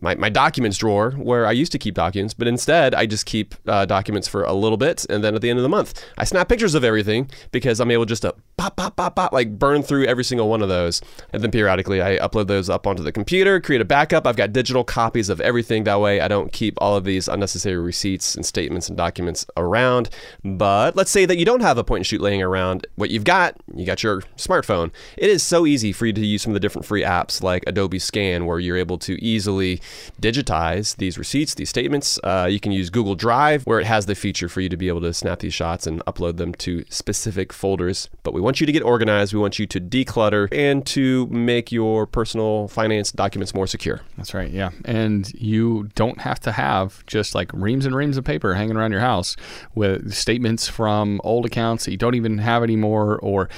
my 0.00 0.14
my 0.14 0.28
documents 0.28 0.78
drawer 0.78 1.12
where 1.12 1.46
I 1.46 1.52
used 1.52 1.72
to 1.72 1.78
keep 1.78 1.94
documents, 1.94 2.32
but 2.34 2.48
instead 2.48 2.94
I 2.94 3.06
just 3.06 3.26
keep 3.26 3.54
uh, 3.66 3.86
documents 3.86 4.28
for 4.28 4.44
a 4.44 4.52
little 4.52 4.76
bit, 4.76 5.04
and 5.10 5.24
then 5.24 5.34
at 5.34 5.42
the 5.42 5.50
end 5.50 5.58
of 5.58 5.62
the 5.62 5.68
month 5.68 6.04
I 6.16 6.24
snap 6.24 6.48
pictures 6.48 6.74
of 6.74 6.84
everything 6.84 7.30
because 7.50 7.80
I'm 7.80 7.90
able 7.90 8.04
just 8.04 8.22
to 8.22 8.34
pop 8.62 8.76
pop 8.76 8.94
pop 8.94 9.16
pop 9.16 9.32
like 9.32 9.58
burn 9.58 9.82
through 9.82 10.06
every 10.06 10.22
single 10.22 10.48
one 10.48 10.62
of 10.62 10.68
those, 10.68 11.00
and 11.32 11.42
then 11.42 11.50
periodically 11.50 12.00
I 12.00 12.16
upload 12.18 12.46
those 12.46 12.70
up 12.70 12.86
onto 12.86 13.02
the 13.02 13.10
computer, 13.10 13.60
create 13.60 13.80
a 13.80 13.84
backup. 13.84 14.24
I've 14.24 14.36
got 14.36 14.52
digital 14.52 14.84
copies 14.84 15.28
of 15.28 15.40
everything. 15.40 15.82
That 15.82 16.00
way 16.00 16.20
I 16.20 16.28
don't 16.28 16.52
keep 16.52 16.74
all 16.80 16.96
of 16.96 17.02
these 17.02 17.26
unnecessary 17.26 17.78
receipts 17.78 18.36
and 18.36 18.46
statements 18.46 18.88
and 18.88 18.96
documents 18.96 19.44
around. 19.56 20.10
But 20.44 20.94
let's 20.94 21.10
say 21.10 21.26
that 21.26 21.38
you 21.38 21.44
don't 21.44 21.60
have 21.60 21.76
a 21.76 21.82
point 21.82 22.00
and 22.00 22.06
shoot 22.06 22.20
laying 22.20 22.40
around. 22.40 22.86
What 22.94 23.10
you've 23.10 23.24
got, 23.24 23.56
you 23.74 23.84
got 23.84 24.04
your 24.04 24.22
smartphone. 24.36 24.92
It 25.16 25.28
is 25.28 25.42
so 25.42 25.66
easy 25.66 25.90
for 25.90 26.06
you 26.06 26.12
to 26.12 26.24
use 26.24 26.42
some 26.42 26.52
of 26.52 26.54
the 26.54 26.60
different 26.60 26.86
free 26.86 27.02
apps 27.02 27.42
like 27.42 27.64
Adobe 27.66 27.98
Scan, 27.98 28.46
where 28.46 28.60
you're 28.60 28.76
able 28.76 28.98
to 28.98 29.20
easily 29.24 29.80
digitize 30.20 30.96
these 30.98 31.18
receipts, 31.18 31.54
these 31.54 31.70
statements. 31.70 32.20
Uh, 32.22 32.46
you 32.48 32.60
can 32.60 32.70
use 32.70 32.90
Google 32.90 33.16
Drive, 33.16 33.64
where 33.64 33.80
it 33.80 33.86
has 33.86 34.06
the 34.06 34.14
feature 34.14 34.48
for 34.48 34.60
you 34.60 34.68
to 34.68 34.76
be 34.76 34.86
able 34.86 35.00
to 35.00 35.12
snap 35.12 35.40
these 35.40 35.54
shots 35.54 35.84
and 35.84 36.00
upload 36.04 36.36
them 36.36 36.54
to 36.54 36.84
specific 36.88 37.52
folders. 37.52 38.08
But 38.22 38.34
we 38.34 38.40
want 38.40 38.51
you 38.60 38.66
to 38.66 38.72
get 38.72 38.82
organized. 38.82 39.32
We 39.32 39.40
want 39.40 39.58
you 39.58 39.66
to 39.66 39.80
declutter 39.80 40.48
and 40.52 40.84
to 40.86 41.26
make 41.26 41.72
your 41.72 42.06
personal 42.06 42.68
finance 42.68 43.12
documents 43.12 43.54
more 43.54 43.66
secure. 43.66 44.00
That's 44.16 44.34
right. 44.34 44.50
Yeah. 44.50 44.70
And 44.84 45.32
you 45.34 45.88
don't 45.94 46.20
have 46.20 46.40
to 46.40 46.52
have 46.52 47.04
just 47.06 47.34
like 47.34 47.50
reams 47.52 47.86
and 47.86 47.94
reams 47.94 48.16
of 48.16 48.24
paper 48.24 48.54
hanging 48.54 48.76
around 48.76 48.92
your 48.92 49.00
house 49.00 49.36
with 49.74 50.12
statements 50.12 50.68
from 50.68 51.20
old 51.24 51.46
accounts 51.46 51.84
that 51.84 51.90
you 51.90 51.96
don't 51.96 52.14
even 52.14 52.38
have 52.38 52.62
anymore. 52.62 53.18
Or 53.18 53.48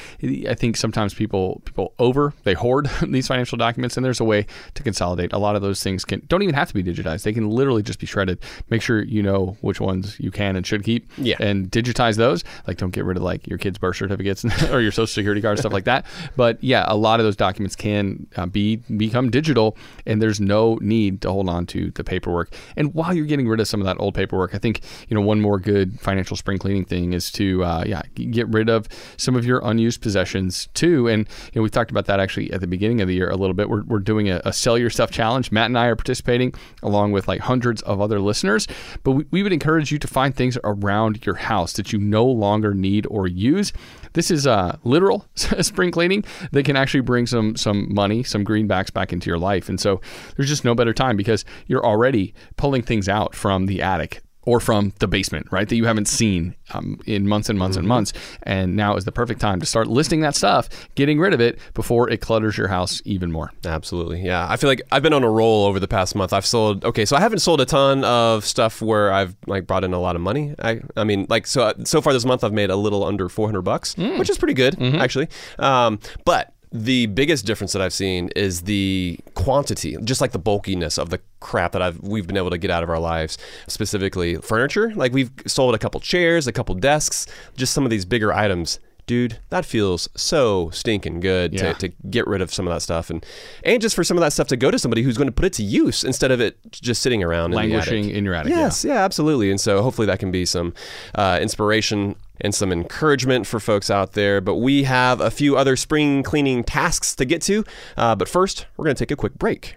I 0.49 0.55
think 0.55 0.77
sometimes 0.77 1.15
people 1.15 1.63
people 1.65 1.95
over 1.99 2.33
they 2.45 2.55
hoard 2.55 2.91
these 3.03 3.27
financial 3.27 3.59
documents, 3.59 3.97
and 3.97 4.05
there's 4.05 4.21
a 4.21 4.25
way 4.25 4.47
to 4.75 4.83
consolidate. 4.83 5.33
A 5.33 5.39
lot 5.39 5.57
of 5.57 5.63
those 5.63 5.83
things 5.83 6.05
can 6.05 6.23
don't 6.29 6.43
even 6.43 6.55
have 6.55 6.69
to 6.69 6.75
be 6.75 6.83
digitized. 6.83 7.23
They 7.23 7.33
can 7.33 7.49
literally 7.51 7.83
just 7.83 7.99
be 7.99 8.07
shredded. 8.07 8.39
Make 8.71 8.83
sure 8.83 9.03
you 9.03 9.23
know 9.23 9.57
which 9.61 9.81
ones 9.81 10.19
you 10.19 10.31
can 10.31 10.57
and 10.57 10.67
should 10.67 10.85
keep. 10.85 11.11
Yeah. 11.19 11.37
And 11.41 11.71
digitize 11.71 12.17
those. 12.17 12.45
Like 12.67 12.77
don't 12.77 12.91
get 12.91 13.05
rid 13.05 13.17
of 13.17 13.23
like 13.23 13.47
your 13.47 13.59
kids' 13.59 13.79
birth 13.79 13.97
certificates 13.97 14.45
or 14.75 14.81
your 14.81 14.93
social 14.93 15.07
security 15.07 15.41
card 15.41 15.59
stuff 15.59 15.73
like 15.73 15.85
that. 15.85 16.07
But 16.37 16.63
yeah, 16.63 16.85
a 16.87 16.97
lot 16.97 17.21
of 17.21 17.25
those 17.25 17.37
documents 17.37 17.77
can 17.77 18.27
uh, 18.37 18.47
be 18.47 18.77
become 18.97 19.31
digital, 19.31 19.77
and 20.07 20.21
there's 20.21 20.41
no 20.41 20.79
need 20.81 21.23
to 21.23 21.31
hold 21.31 21.49
on 21.49 21.67
to 21.67 21.91
the 21.93 22.05
paperwork. 22.05 22.55
And 22.77 22.93
while 22.95 23.15
you're 23.15 23.27
getting 23.27 23.49
rid 23.49 23.61
of 23.61 23.69
some 23.69 23.81
of 23.81 23.87
that 23.87 23.97
old 23.99 24.15
paperwork, 24.15 24.55
I 24.55 24.59
think 24.59 24.81
you 25.09 25.15
know 25.15 25.21
one 25.21 25.41
more 25.41 25.59
good 25.59 26.01
financial 26.01 26.37
spring 26.37 26.59
cleaning 26.59 26.85
thing 26.85 27.13
is 27.13 27.31
to 27.33 27.65
uh, 27.65 27.85
yeah 27.87 28.03
get 28.15 28.49
rid 28.49 28.69
of 28.69 28.89
some 29.17 29.37
of 29.37 29.45
your 29.45 29.61
unused 29.65 30.01
possessions 30.01 30.69
too. 30.75 31.09
And 31.09 31.29
you 31.53 31.61
know, 31.61 31.63
we 31.63 31.71
talked 31.71 31.91
about 31.91 32.07
that 32.07 32.21
actually 32.21 32.53
at 32.53 32.61
the 32.61 32.67
beginning 32.67 33.01
of 33.01 33.09
the 33.09 33.15
year 33.15 33.31
a 33.31 33.37
little 33.37 33.55
bit. 33.55 33.69
We're, 33.69 33.83
we're 33.85 33.99
doing 33.99 34.31
a, 34.31 34.41
a 34.45 34.53
sell 34.53 34.79
your 34.79 34.91
stuff 34.91 35.11
challenge. 35.11 35.53
Matt 35.53 35.67
and 35.67 35.79
I 35.79 35.87
are 35.87 35.97
participating 35.97 36.55
along 36.83 37.13
with 37.13 37.29
like 37.29 37.41
hundreds 37.41 37.83
of 37.83 38.01
other 38.01 38.21
listeners. 38.21 38.67
But 39.03 39.13
we, 39.13 39.25
we 39.31 39.43
would 39.43 39.53
encourage 39.53 39.93
you 39.93 39.99
to 39.99 40.09
find 40.09 40.35
things 40.35 40.59
around 40.65 41.25
your 41.27 41.37
house 41.37 41.73
that 41.75 41.93
you 41.93 41.99
no 41.99 42.25
longer 42.25 42.75
need 42.75 43.07
or 43.11 43.27
use. 43.27 43.73
This 44.13 44.31
is 44.31 44.47
uh, 44.47 44.64
Uh, 44.65 44.77
literal 44.83 45.27
spring 45.35 45.91
cleaning 45.91 46.25
that 46.53 46.65
can 46.65 46.75
actually 46.75 47.01
bring 47.01 47.27
some 47.27 47.55
some 47.55 47.93
money, 47.93 48.23
some 48.23 48.47
greenbacks 48.47 48.91
back 48.91 49.13
into 49.13 49.29
your 49.29 49.39
life. 49.39 49.69
And 49.69 49.79
so 49.79 50.01
there's 50.37 50.49
just 50.49 50.65
no 50.65 50.75
better 50.75 50.95
time 50.95 51.19
because 51.19 51.45
you're 51.67 51.85
already 51.85 52.33
pulling 52.57 52.81
things 52.81 53.07
out 53.07 53.35
from 53.35 53.67
the 53.67 53.83
attic 53.83 54.23
or 54.47 54.61
from 54.61 54.93
the 54.99 55.09
basement, 55.09 55.47
right? 55.51 55.69
That 55.69 55.77
you 55.77 55.87
haven't 55.87 56.09
seen 56.09 56.55
um, 56.73 57.01
in 57.07 57.29
months 57.29 57.49
and 57.49 57.59
months 57.59 57.77
mm-hmm. 57.77 57.81
and 57.81 57.89
months. 57.89 58.13
And 58.43 58.77
now 58.77 58.97
is 58.97 59.05
the 59.05 59.13
perfect 59.13 59.41
time 59.41 59.61
to 59.61 59.67
start 59.67 59.87
listing 59.87 60.21
that 60.21 60.35
stuff, 60.35 60.69
getting 60.95 61.19
rid 61.19 61.33
of 61.33 61.41
it 61.41 61.59
before 61.75 62.09
it 62.11 62.21
clutters 62.21 62.57
your 62.57 62.69
house 62.69 63.03
even 63.05 63.31
more. 63.31 63.53
Absolutely. 63.65 64.23
Yeah. 64.23 64.47
I 64.49 64.57
feel 64.57 64.69
like 64.69 64.83
I've 64.93 65.03
been 65.03 65.13
on 65.13 65.25
a 65.25 65.31
roll 65.31 65.67
over 65.67 65.81
the 65.81 65.89
past 65.89 66.15
month. 66.15 66.33
I've 66.33 66.47
sold, 66.47 66.85
okay, 66.85 67.05
so 67.05 67.17
I 67.17 67.21
haven't 67.21 67.41
sold 67.41 67.61
a 67.61 67.67
ton 67.67 68.05
of 68.05 68.45
stuff 68.45 68.83
where 68.83 69.13
I've 69.13 69.37
like 69.47 69.67
brought 69.67 69.85
in 69.85 69.93
a 69.93 70.01
lot 70.01 70.17
of 70.17 70.23
money. 70.23 70.55
I, 70.59 70.81
I 70.97 71.05
mean, 71.05 71.27
like, 71.29 71.47
so, 71.47 71.73
so 71.85 72.01
far 72.01 72.13
this 72.13 72.25
month 72.25 72.45
I've 72.45 72.53
made 72.53 72.71
a 72.71 72.77
little 72.77 73.05
under 73.05 73.29
400 73.29 73.63
bucks, 73.63 73.95
mm. 73.95 74.19
which 74.19 74.31
is 74.31 74.39
pretty 74.39 74.55
good, 74.55 74.75
mm-hmm. 74.77 75.01
actually. 75.01 75.29
Um, 75.59 75.99
but 76.25 76.54
the 76.75 77.07
biggest 77.07 77.47
difference 77.47 77.73
that 77.73 77.81
I've 77.81 77.93
seen 77.93 78.31
is 78.35 78.63
the 78.63 79.21
quantity, 79.35 79.97
just 80.03 80.21
like 80.21 80.33
the 80.33 80.41
bulkiness 80.41 80.99
of 80.99 81.09
the 81.09 81.21
crap 81.39 81.71
that 81.73 81.81
I've 81.81 82.01
we've 82.01 82.27
been 82.27 82.37
able 82.37 82.51
to 82.51 82.59
get 82.59 82.69
out 82.69 82.83
of 82.83 82.91
our 82.91 82.99
lives. 82.99 83.39
Specifically, 83.69 84.35
furniture. 84.37 84.93
Like 84.95 85.13
we've 85.13 85.31
sold 85.47 85.77
a 85.77 85.79
couple 85.79 86.01
chairs, 86.01 86.49
a 86.49 86.53
couple 86.53 86.75
desks, 86.75 87.27
just 87.57 87.73
some 87.73 87.85
of 87.85 87.91
these 87.91 88.05
bigger 88.05 88.33
items. 88.33 88.81
Dude, 89.07 89.39
that 89.51 89.65
feels 89.65 90.09
so 90.17 90.71
stinking 90.71 91.21
good 91.21 91.53
yeah. 91.53 91.75
to, 91.75 91.89
to 91.89 91.97
get 92.09 92.27
rid 92.27 92.41
of 92.41 92.53
some 92.53 92.67
of 92.67 92.73
that 92.75 92.81
stuff 92.81 93.11
and 93.11 93.25
and 93.63 93.83
just 93.83 93.95
for 93.95 94.03
some 94.03 94.17
of 94.17 94.23
that 94.23 94.33
stuff 94.33 94.49
to 94.49 94.57
go 94.57 94.71
to 94.71 94.79
somebody 94.79 95.03
who's 95.03 95.19
going 95.19 95.29
to 95.29 95.33
put 95.33 95.45
it 95.45 95.53
to 95.55 95.63
use 95.63 96.05
instead 96.05 96.31
of 96.31 96.41
it 96.41 96.59
just 96.71 97.03
sitting 97.03 97.23
around 97.23 97.53
languishing 97.53 98.05
in, 98.11 98.17
in 98.17 98.25
your 98.25 98.35
attic. 98.35 98.51
Yes, 98.51 98.85
yeah. 98.85 98.95
yeah. 98.95 99.05
absolutely. 99.05 99.51
And 99.51 99.61
so 99.61 99.83
hopefully 99.83 100.07
that 100.07 100.19
can 100.19 100.31
be 100.31 100.47
some 100.47 100.75
uh, 101.15 101.39
inspiration 101.41 102.17
and 102.41 102.55
some 102.55 102.73
encouragement 102.73 103.47
for 103.47 103.61
folks 103.61 103.91
out 103.91 104.13
there. 104.13 104.41
But 104.41 104.57
we 104.57 104.85
have 104.85 105.21
a 105.21 105.31
few 105.31 105.57
other 105.57 105.77
spring 105.77 106.23
cleaning 106.23 106.65
tasks 106.65 107.15
to 107.17 107.25
get 107.25 107.43
to. 107.43 107.65
Uh, 107.97 108.15
but 108.15 108.29
first, 108.29 108.67
we're 108.77 108.85
going 108.85 108.97
to 108.97 108.99
take 108.99 109.11
a 109.11 109.17
quick 109.17 109.35
break. 109.35 109.77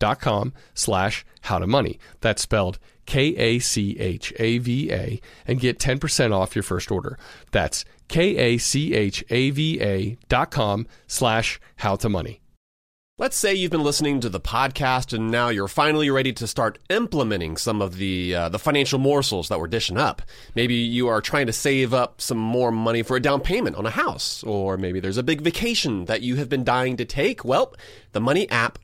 dot 0.00 0.20
com 0.20 0.52
slash 0.74 1.24
how 1.42 1.60
to 1.60 1.66
money. 1.68 2.00
That's 2.20 2.42
spelled 2.42 2.80
K 3.06 3.36
A 3.36 3.58
C 3.60 3.96
H 3.98 4.32
A 4.38 4.58
V 4.58 4.92
A 4.92 5.20
and 5.46 5.60
get 5.60 5.78
10% 5.78 6.32
off 6.32 6.56
your 6.56 6.62
first 6.64 6.90
order. 6.90 7.18
That's 7.52 7.84
K 8.08 8.36
A 8.36 8.58
C 8.58 8.94
H 8.94 9.24
A 9.30 9.50
V 9.50 9.80
A 9.80 10.18
dot 10.28 10.50
com 10.50 10.86
slash 11.06 11.60
how 11.76 11.94
to 11.96 12.08
money. 12.08 12.40
Let's 13.20 13.36
say 13.36 13.52
you've 13.52 13.70
been 13.70 13.82
listening 13.82 14.20
to 14.20 14.30
the 14.30 14.40
podcast 14.40 15.12
and 15.12 15.30
now 15.30 15.50
you're 15.50 15.68
finally 15.68 16.08
ready 16.08 16.32
to 16.32 16.46
start 16.46 16.78
implementing 16.88 17.58
some 17.58 17.82
of 17.82 17.96
the 17.96 18.34
uh, 18.34 18.48
the 18.48 18.58
financial 18.58 18.98
morsels 18.98 19.50
that 19.50 19.60
we're 19.60 19.66
dishing 19.66 19.98
up. 19.98 20.22
Maybe 20.54 20.76
you 20.76 21.06
are 21.08 21.20
trying 21.20 21.46
to 21.46 21.52
save 21.52 21.92
up 21.92 22.22
some 22.22 22.38
more 22.38 22.72
money 22.72 23.02
for 23.02 23.18
a 23.18 23.20
down 23.20 23.42
payment 23.42 23.76
on 23.76 23.84
a 23.84 23.90
house, 23.90 24.42
or 24.44 24.78
maybe 24.78 25.00
there's 25.00 25.18
a 25.18 25.22
big 25.22 25.42
vacation 25.42 26.06
that 26.06 26.22
you 26.22 26.36
have 26.36 26.48
been 26.48 26.64
dying 26.64 26.96
to 26.96 27.04
take. 27.04 27.44
Well, 27.44 27.74
the 28.12 28.20
money 28.20 28.48
app 28.48 28.78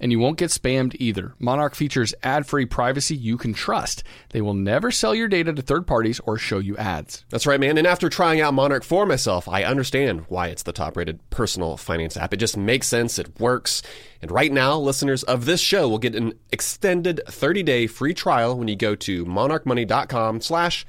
and 0.00 0.12
you 0.12 0.18
won't 0.18 0.38
get 0.38 0.50
spammed 0.50 0.96
either. 0.98 1.34
Monarch 1.38 1.74
features 1.74 2.14
ad 2.22 2.46
free 2.46 2.66
privacy 2.66 3.16
you 3.16 3.36
can 3.36 3.54
trust. 3.54 4.02
They 4.30 4.40
will 4.40 4.54
never 4.54 4.90
sell 4.90 5.14
your 5.14 5.28
data 5.28 5.52
to 5.52 5.62
third 5.62 5.86
parties 5.86 6.20
or 6.20 6.36
show 6.36 6.58
you 6.58 6.76
ads. 6.76 7.24
That's 7.30 7.46
right, 7.46 7.60
man. 7.60 7.78
And 7.78 7.86
after 7.86 8.08
trying 8.08 8.40
out 8.40 8.54
Monarch 8.54 8.84
for 8.84 9.06
myself, 9.06 9.48
I 9.48 9.64
understand 9.64 10.24
why 10.28 10.48
it's 10.48 10.62
the 10.62 10.72
top 10.72 10.96
rated 10.96 11.18
personal 11.30 11.76
finance 11.76 12.16
app. 12.16 12.34
It 12.34 12.38
just 12.38 12.56
makes 12.56 12.86
sense, 12.86 13.18
it 13.18 13.38
works. 13.40 13.82
And 14.20 14.30
right 14.30 14.52
now, 14.52 14.78
listeners 14.78 15.22
of 15.22 15.44
this 15.44 15.60
show 15.60 15.88
will 15.88 15.98
get 15.98 16.14
an 16.14 16.34
extended 16.50 17.20
30 17.28 17.62
day 17.62 17.86
free 17.86 18.14
trial 18.14 18.58
when 18.58 18.68
you 18.68 18.76
go 18.76 18.94
to 18.94 19.24
monarchmoney.com 19.24 20.40
slash. 20.40 20.86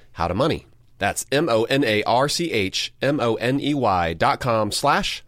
That's 0.97 1.25
M 1.31 1.49
O 1.49 1.63
N 1.65 1.83
A 1.83 2.03
R 2.03 2.29
C 2.29 2.51
H 2.51 2.93
M 3.01 3.19
O 3.19 3.35
N 3.35 3.59
E 3.59 3.73
Y 3.73 4.13
dot 4.13 4.39
com 4.39 4.71
slash 4.71 5.23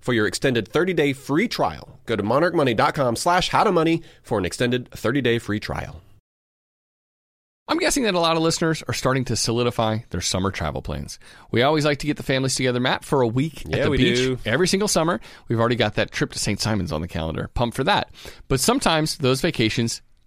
for 0.00 0.12
your 0.12 0.26
extended 0.26 0.68
30-day 0.68 1.12
free 1.12 1.48
trial. 1.48 1.98
Go 2.06 2.16
to 2.16 2.22
monarchmoney.com 2.22 3.16
slash 3.16 3.50
howtomoney 3.50 4.02
for 4.22 4.38
an 4.38 4.44
extended 4.44 4.90
30-day 4.90 5.38
free 5.38 5.60
trial. 5.60 6.00
I'm 7.70 7.78
guessing 7.78 8.02
that 8.02 8.16
a 8.16 8.20
lot 8.20 8.36
of 8.36 8.42
listeners 8.42 8.82
are 8.88 8.94
starting 8.94 9.24
to 9.26 9.36
solidify 9.36 9.98
their 10.10 10.20
summer 10.20 10.50
travel 10.50 10.82
plans. 10.82 11.20
We 11.52 11.62
always 11.62 11.84
like 11.84 11.98
to 11.98 12.06
get 12.08 12.16
the 12.16 12.24
families 12.24 12.56
together, 12.56 12.80
Matt, 12.80 13.04
for 13.04 13.22
a 13.22 13.28
week 13.28 13.62
yeah, 13.64 13.76
at 13.76 13.84
the 13.84 13.96
beach 13.96 14.16
do. 14.16 14.38
every 14.44 14.66
single 14.66 14.88
summer. 14.88 15.20
We've 15.46 15.60
already 15.60 15.76
got 15.76 15.94
that 15.94 16.10
trip 16.10 16.32
to 16.32 16.40
St. 16.40 16.60
Simons 16.60 16.90
on 16.90 17.00
the 17.00 17.06
calendar. 17.06 17.48
Pumped 17.54 17.76
for 17.76 17.84
that. 17.84 18.10
But 18.48 18.58
sometimes 18.58 19.18
those 19.18 19.40
vacations 19.40 20.02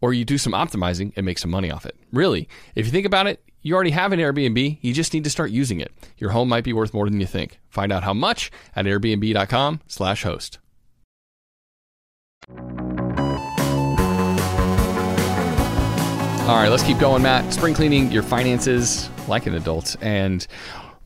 or 0.00 0.12
you 0.12 0.24
do 0.24 0.38
some 0.38 0.52
optimizing 0.52 1.12
and 1.16 1.26
make 1.26 1.38
some 1.38 1.50
money 1.50 1.70
off 1.70 1.86
it. 1.86 1.96
Really, 2.12 2.48
if 2.74 2.86
you 2.86 2.92
think 2.92 3.06
about 3.06 3.26
it, 3.26 3.42
you 3.62 3.74
already 3.74 3.90
have 3.90 4.12
an 4.12 4.20
Airbnb, 4.20 4.78
you 4.80 4.94
just 4.94 5.12
need 5.12 5.24
to 5.24 5.30
start 5.30 5.50
using 5.50 5.80
it. 5.80 5.92
Your 6.16 6.30
home 6.30 6.48
might 6.48 6.64
be 6.64 6.72
worth 6.72 6.94
more 6.94 7.08
than 7.08 7.20
you 7.20 7.26
think. 7.26 7.58
Find 7.68 7.92
out 7.92 8.04
how 8.04 8.14
much 8.14 8.50
at 8.76 8.86
airbnb.com/host. 8.86 10.58
All 16.48 16.56
right, 16.56 16.70
let's 16.70 16.82
keep 16.82 16.98
going, 16.98 17.22
Matt. 17.22 17.52
Spring 17.52 17.74
cleaning 17.74 18.10
your 18.10 18.22
finances 18.22 19.10
like 19.28 19.44
an 19.44 19.54
adult. 19.54 19.96
And 20.00 20.46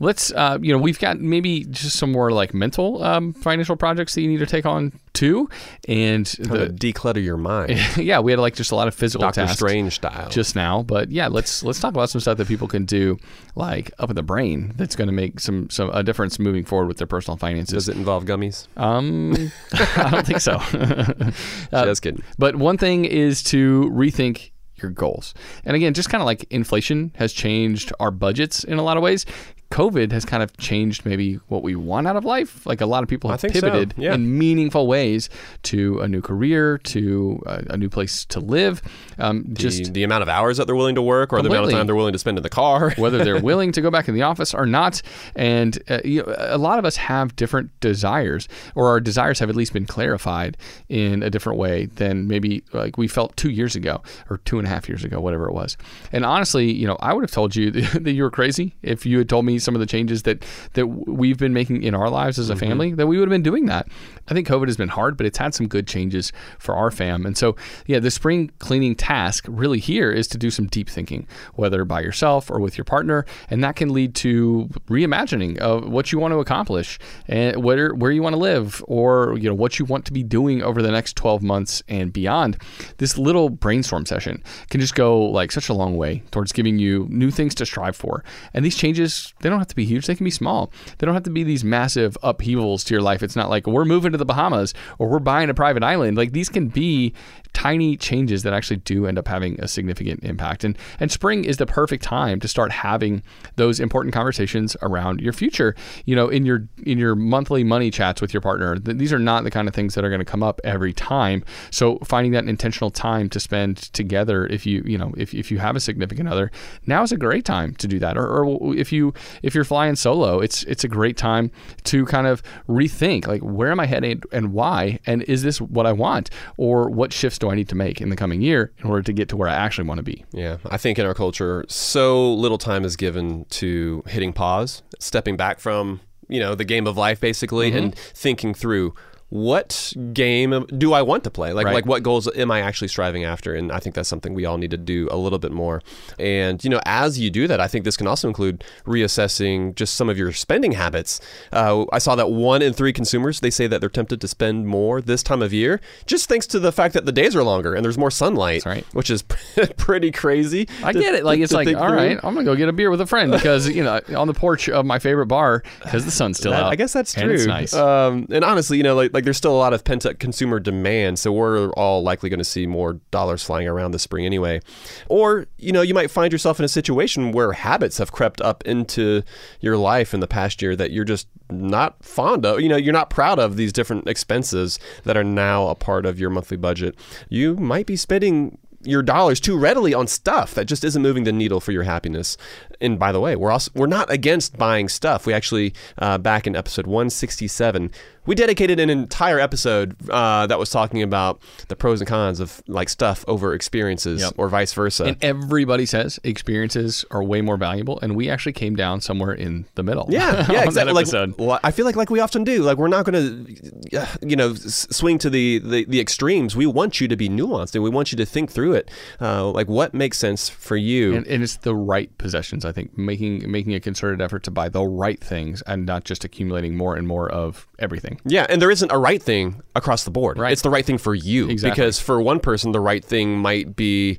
let's, 0.03 0.33
uh, 0.33 0.59
you 0.61 0.73
know, 0.73 0.79
we've 0.79 0.99
got 0.99 1.21
maybe 1.21 1.65
just 1.65 1.97
some 1.97 2.11
more 2.13 2.33
like 2.33 2.53
mental 2.53 3.03
um, 3.03 3.33
financial 3.33 3.77
projects 3.77 4.15
that 4.15 4.21
you 4.23 4.29
need 4.29 4.41
to 4.41 4.47
take 4.47 4.67
on 4.67 4.93
too. 5.13 5.49
And 5.89 6.27
to 6.27 6.43
declutter 6.69 7.23
your 7.23 7.37
mind. 7.37 7.79
yeah, 7.97 8.19
we 8.19 8.33
had 8.33 8.41
like 8.41 8.55
just 8.55 8.73
a 8.73 8.75
lot 8.75 8.89
of 8.89 8.95
physical 8.95 9.23
Doctor 9.23 9.43
tasks 9.43 9.59
Strange 9.59 9.95
style. 9.95 10.29
just 10.29 10.57
now. 10.57 10.83
But 10.83 11.11
yeah, 11.11 11.29
let's 11.29 11.63
let's 11.63 11.81
talk 11.81 11.91
about 11.95 12.11
some 12.11 12.21
stuff 12.21 12.37
that 12.39 12.49
people 12.49 12.67
can 12.69 12.85
do 12.85 13.17
like 13.55 13.93
up 13.99 14.11
in 14.11 14.17
the 14.17 14.23
brain 14.23 14.73
that's 14.77 14.97
going 14.97 15.09
to 15.09 15.13
make 15.13 15.39
some 15.39 15.71
some 15.71 15.89
a 15.91 16.03
difference 16.03 16.39
moving 16.39 16.65
forward 16.65 16.89
with 16.89 16.97
their 16.99 17.07
personal 17.07 17.37
finances. 17.37 17.73
Does 17.73 17.89
it 17.89 17.97
involve 17.97 18.25
gummies? 18.25 18.67
Um, 18.77 19.53
I 19.73 20.11
don't 20.11 20.27
think 20.27 20.41
so. 20.41 20.61
Uh, 21.73 21.85
Just 21.85 22.03
kidding. 22.03 22.23
But 22.39 22.57
one 22.57 22.77
thing 22.77 23.05
is 23.05 23.43
to 23.45 23.91
rethink 23.95 24.51
your 24.83 24.91
goals. 24.91 25.35
And 25.65 25.77
again, 25.77 25.95
just 25.95 26.11
kind 26.11 26.21
of 26.21 26.27
like 26.27 26.45
inflation 26.51 27.13
has 27.17 27.33
changed 27.33 27.93
our 28.01 28.11
budgets 28.11 28.65
in 28.65 28.79
a 28.79 28.83
lot 28.83 28.97
of 28.97 29.03
ways. 29.03 29.25
COVID 29.73 30.13
has 30.13 30.27
kind 30.27 30.43
of 30.43 30.55
changed 30.59 31.07
maybe 31.07 31.37
what 31.49 31.63
we 31.63 31.75
want 31.75 32.07
out 32.07 32.15
of 32.15 32.27
life. 32.27 32.67
Like 32.67 32.83
a 32.83 32.87
lot 32.87 33.03
of 33.03 33.09
people 33.09 33.31
have 33.31 33.41
think 33.41 33.55
so, 33.55 33.63
pivoted 33.63 33.95
yeah. 33.97 34.13
in 34.13 34.39
meaningful 34.39 34.87
ways 34.87 35.31
to 35.63 35.99
a 36.01 36.09
new 36.09 36.21
career, 36.21 36.77
to 36.79 37.43
a, 37.47 37.65
a 37.71 37.77
new 37.79 37.89
place 37.89 38.27
to 38.27 38.41
live. 38.41 38.83
Um, 39.19 39.47
just 39.55 39.85
the, 39.85 39.91
the 39.91 40.03
amount 40.03 40.25
of 40.25 40.29
hours 40.29 40.59
that 40.59 40.67
they're 40.67 40.77
willing 40.77 40.97
to 40.97 41.03
work 41.03 41.33
or 41.33 41.41
the 41.41 41.49
amount 41.49 41.67
of 41.67 41.73
time 41.73 41.87
they're 41.87 41.97
willing 41.97 42.13
to 42.13 42.19
spend 42.19 42.37
in 42.37 42.43
the 42.43 42.51
car. 42.51 42.91
whether 42.97 43.25
they're 43.25 43.41
willing 43.41 43.73
to 43.73 43.81
go 43.81 43.91
back 43.91 44.09
in 44.09 44.15
the 44.15 44.21
office 44.21 44.53
or 44.53 44.67
not. 44.67 45.01
And 45.35 45.83
uh, 45.89 46.01
you 46.05 46.23
know, 46.23 46.35
a 46.37 46.59
lot 46.59 46.79
of 46.79 46.85
us 46.85 46.97
have 46.97 47.35
different 47.35 47.71
desires, 47.81 48.49
or 48.75 48.89
our 48.89 49.01
desires 49.01 49.39
have 49.39 49.49
at 49.49 49.57
least 49.57 49.73
been 49.73 49.87
clarified 49.87 50.59
in 50.91 51.23
a 51.23 51.31
different 51.31 51.59
way 51.59 51.87
than 51.87 52.29
maybe 52.29 52.63
like 52.75 52.99
we 52.99 53.09
felt 53.09 53.35
two 53.39 53.51
years 53.51 53.75
ago 53.75 54.03
or 54.29 54.37
two 54.39 54.59
and 54.59 54.67
a 54.67 54.71
half 54.71 54.87
years 54.87 55.03
ago, 55.03 55.19
whatever 55.19 55.49
it 55.49 55.55
was. 55.55 55.79
And 56.13 56.27
honestly, 56.27 56.71
you 56.71 56.87
know, 56.87 56.99
I 57.01 57.15
would 57.15 57.23
have 57.23 57.31
told 57.31 57.57
you 57.57 57.71
that 57.71 58.13
you 58.13 58.23
were 58.23 58.31
crazy 58.31 58.75
if 58.83 59.07
you 59.07 59.17
had 59.17 59.31
told 59.31 59.47
me 59.47 59.62
some 59.63 59.75
of 59.75 59.81
the 59.81 59.87
changes 59.87 60.23
that 60.23 60.45
that 60.75 60.87
we've 60.87 61.39
been 61.39 61.53
making 61.53 61.83
in 61.83 61.95
our 61.95 62.11
lives 62.11 62.39
as 62.39 62.51
a 62.51 62.55
mm-hmm. 62.55 62.61
family. 62.61 62.93
That 62.93 63.07
we 63.07 63.19
would 63.19 63.29
have 63.29 63.33
been 63.33 63.43
doing 63.43 63.67
that. 63.67 63.89
I 64.29 64.35
think 64.35 64.47
COVID 64.49 64.67
has 64.67 64.77
been 64.77 64.89
hard, 64.89 65.17
but 65.17 65.27
it's 65.27 65.39
had 65.39 65.55
some 65.55 65.67
good 65.67 65.87
changes 65.87 66.33
for 66.59 66.75
our 66.75 66.91
fam. 66.91 67.27
And 67.27 67.37
so, 67.37 67.57
yeah, 67.87 67.99
the 67.99 68.11
spring 68.11 68.51
cleaning 68.59 68.95
task 68.95 69.45
really 69.49 69.81
here 69.81 70.13
is 70.13 70.29
to 70.29 70.39
do 70.39 70.51
some 70.51 70.67
deep 70.67 70.89
thinking, 70.89 71.27
whether 71.55 71.85
by 71.85 72.01
yourself 72.01 72.51
or 72.51 72.61
with 72.61 72.79
your 72.79 72.85
partner, 72.85 73.25
and 73.51 73.63
that 73.65 73.77
can 73.77 73.93
lead 73.93 74.15
to 74.17 74.69
reimagining 74.89 75.59
of 75.59 75.89
what 75.89 76.13
you 76.13 76.19
want 76.19 76.33
to 76.33 76.39
accomplish 76.39 76.99
and 77.27 77.63
where 77.63 77.95
where 77.95 78.11
you 78.11 78.23
want 78.23 78.35
to 78.35 78.39
live, 78.39 78.85
or 78.87 79.37
you 79.39 79.49
know 79.49 79.55
what 79.55 79.79
you 79.79 79.85
want 79.85 80.05
to 80.07 80.13
be 80.13 80.23
doing 80.23 80.63
over 80.63 80.83
the 80.83 80.91
next 80.91 81.17
12 81.17 81.43
months 81.43 81.83
and 81.89 82.13
beyond. 82.13 82.57
This 82.99 83.19
little 83.19 83.49
brainstorm 83.51 84.07
session 84.07 84.43
can 84.71 84.81
just 84.81 84.95
go 84.95 85.23
like 85.25 85.53
such 85.53 85.69
a 85.69 85.75
long 85.75 85.97
way 85.97 86.23
towards 86.31 86.53
giving 86.53 86.79
you 86.79 87.07
new 87.11 87.31
things 87.31 87.55
to 87.57 87.67
strive 87.67 87.97
for. 87.97 88.25
And 88.55 88.65
these 88.65 88.77
changes, 88.77 89.33
they 89.41 89.49
don't 89.53 89.61
have 89.61 89.69
to 89.69 89.77
be 89.77 89.85
huge; 89.85 90.07
they 90.07 90.15
can 90.15 90.25
be 90.25 90.31
small. 90.31 90.73
They 90.99 91.07
don't 91.07 91.15
have 91.15 91.23
to 91.25 91.31
be 91.31 91.45
these 91.45 91.63
massive 91.63 92.19
upheavals 92.23 92.83
to 92.85 92.95
your 92.95 93.03
life. 93.03 93.23
It's 93.23 93.37
not 93.37 93.51
like 93.51 93.67
we're 93.67 93.85
moving 93.85 94.13
to 94.13 94.19
the 94.19 94.25
Bahamas 94.25 94.75
or 94.99 95.09
we're 95.09 95.19
buying 95.21 95.51
a 95.51 95.55
private 95.55 95.85
island. 95.85 96.17
Like 96.17 96.33
these 96.33 96.49
can 96.49 96.69
be 96.69 97.15
tiny 97.53 97.97
changes 97.97 98.43
that 98.43 98.53
actually 98.53 98.79
do 98.79 99.07
end 99.07 99.19
up 99.19 99.29
having 99.29 99.61
a 99.61 99.69
significant 99.69 100.23
impact. 100.25 100.65
And 100.65 100.77
and 101.01 101.11
spring 101.11 101.45
is 101.45 101.57
the 101.59 101.67
perfect 101.67 102.03
time 102.03 102.41
to 102.41 102.49
start 102.49 102.73
having 102.73 103.23
those 103.57 103.81
important 103.81 104.15
conversations 104.15 104.77
around 104.83 105.21
your 105.21 105.33
future. 105.33 105.75
You 106.05 106.17
know, 106.17 106.29
in 106.29 106.47
your 106.47 106.67
in 106.85 106.99
your 106.99 107.15
monthly 107.15 107.65
money 107.65 107.91
chats 107.91 108.21
with 108.21 108.33
your 108.33 108.41
partner, 108.41 108.77
th- 108.77 108.97
these 108.97 109.13
are 109.13 109.19
not 109.19 109.45
the 109.45 109.51
kind 109.51 109.69
of 109.69 109.75
things 109.75 109.95
that 109.95 110.05
are 110.05 110.09
going 110.09 110.21
to 110.21 110.25
come 110.25 110.43
up 110.43 110.61
every 110.65 110.93
time. 110.93 111.45
So 111.71 111.99
finding 112.05 112.33
that 112.33 112.45
intentional 112.47 112.91
time 112.91 113.29
to 113.31 113.41
spend 113.41 113.77
together, 113.93 114.47
if 114.47 114.67
you 114.67 114.83
you 114.87 114.99
know 114.99 115.13
if, 115.17 115.35
if 115.35 115.51
you 115.51 115.59
have 115.59 115.77
a 115.77 115.81
significant 115.81 116.29
other, 116.29 116.51
now 116.87 117.03
is 117.03 117.13
a 117.13 117.17
great 117.17 117.45
time 117.45 117.75
to 117.77 117.87
do 117.87 117.99
that. 117.99 118.17
Or, 118.17 118.45
or 118.45 118.75
if 118.75 118.93
you 118.93 119.13
if 119.43 119.55
you're 119.55 119.65
flying 119.65 119.97
solo, 119.97 120.41
it's 120.41 120.63
it's 120.65 120.85
a 120.85 120.89
great 120.89 121.17
time 121.17 121.51
to 121.85 122.07
kind 122.07 122.27
of 122.27 122.43
rethink 122.69 123.27
like 123.27 123.43
where 123.43 123.71
am 123.71 123.81
I 123.81 123.87
headed 123.87 124.25
and 124.33 124.53
why, 124.53 124.99
and 125.07 125.23
is 125.25 125.43
this 125.43 125.61
what 125.61 125.87
I 125.87 125.93
want, 125.93 126.31
or 126.57 126.89
what 126.89 127.13
shifts 127.13 127.42
do 127.43 127.51
I 127.51 127.55
need 127.57 127.69
to 127.71 127.75
make 127.75 128.01
in 128.01 128.09
the 128.09 128.17
coming 128.17 128.41
year 128.41 128.73
in 128.79 128.87
order 128.89 129.03
to 129.03 129.13
get 129.13 129.29
to 129.31 129.37
where 129.37 129.49
I 129.49 129.55
actually 129.55 129.89
want 129.89 129.99
to 129.99 130.03
be. 130.05 130.25
Yeah, 130.33 130.59
I 130.71 130.79
think 130.79 130.99
in 130.99 131.05
our 131.07 131.15
culture, 131.15 131.65
so 131.69 132.33
little 132.35 132.59
time 132.59 132.85
is 132.85 132.97
given 132.97 133.45
to 133.61 134.03
hitting 134.07 134.33
pause, 134.33 134.83
stepping 135.01 135.37
back 135.37 135.59
from 135.61 136.01
you 136.29 136.39
know 136.41 136.55
the 136.55 136.65
game 136.65 136.87
of 136.87 136.97
life 136.97 137.21
basically, 137.21 137.69
Mm-hmm. 137.71 137.79
and 137.79 137.95
thinking 137.97 138.55
through 138.55 138.95
what 139.35 139.95
game 140.13 140.67
do 140.77 140.93
I 140.93 141.01
want 141.01 141.25
to 141.25 141.31
play? 141.31 141.55
Like 141.55 141.65
Right. 141.65 141.75
like 141.77 141.87
what 141.87 142.03
goals 142.03 142.29
am 142.37 142.51
I 142.51 142.61
actually 142.61 142.89
striving 142.89 143.25
after? 143.25 143.55
And 143.55 143.73
I 143.73 143.79
think 143.79 143.95
that's 143.95 144.09
something 144.09 144.35
we 144.35 144.45
all 144.45 144.59
need 144.59 144.71
to 144.73 144.77
do 144.77 145.09
a 145.11 145.17
little 145.17 145.39
bit 145.39 145.53
more. 145.53 145.81
And 146.19 146.63
you 146.63 146.69
know, 146.69 146.81
as 146.85 147.19
you 147.19 147.31
do 147.31 147.49
that, 147.49 147.59
I 147.59 147.67
think 147.67 147.87
this 147.87 147.97
can 147.97 148.07
also 148.07 148.29
include 148.29 148.63
reassessing 148.85 149.75
just 149.75 149.95
some 149.95 150.11
of 150.11 150.19
your 150.19 150.33
spending 150.33 150.73
habits. 150.73 151.19
Uh, 151.51 151.87
I 151.93 151.99
saw 151.99 152.15
that 152.15 152.31
one 152.31 152.61
in 152.61 152.75
three 152.75 152.93
consumers 152.93 153.41
they 153.41 153.49
say 153.51 153.67
that 153.67 153.81
they're 153.81 153.89
tempted 153.89 154.21
to 154.21 154.29
spend 154.29 154.67
more 154.67 155.01
this 155.01 155.23
time 155.23 155.41
of 155.41 155.53
year, 155.53 155.81
just 156.05 156.29
thanks 156.29 156.47
to 156.49 156.59
the 156.59 156.71
fact 156.71 156.93
that 156.93 157.07
the 157.07 157.13
days 157.13 157.35
are 157.35 157.43
longer 157.43 157.75
and 157.75 157.83
there's 157.85 157.97
more 157.99 158.11
sunlight, 158.11 158.67
right. 158.67 158.85
which 158.93 159.09
is 159.09 159.23
pretty 159.79 160.11
crazy. 160.11 160.69
I 160.85 160.93
to- 160.93 161.01
get 161.01 161.15
it. 161.15 161.25
Like 161.25 161.39
to 161.39 161.45
it's 161.45 161.53
like, 161.55 161.67
think 161.67 161.79
all 161.79 161.93
right, 161.93 162.19
I'm 162.23 162.35
gonna 162.35 162.45
go 162.45 162.55
get 162.55 162.69
a 162.69 162.73
beer 162.73 162.91
with 162.91 163.01
a 163.01 163.07
friend 163.07 163.33
because 163.39 163.67
you 163.69 163.83
know 163.83 163.99
on 164.15 164.27
the 164.27 164.35
porch 164.35 164.69
of 164.69 164.85
my 164.85 164.99
favorite 164.99 165.27
bar 165.27 165.63
because 165.83 166.05
the 166.05 166.11
sun's 166.11 166.37
still 166.37 166.53
That- 166.53 166.65
out. 166.65 166.73
I 166.73 166.77
guess 166.77 166.93
that's 166.93 167.15
true. 167.15 167.23
and. 167.23 167.33
It's 167.33 167.47
nice. 167.47 167.73
Um, 167.75 168.27
and 168.31 168.45
honestly, 168.45 168.77
you 168.77 168.83
know, 168.83 168.95
like 168.95 169.13
like 169.15 169.22
there's 169.25 169.37
still 169.37 169.55
a 169.55 169.59
lot 169.59 169.73
of 169.73 169.85
pent 169.85 170.07
up 170.07 170.19
consumer 170.19 170.61
demand, 170.61 171.19
so 171.19 171.33
we're 171.33 171.71
all 171.73 172.03
likely 172.03 172.29
going 172.29 172.39
to 172.39 172.45
see 172.45 172.67
more 172.67 172.95
dollars 173.11 173.43
flying 173.43 173.69
around 173.69 173.93
this 173.93 174.03
spring 174.03 174.27
anyway. 174.27 174.61
Or 175.09 175.47
you 175.59 175.73
know, 175.73 175.83
you 175.83 175.95
might 175.95 176.11
find 176.11 176.33
yourself 176.33 176.59
in 176.59 176.65
a 176.65 176.69
situation 176.69 177.33
where 177.33 177.53
habits 177.53 177.99
have 177.99 178.13
crept 178.13 178.41
up 178.41 178.63
into 178.65 179.23
your 179.61 179.77
life 179.77 180.15
in 180.15 180.21
the 180.21 180.29
past 180.29 180.63
year 180.63 180.77
that 180.77 180.91
you're 180.91 181.05
just 181.05 181.29
not 181.51 182.03
fond 182.05 182.47
of. 182.47 182.61
You 182.61 182.69
know, 182.69 182.77
you're 182.77 182.93
not 182.93 183.11
proud 183.11 183.39
of 183.39 183.57
these 183.57 183.73
different 183.73 184.09
expenses 184.09 184.79
that 185.05 185.17
are 185.17 185.25
now 185.25 185.69
a 185.69 185.75
part 185.75 186.07
of 186.07 186.19
your 186.19 186.31
monthly 186.31 186.57
budget. 186.57 186.97
You 187.29 187.57
might 187.57 187.87
be 187.87 187.97
spending 187.97 188.59
your 188.85 189.03
dollars 189.03 189.41
too 189.41 189.57
readily 189.57 189.95
on 189.95 190.07
stuff 190.07 190.55
that 190.55 190.65
just 190.65 190.85
isn't 190.85 191.03
moving 191.03 191.25
the 191.25 191.33
needle 191.33 191.61
for 191.61 191.73
your 191.73 191.85
happiness. 191.85 192.37
And 192.83 192.99
by 192.99 193.13
the 193.13 193.21
way, 193.21 193.37
we're 193.37 193.51
also 193.53 193.71
we're 193.75 193.87
not 193.87 194.11
against 194.11 194.59
buying 194.59 194.89
stuff. 194.89 195.25
We 195.27 195.33
actually 195.33 195.73
uh, 195.99 196.19
back 196.19 196.47
in 196.47 196.55
episode 196.57 196.87
167, 196.87 197.91
we 198.27 198.35
dedicated 198.35 198.79
an 198.79 198.91
entire 198.91 199.41
episode 199.41 199.97
uh, 200.11 200.47
that 200.47 200.59
was 200.59 200.71
talking 200.71 201.03
about 201.03 201.41
the 201.69 201.77
pros 201.77 202.01
and 202.01 202.09
cons 202.09 202.39
of 202.41 202.63
like 202.67 202.89
stuff 202.89 203.25
over 203.27 203.55
experiences 203.55 204.21
Yep. 204.21 204.35
or 204.37 204.49
vice 204.49 204.73
versa. 204.75 205.05
and 205.05 205.17
everybody 205.23 205.87
says 205.87 206.21
experiences 206.23 207.05
are 207.11 207.23
way 207.23 207.41
more 207.41 207.57
valuable, 207.57 207.99
and 208.01 208.15
we 208.17 208.29
actually 208.29 208.53
came 208.53 208.75
down 208.77 209.01
somewhere 209.01 209.33
in 209.33 209.67
the 209.77 209.83
middle. 209.83 210.07
Yeah, 210.09 210.47
yeah, 210.53 210.65
exactly. 210.65 210.93
Like, 210.93 211.07
well, 211.39 211.59
I 211.65 211.71
feel 211.71 211.85
like 211.87 211.97
like 211.97 212.11
we 212.11 212.21
often 212.21 212.45
do. 212.45 212.63
Like 212.63 212.79
we're 212.79 212.89
not 212.89 213.05
going 213.05 213.47
to, 213.47 214.09
you 214.23 214.37
know, 214.37 214.55
swing 214.55 215.19
to 215.19 215.31
the, 215.31 215.59
the 215.59 215.85
the 215.87 216.01
extremes. 216.01 216.57
We 216.57 216.67
want 216.67 217.01
you 217.01 217.09
to 217.09 217.17
be 217.17 217.29
nuanced, 217.29 217.75
and 217.75 217.83
we 217.85 217.91
want 217.91 218.13
you 218.13 218.17
to 218.19 218.27
think 218.27 218.51
through 218.51 218.75
it. 218.75 218.91
Uh, 219.21 219.51
like 219.51 219.69
what 219.69 219.95
makes 219.95 220.19
sense 220.19 220.49
for 220.49 220.77
you. 220.77 221.15
and, 221.15 221.27
and 221.27 221.43
it's 221.43 221.57
the 221.59 221.75
right 221.75 222.17
possessions. 222.19 222.65
I 222.65 222.72
think 222.73 222.97
making 222.97 223.51
making 223.51 223.75
a 223.75 223.81
concerted 223.81 224.21
effort 224.21 224.43
to 224.45 224.51
buy 224.51 224.69
the 224.69 224.85
right 224.85 225.21
things 225.21 225.63
and 225.63 225.87
not 225.87 226.05
just 226.05 226.25
accumulating 226.25 226.77
more 226.77 226.97
and 226.97 227.07
more 227.07 227.29
of 227.31 227.67
everything. 227.79 228.21
Yeah, 228.25 228.47
and 228.49 228.61
there 228.61 228.71
isn't 228.71 228.91
a 228.91 228.99
right 228.99 229.23
thing 229.23 229.63
across 229.75 230.05
the 230.05 230.11
board. 230.11 230.39
Right. 230.39 230.53
It's 230.53 230.63
the 230.63 230.71
right 230.71 230.85
thing 230.85 230.99
for 230.99 231.15
you. 231.15 231.49
Exactly. 231.49 231.71
Because 231.71 231.99
for 231.99 232.21
one 232.21 232.41
person, 232.41 232.73
the 232.73 232.81
right 232.81 233.05
thing 233.05 233.39
might 233.39 233.77
be, 233.77 234.19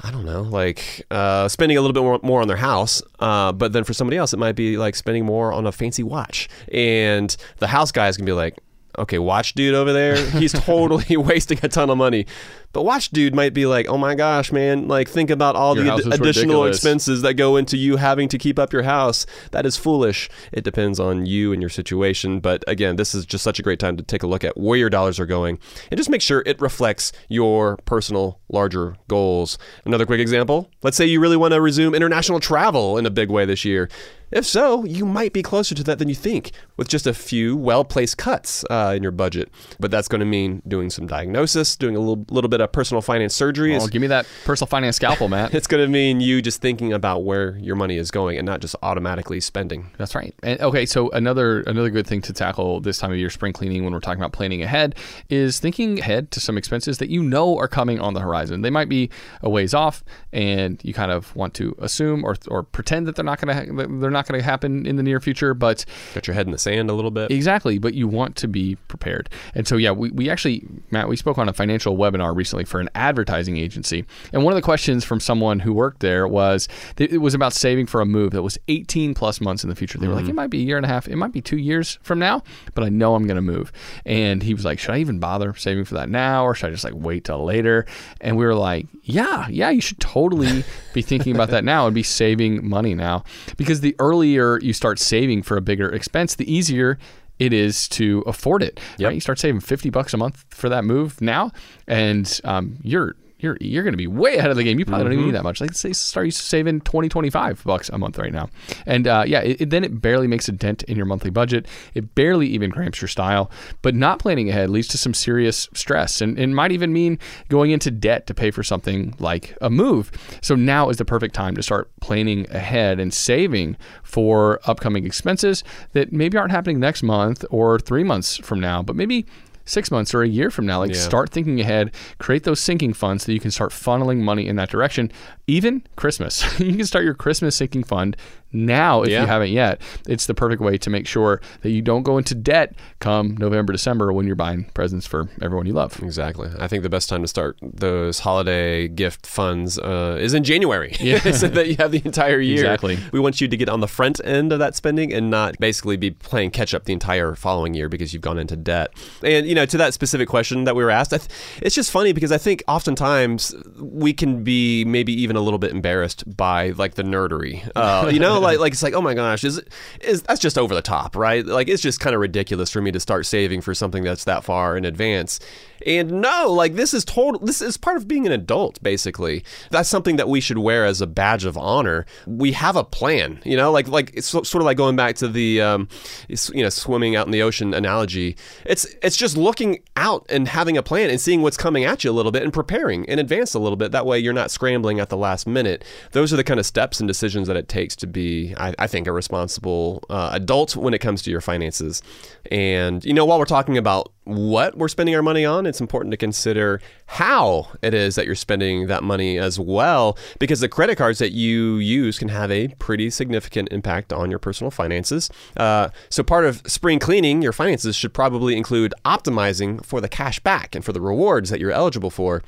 I 0.00 0.10
don't 0.10 0.24
know, 0.24 0.42
like 0.42 1.06
uh, 1.10 1.48
spending 1.48 1.78
a 1.78 1.80
little 1.80 1.94
bit 1.94 2.02
more, 2.02 2.20
more 2.22 2.42
on 2.42 2.48
their 2.48 2.56
house. 2.56 3.02
Uh, 3.18 3.52
but 3.52 3.72
then 3.72 3.84
for 3.84 3.92
somebody 3.92 4.16
else, 4.16 4.32
it 4.32 4.38
might 4.38 4.56
be 4.56 4.76
like 4.76 4.94
spending 4.94 5.24
more 5.24 5.52
on 5.52 5.66
a 5.66 5.72
fancy 5.72 6.02
watch. 6.02 6.48
And 6.72 7.34
the 7.58 7.68
house 7.68 7.92
guy 7.92 8.08
is 8.08 8.16
going 8.16 8.26
to 8.26 8.30
be 8.30 8.36
like, 8.36 8.58
okay, 8.98 9.18
watch 9.18 9.54
dude 9.54 9.74
over 9.74 9.92
there, 9.92 10.16
he's 10.16 10.52
totally 10.64 11.16
wasting 11.16 11.58
a 11.62 11.68
ton 11.68 11.90
of 11.90 11.98
money. 11.98 12.26
But 12.72 12.84
watch 12.84 13.10
dude 13.10 13.34
might 13.34 13.52
be 13.52 13.66
like, 13.66 13.86
oh 13.88 13.98
my 13.98 14.14
gosh, 14.14 14.50
man, 14.50 14.88
like 14.88 15.06
think 15.06 15.28
about 15.28 15.56
all 15.56 15.76
Your 15.76 15.84
the 15.84 15.92
ad- 15.92 15.98
additional 16.20 16.62
ridiculous. 16.62 16.76
expenses 16.78 17.20
that 17.22 17.34
go 17.34 17.56
into 17.56 17.76
you 17.76 17.96
having 17.98 18.28
to 18.28 18.38
keep 18.38 18.58
up 18.58 18.72
your 18.72 18.82
house. 18.84 19.26
That 19.50 19.66
is 19.66 19.76
foolish. 19.76 20.30
It 20.52 20.64
depends 20.64 20.98
on 20.98 21.26
you 21.26 21.52
and 21.52 21.60
your 21.60 21.68
situation. 21.68 22.40
But 22.40 22.64
again, 22.66 22.96
this 22.96 23.14
is 23.14 23.26
just 23.26 23.44
such 23.44 23.58
a 23.58 23.62
great 23.62 23.78
time 23.78 23.98
to 23.98 24.02
take 24.02 24.22
a 24.22 24.26
look 24.26 24.42
at 24.42 24.56
where 24.56 24.78
your 24.78 24.88
dollars 24.88 25.20
are 25.20 25.26
going 25.26 25.58
and 25.90 25.98
just 25.98 26.08
make 26.08 26.22
sure 26.22 26.42
it 26.46 26.58
reflects 26.62 27.12
your 27.28 27.76
personal 27.84 28.40
larger 28.48 28.96
goals. 29.06 29.58
Another 29.84 30.06
quick 30.06 30.20
example 30.20 30.70
let's 30.82 30.96
say 30.96 31.04
you 31.04 31.20
really 31.20 31.36
want 31.36 31.52
to 31.52 31.60
resume 31.60 31.94
international 31.94 32.40
travel 32.40 32.96
in 32.96 33.04
a 33.04 33.10
big 33.10 33.30
way 33.30 33.44
this 33.44 33.64
year. 33.66 33.88
If 34.32 34.46
so, 34.46 34.84
you 34.84 35.04
might 35.04 35.32
be 35.32 35.42
closer 35.42 35.74
to 35.74 35.84
that 35.84 35.98
than 35.98 36.08
you 36.08 36.14
think 36.14 36.52
with 36.76 36.88
just 36.88 37.06
a 37.06 37.14
few 37.14 37.56
well 37.56 37.84
placed 37.84 38.16
cuts 38.18 38.64
uh, 38.70 38.94
in 38.96 39.02
your 39.02 39.12
budget. 39.12 39.50
But 39.78 39.90
that's 39.90 40.08
going 40.08 40.20
to 40.20 40.26
mean 40.26 40.62
doing 40.66 40.90
some 40.90 41.06
diagnosis, 41.06 41.76
doing 41.76 41.96
a 41.96 41.98
little, 42.00 42.24
little 42.30 42.48
bit 42.48 42.60
of 42.60 42.72
personal 42.72 43.02
finance 43.02 43.34
surgery. 43.34 43.76
Well, 43.76 43.88
give 43.88 44.00
me 44.00 44.08
that 44.08 44.26
personal 44.44 44.66
finance 44.66 44.96
scalpel, 44.96 45.28
Matt. 45.28 45.52
It's 45.62 45.66
going 45.68 45.84
to 45.84 45.88
mean 45.88 46.20
you 46.20 46.42
just 46.42 46.60
thinking 46.60 46.92
about 46.92 47.24
where 47.24 47.56
your 47.58 47.76
money 47.76 47.96
is 47.96 48.10
going 48.10 48.36
and 48.36 48.44
not 48.44 48.60
just 48.60 48.74
automatically 48.82 49.38
spending. 49.38 49.90
That's 49.96 50.14
right. 50.14 50.34
And 50.42 50.60
okay, 50.60 50.86
so 50.86 51.10
another 51.10 51.60
another 51.60 51.90
good 51.90 52.06
thing 52.06 52.20
to 52.22 52.32
tackle 52.32 52.80
this 52.80 52.98
time 52.98 53.12
of 53.12 53.18
year, 53.18 53.30
spring 53.30 53.52
cleaning, 53.52 53.84
when 53.84 53.92
we're 53.92 54.00
talking 54.00 54.20
about 54.20 54.32
planning 54.32 54.62
ahead, 54.62 54.96
is 55.28 55.60
thinking 55.60 56.00
ahead 56.00 56.30
to 56.32 56.40
some 56.40 56.58
expenses 56.58 56.98
that 56.98 57.10
you 57.10 57.22
know 57.22 57.56
are 57.58 57.68
coming 57.68 58.00
on 58.00 58.14
the 58.14 58.20
horizon. 58.20 58.62
They 58.62 58.70
might 58.70 58.88
be 58.88 59.10
a 59.40 59.50
ways 59.50 59.72
off, 59.74 60.02
and 60.32 60.80
you 60.82 60.94
kind 60.94 61.12
of 61.12 61.36
want 61.36 61.54
to 61.54 61.76
assume 61.78 62.24
or, 62.24 62.36
or 62.48 62.62
pretend 62.62 63.06
that 63.06 63.14
they're 63.14 63.24
not 63.24 63.40
going 63.40 63.66
to 63.66 64.00
they're 64.00 64.10
not 64.10 64.21
going 64.28 64.40
to 64.40 64.44
happen 64.44 64.86
in 64.86 64.96
the 64.96 65.02
near 65.02 65.20
future, 65.20 65.54
but 65.54 65.84
Got 66.14 66.26
your 66.26 66.34
head 66.34 66.46
in 66.46 66.52
the 66.52 66.58
sand 66.58 66.90
a 66.90 66.92
little 66.92 67.10
bit. 67.10 67.30
Exactly, 67.30 67.78
but 67.78 67.94
you 67.94 68.06
want 68.06 68.36
to 68.36 68.48
be 68.48 68.76
prepared. 68.88 69.28
And 69.54 69.66
so, 69.66 69.76
yeah, 69.76 69.90
we, 69.90 70.10
we 70.10 70.30
actually, 70.30 70.66
Matt, 70.90 71.08
we 71.08 71.16
spoke 71.16 71.38
on 71.38 71.48
a 71.48 71.52
financial 71.52 71.96
webinar 71.96 72.34
recently 72.34 72.64
for 72.64 72.80
an 72.80 72.88
advertising 72.94 73.56
agency. 73.56 74.04
And 74.32 74.44
one 74.44 74.52
of 74.52 74.56
the 74.56 74.62
questions 74.62 75.04
from 75.04 75.20
someone 75.20 75.60
who 75.60 75.72
worked 75.72 76.00
there 76.00 76.26
was 76.26 76.68
it 76.98 77.20
was 77.20 77.34
about 77.34 77.52
saving 77.52 77.86
for 77.86 78.00
a 78.00 78.06
move 78.06 78.32
that 78.32 78.42
was 78.42 78.58
18 78.68 79.14
plus 79.14 79.40
months 79.40 79.64
in 79.64 79.70
the 79.70 79.76
future. 79.76 79.98
They 79.98 80.08
were 80.08 80.14
like, 80.14 80.24
mm-hmm. 80.24 80.30
it 80.30 80.34
might 80.34 80.50
be 80.50 80.60
a 80.60 80.64
year 80.64 80.76
and 80.76 80.86
a 80.86 80.88
half, 80.88 81.08
it 81.08 81.16
might 81.16 81.32
be 81.32 81.40
two 81.40 81.58
years 81.58 81.98
from 82.02 82.18
now, 82.18 82.42
but 82.74 82.84
I 82.84 82.88
know 82.88 83.14
I'm 83.14 83.26
going 83.26 83.36
to 83.36 83.42
move. 83.42 83.72
And 84.04 84.42
he 84.42 84.54
was 84.54 84.64
like, 84.64 84.78
should 84.78 84.94
I 84.94 84.98
even 84.98 85.18
bother 85.18 85.54
saving 85.54 85.84
for 85.84 85.94
that 85.94 86.08
now 86.08 86.44
or 86.44 86.54
should 86.54 86.68
I 86.68 86.70
just 86.70 86.84
like 86.84 86.94
wait 86.96 87.24
till 87.24 87.44
later? 87.44 87.86
And 88.20 88.36
we 88.36 88.44
were 88.44 88.54
like, 88.54 88.86
yeah, 89.02 89.48
yeah, 89.48 89.70
you 89.70 89.80
should 89.80 90.00
totally 90.00 90.64
be 90.94 91.02
thinking 91.02 91.34
about 91.34 91.50
that 91.50 91.64
now 91.64 91.86
and 91.86 91.94
be 91.94 92.02
saving 92.02 92.68
money 92.68 92.94
now 92.94 93.24
because 93.56 93.80
the 93.80 93.96
earlier 94.12 94.58
you 94.60 94.72
start 94.72 94.98
saving 94.98 95.42
for 95.42 95.56
a 95.56 95.60
bigger 95.60 95.88
expense, 95.88 96.34
the 96.34 96.52
easier 96.52 96.98
it 97.38 97.52
is 97.52 97.88
to 97.88 98.22
afford 98.26 98.62
it. 98.62 98.78
Right? 99.08 99.14
You 99.14 99.20
start 99.20 99.38
saving 99.38 99.60
fifty 99.60 99.90
bucks 99.90 100.12
a 100.14 100.16
month 100.16 100.44
for 100.50 100.68
that 100.68 100.84
move 100.84 101.20
now, 101.20 101.50
and 101.86 102.40
um, 102.44 102.76
you're 102.82 103.16
you're 103.42 103.56
you're 103.60 103.82
going 103.82 103.92
to 103.92 103.96
be 103.98 104.06
way 104.06 104.36
ahead 104.36 104.50
of 104.50 104.56
the 104.56 104.64
game. 104.64 104.78
You 104.78 104.84
probably 104.84 105.04
don't 105.04 105.12
even 105.14 105.26
need 105.26 105.34
that 105.34 105.42
much. 105.42 105.60
Like 105.60 105.72
say 105.74 105.92
start 105.92 106.32
saving 106.32 106.80
20, 106.82 107.08
25 107.08 107.64
bucks 107.64 107.88
a 107.90 107.98
month 107.98 108.18
right 108.18 108.32
now, 108.32 108.48
and 108.86 109.06
uh, 109.06 109.24
yeah, 109.26 109.40
it, 109.40 109.60
it- 109.62 109.70
then 109.70 109.84
it 109.84 110.00
barely 110.00 110.26
makes 110.26 110.48
a 110.48 110.52
dent 110.52 110.82
in 110.84 110.96
your 110.96 111.06
monthly 111.06 111.30
budget. 111.30 111.66
It 111.94 112.14
barely 112.14 112.46
even 112.48 112.70
cramps 112.70 113.00
your 113.00 113.08
style. 113.08 113.50
But 113.82 113.94
not 113.94 114.18
planning 114.18 114.48
ahead 114.48 114.70
leads 114.70 114.88
to 114.88 114.98
some 114.98 115.14
serious 115.14 115.68
stress, 115.74 116.20
and 116.20 116.38
it 116.38 116.46
might 116.48 116.72
even 116.72 116.92
mean 116.92 117.18
going 117.48 117.70
into 117.70 117.90
debt 117.90 118.26
to 118.28 118.34
pay 118.34 118.50
for 118.50 118.62
something 118.62 119.14
like 119.18 119.56
a 119.60 119.70
move. 119.70 120.10
So 120.42 120.54
now 120.54 120.88
is 120.88 120.96
the 120.98 121.04
perfect 121.04 121.34
time 121.34 121.54
to 121.56 121.62
start 121.62 121.90
planning 122.00 122.46
ahead 122.50 123.00
and 123.00 123.12
saving 123.12 123.76
for 124.02 124.60
upcoming 124.64 125.04
expenses 125.06 125.64
that 125.92 126.12
maybe 126.12 126.36
aren't 126.38 126.50
happening 126.52 126.78
next 126.78 127.02
month 127.02 127.44
or 127.50 127.78
three 127.78 128.04
months 128.04 128.36
from 128.36 128.60
now, 128.60 128.82
but 128.82 128.94
maybe 128.96 129.26
six 129.64 129.90
months 129.90 130.14
or 130.14 130.22
a 130.22 130.28
year 130.28 130.50
from 130.50 130.66
now. 130.66 130.78
Like 130.80 130.90
Yeah. 130.94 130.96
start 131.00 131.30
thinking 131.30 131.60
ahead, 131.60 131.92
create 132.18 132.44
those 132.44 132.60
sinking 132.60 132.92
funds 132.94 133.24
so 133.24 133.32
you 133.32 133.40
can 133.40 133.50
start 133.50 133.70
funneling 133.70 134.18
money 134.18 134.46
in 134.46 134.56
that 134.56 134.68
direction. 134.70 135.10
Even 135.46 135.82
Christmas, 135.96 136.44
you 136.60 136.76
can 136.76 136.86
start 136.86 137.04
your 137.04 137.14
Christmas 137.14 137.56
sinking 137.56 137.82
fund 137.84 138.16
now 138.54 139.02
if 139.02 139.08
Yeah. 139.08 139.22
you 139.22 139.26
haven't 139.26 139.50
yet. 139.50 139.80
It's 140.06 140.26
the 140.26 140.34
perfect 140.34 140.60
way 140.60 140.76
to 140.78 140.90
make 140.90 141.06
sure 141.06 141.40
that 141.62 141.70
you 141.70 141.80
don't 141.80 142.02
go 142.02 142.18
into 142.18 142.34
debt 142.34 142.74
come 143.00 143.34
November, 143.38 143.72
December 143.72 144.12
when 144.12 144.26
you're 144.26 144.36
buying 144.36 144.64
presents 144.74 145.06
for 145.06 145.28
everyone 145.40 145.64
you 145.66 145.72
love. 145.72 146.00
Exactly. 146.02 146.50
I 146.58 146.68
think 146.68 146.82
the 146.82 146.90
best 146.90 147.08
time 147.08 147.22
to 147.22 147.28
start 147.28 147.56
those 147.62 148.20
holiday 148.20 148.88
gift 148.88 149.26
funds 149.26 149.78
uh, 149.78 150.18
is 150.20 150.34
in 150.34 150.44
January, 150.44 150.92
so 151.32 151.48
that 151.48 151.66
you 151.68 151.76
have 151.78 151.92
the 151.92 152.02
entire 152.04 152.40
year. 152.40 152.58
Exactly. 152.60 152.98
We 153.10 153.18
want 153.20 153.40
you 153.40 153.48
to 153.48 153.56
get 153.56 153.68
on 153.70 153.80
the 153.80 153.88
front 153.88 154.20
end 154.24 154.52
of 154.52 154.58
that 154.58 154.76
spending 154.76 155.12
and 155.14 155.30
not 155.30 155.58
basically 155.58 155.96
be 155.96 156.10
playing 156.10 156.50
catch 156.50 156.74
up 156.74 156.84
the 156.84 156.92
entire 156.92 157.34
following 157.34 157.72
year 157.74 157.88
because 157.88 158.12
you've 158.12 158.22
gone 158.22 158.38
into 158.38 158.54
debt. 158.54 158.92
And 159.24 159.46
you 159.46 159.54
know, 159.54 159.64
to 159.66 159.78
that 159.78 159.94
specific 159.94 160.28
question 160.28 160.64
that 160.64 160.76
we 160.76 160.84
were 160.84 160.90
asked, 160.90 161.14
I 161.14 161.18
th- 161.18 161.30
it's 161.62 161.74
just 161.74 161.90
funny 161.90 162.12
because 162.12 162.30
I 162.30 162.38
think 162.38 162.62
oftentimes 162.68 163.54
we 163.80 164.12
can 164.12 164.44
be 164.44 164.84
maybe 164.84 165.12
even 165.14 165.31
a 165.36 165.40
little 165.40 165.58
bit 165.58 165.70
embarrassed 165.70 166.24
by 166.36 166.70
like 166.70 166.94
the 166.94 167.02
nerdery. 167.02 167.68
Uh, 167.74 168.10
you 168.12 168.18
know, 168.18 168.38
like 168.40 168.58
like 168.58 168.72
it's 168.72 168.82
like 168.82 168.94
oh 168.94 169.00
my 169.00 169.14
gosh, 169.14 169.44
is 169.44 169.60
is 170.00 170.22
that's 170.22 170.40
just 170.40 170.58
over 170.58 170.74
the 170.74 170.82
top, 170.82 171.16
right? 171.16 171.44
Like 171.44 171.68
it's 171.68 171.82
just 171.82 172.00
kind 172.00 172.14
of 172.14 172.20
ridiculous 172.20 172.70
for 172.70 172.80
me 172.80 172.92
to 172.92 173.00
start 173.00 173.26
saving 173.26 173.60
for 173.60 173.74
something 173.74 174.04
that's 174.04 174.24
that 174.24 174.44
far 174.44 174.76
in 174.76 174.84
advance. 174.84 175.40
And 175.86 176.20
no, 176.20 176.52
like 176.52 176.74
this 176.74 176.94
is 176.94 177.04
total. 177.04 177.40
This 177.40 177.60
is 177.60 177.76
part 177.76 177.96
of 177.96 178.06
being 178.06 178.26
an 178.26 178.32
adult, 178.32 178.82
basically. 178.82 179.44
That's 179.70 179.88
something 179.88 180.16
that 180.16 180.28
we 180.28 180.40
should 180.40 180.58
wear 180.58 180.84
as 180.84 181.00
a 181.00 181.06
badge 181.06 181.44
of 181.44 181.56
honor. 181.56 182.06
We 182.26 182.52
have 182.52 182.76
a 182.76 182.84
plan, 182.84 183.40
you 183.44 183.56
know, 183.56 183.72
like 183.72 183.88
like 183.88 184.12
it's 184.14 184.26
sort 184.28 184.54
of 184.54 184.62
like 184.62 184.76
going 184.76 184.96
back 184.96 185.16
to 185.16 185.28
the 185.28 185.60
um, 185.60 185.88
you 186.28 186.62
know 186.62 186.68
swimming 186.68 187.16
out 187.16 187.26
in 187.26 187.32
the 187.32 187.42
ocean 187.42 187.74
analogy. 187.74 188.36
It's 188.64 188.84
it's 189.02 189.16
just 189.16 189.36
looking 189.36 189.82
out 189.96 190.26
and 190.28 190.48
having 190.48 190.76
a 190.76 190.82
plan 190.82 191.10
and 191.10 191.20
seeing 191.20 191.42
what's 191.42 191.56
coming 191.56 191.84
at 191.84 192.04
you 192.04 192.10
a 192.10 192.12
little 192.12 192.32
bit 192.32 192.42
and 192.42 192.52
preparing 192.52 193.04
in 193.04 193.18
advance 193.18 193.54
a 193.54 193.58
little 193.58 193.76
bit. 193.76 193.92
That 193.92 194.06
way, 194.06 194.18
you're 194.18 194.32
not 194.32 194.50
scrambling 194.50 195.00
at 195.00 195.08
the 195.08 195.16
last 195.22 195.46
minute. 195.46 195.84
Those 196.12 196.32
are 196.32 196.36
the 196.36 196.44
kind 196.44 196.60
of 196.60 196.66
steps 196.66 197.00
and 197.00 197.08
decisions 197.08 197.48
that 197.48 197.56
it 197.56 197.68
takes 197.68 197.96
to 197.96 198.06
be, 198.06 198.54
I, 198.58 198.74
I 198.78 198.86
think, 198.86 199.06
a 199.06 199.12
responsible 199.12 200.04
uh, 200.10 200.30
adult 200.32 200.76
when 200.76 200.92
it 200.92 200.98
comes 200.98 201.22
to 201.22 201.30
your 201.30 201.40
finances. 201.40 202.02
And 202.50 203.04
you 203.04 203.14
know, 203.14 203.24
while 203.24 203.38
we're 203.38 203.46
talking 203.46 203.78
about 203.78 204.12
what 204.24 204.76
we're 204.76 204.88
spending 204.88 205.14
our 205.14 205.22
money 205.22 205.44
on, 205.44 205.66
it's 205.66 205.80
important 205.80 206.12
to 206.12 206.16
consider 206.16 206.80
how 207.06 207.68
it 207.82 207.92
is 207.92 208.14
that 208.14 208.26
you're 208.26 208.34
spending 208.34 208.86
that 208.86 209.02
money 209.02 209.38
as 209.38 209.58
well, 209.58 210.16
because 210.38 210.60
the 210.60 210.68
credit 210.68 210.96
cards 210.96 211.18
that 211.18 211.32
you 211.32 211.76
use 211.76 212.18
can 212.18 212.28
have 212.28 212.50
a 212.50 212.68
pretty 212.78 213.10
significant 213.10 213.68
impact 213.72 214.12
on 214.12 214.30
your 214.30 214.38
personal 214.38 214.70
finances. 214.70 215.30
Uh, 215.56 215.88
so, 216.08 216.22
part 216.22 216.44
of 216.44 216.62
spring 216.66 216.98
cleaning 216.98 217.42
your 217.42 217.52
finances 217.52 217.96
should 217.96 218.14
probably 218.14 218.56
include 218.56 218.94
optimizing 219.04 219.84
for 219.84 220.00
the 220.00 220.08
cash 220.08 220.38
back 220.40 220.74
and 220.74 220.84
for 220.84 220.92
the 220.92 221.00
rewards 221.00 221.50
that 221.50 221.60
you're 221.60 221.72
eligible 221.72 222.10
for. 222.10 222.42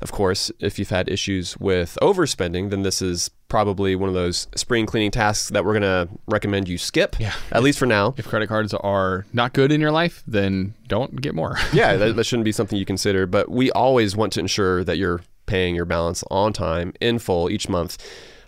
Of 0.00 0.12
course, 0.12 0.50
if 0.60 0.78
you've 0.78 0.90
had 0.90 1.08
issues 1.08 1.56
with 1.58 1.98
overspending, 2.00 2.70
then 2.70 2.82
this 2.82 3.02
is 3.02 3.30
probably 3.48 3.94
one 3.96 4.08
of 4.08 4.14
those 4.14 4.46
spring 4.54 4.86
cleaning 4.86 5.10
tasks 5.10 5.50
that 5.50 5.64
we're 5.64 5.78
going 5.78 5.82
to 5.82 6.08
recommend 6.26 6.68
you 6.68 6.78
skip, 6.78 7.16
Yeah. 7.18 7.34
at 7.52 7.62
least 7.62 7.78
for 7.78 7.86
now. 7.86 8.14
If 8.16 8.26
credit 8.28 8.48
cards 8.48 8.72
are 8.72 9.26
not 9.32 9.52
good 9.52 9.72
in 9.72 9.80
your 9.80 9.90
life, 9.92 10.22
then 10.26 10.74
don't 10.88 11.20
get 11.20 11.34
more. 11.34 11.56
yeah, 11.72 11.96
that, 11.96 12.16
that 12.16 12.24
shouldn't 12.26 12.44
be 12.44 12.52
something 12.52 12.78
you 12.78 12.86
consider. 12.86 13.26
But 13.26 13.50
we 13.50 13.70
always 13.72 14.16
want 14.16 14.32
to 14.34 14.40
ensure 14.40 14.84
that 14.84 14.96
you're 14.98 15.20
paying 15.46 15.74
your 15.74 15.84
balance 15.84 16.22
on 16.30 16.52
time, 16.52 16.94
in 17.00 17.18
full, 17.18 17.50
each 17.50 17.68
month. 17.68 17.98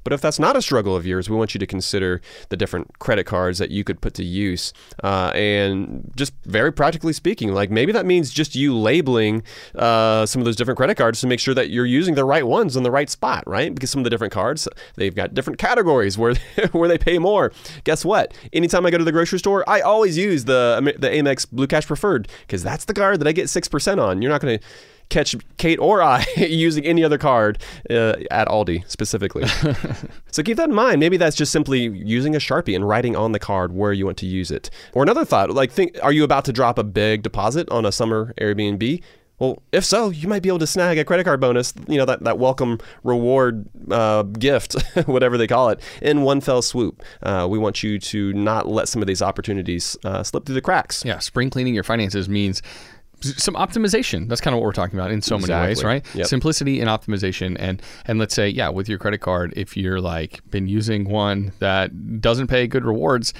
But 0.04 0.12
if 0.12 0.20
that's 0.20 0.38
not 0.38 0.56
a 0.56 0.62
struggle 0.62 0.96
of 0.96 1.06
yours, 1.06 1.30
we 1.30 1.36
want 1.36 1.54
you 1.54 1.58
to 1.58 1.66
consider 1.66 2.20
the 2.48 2.56
different 2.56 2.98
credit 2.98 3.24
cards 3.24 3.58
that 3.58 3.70
you 3.70 3.84
could 3.84 4.00
put 4.00 4.14
to 4.14 4.24
use. 4.24 4.72
Uh, 5.02 5.32
and 5.34 6.10
just 6.16 6.32
very 6.44 6.72
practically 6.72 7.12
speaking, 7.12 7.52
like 7.52 7.70
maybe 7.70 7.92
that 7.92 8.06
means 8.06 8.30
just 8.30 8.54
you 8.54 8.76
labeling 8.76 9.42
uh, 9.74 10.26
some 10.26 10.40
of 10.40 10.44
those 10.44 10.56
different 10.56 10.76
credit 10.76 10.96
cards 10.96 11.20
to 11.20 11.26
make 11.26 11.40
sure 11.40 11.54
that 11.54 11.70
you're 11.70 11.86
using 11.86 12.14
the 12.14 12.24
right 12.24 12.46
ones 12.46 12.76
in 12.76 12.82
the 12.82 12.90
right 12.90 13.10
spot, 13.10 13.44
right? 13.46 13.74
Because 13.74 13.90
some 13.90 14.00
of 14.00 14.04
the 14.04 14.10
different 14.10 14.32
cards, 14.32 14.68
they've 14.96 15.14
got 15.14 15.34
different 15.34 15.58
categories 15.58 16.18
where, 16.18 16.34
where 16.72 16.88
they 16.88 16.98
pay 16.98 17.18
more. 17.18 17.52
Guess 17.84 18.04
what? 18.04 18.34
Anytime 18.52 18.86
I 18.86 18.90
go 18.90 18.98
to 18.98 19.04
the 19.04 19.12
grocery 19.12 19.38
store, 19.38 19.68
I 19.68 19.80
always 19.80 20.16
use 20.16 20.44
the, 20.44 20.94
the 20.98 21.08
Amex 21.08 21.46
Blue 21.50 21.66
Cash 21.66 21.86
Preferred 21.86 22.28
because 22.46 22.62
that's 22.62 22.84
the 22.84 22.94
card 22.94 23.20
that 23.20 23.28
I 23.28 23.32
get 23.32 23.46
6% 23.46 24.02
on. 24.02 24.22
You're 24.22 24.30
not 24.30 24.40
going 24.40 24.58
to 24.58 24.64
catch 25.08 25.36
Kate 25.58 25.78
or 25.78 26.02
I 26.02 26.24
using 26.36 26.84
any 26.84 27.04
other 27.04 27.18
card 27.18 27.62
uh, 27.90 28.14
at 28.30 28.48
Aldi 28.48 28.88
specifically. 28.88 29.46
so 30.30 30.42
keep 30.42 30.56
that 30.56 30.68
in 30.68 30.74
mind. 30.74 31.00
Maybe 31.00 31.16
that's 31.16 31.36
just 31.36 31.52
simply 31.52 31.80
using 31.80 32.34
a 32.34 32.38
Sharpie 32.38 32.74
and 32.74 32.86
writing 32.86 33.16
on 33.16 33.32
the 33.32 33.38
card 33.38 33.72
where 33.72 33.92
you 33.92 34.06
want 34.06 34.18
to 34.18 34.26
use 34.26 34.50
it. 34.50 34.70
Or 34.94 35.02
another 35.02 35.24
thought, 35.24 35.50
like 35.50 35.70
think 35.70 35.98
are 36.02 36.12
you 36.12 36.24
about 36.24 36.44
to 36.46 36.52
drop 36.52 36.78
a 36.78 36.84
big 36.84 37.22
deposit 37.22 37.68
on 37.70 37.84
a 37.84 37.92
summer 37.92 38.34
Airbnb? 38.40 39.02
Well, 39.42 39.60
if 39.72 39.84
so, 39.84 40.10
you 40.10 40.28
might 40.28 40.40
be 40.40 40.48
able 40.48 40.60
to 40.60 40.68
snag 40.68 40.98
a 40.98 41.04
credit 41.04 41.24
card 41.24 41.40
bonus, 41.40 41.74
you 41.88 41.98
know, 41.98 42.04
that, 42.04 42.22
that 42.22 42.38
welcome 42.38 42.78
reward 43.02 43.68
uh, 43.90 44.22
gift, 44.22 44.80
whatever 45.06 45.36
they 45.36 45.48
call 45.48 45.70
it, 45.70 45.80
in 46.00 46.22
one 46.22 46.40
fell 46.40 46.62
swoop. 46.62 47.02
Uh, 47.24 47.48
we 47.50 47.58
want 47.58 47.82
you 47.82 47.98
to 47.98 48.32
not 48.34 48.68
let 48.68 48.86
some 48.86 49.02
of 49.02 49.08
these 49.08 49.20
opportunities 49.20 49.96
uh, 50.04 50.22
slip 50.22 50.46
through 50.46 50.54
the 50.54 50.60
cracks. 50.60 51.04
Yeah, 51.04 51.18
spring 51.18 51.50
cleaning 51.50 51.74
your 51.74 51.82
finances 51.82 52.28
means 52.28 52.62
some 53.22 53.54
optimization. 53.54 54.28
That's 54.28 54.40
kind 54.40 54.54
of 54.54 54.60
what 54.60 54.66
we're 54.66 54.72
talking 54.72 54.98
about 54.98 55.10
in 55.10 55.22
so 55.22 55.38
many 55.38 55.52
ways, 55.52 55.84
right? 55.84 56.04
Yep. 56.14 56.26
Simplicity 56.26 56.80
and 56.80 56.88
optimization. 56.88 57.56
And 57.58 57.82
and 58.06 58.18
let's 58.18 58.34
say, 58.34 58.48
yeah, 58.48 58.68
with 58.68 58.88
your 58.88 58.98
credit 58.98 59.18
card, 59.18 59.52
if 59.56 59.76
you're 59.76 60.00
like 60.00 60.40
been 60.50 60.66
using 60.66 61.08
one 61.08 61.52
that 61.58 62.20
doesn't 62.20 62.48
pay 62.48 62.66
good 62.66 62.84
rewards, 62.84 63.32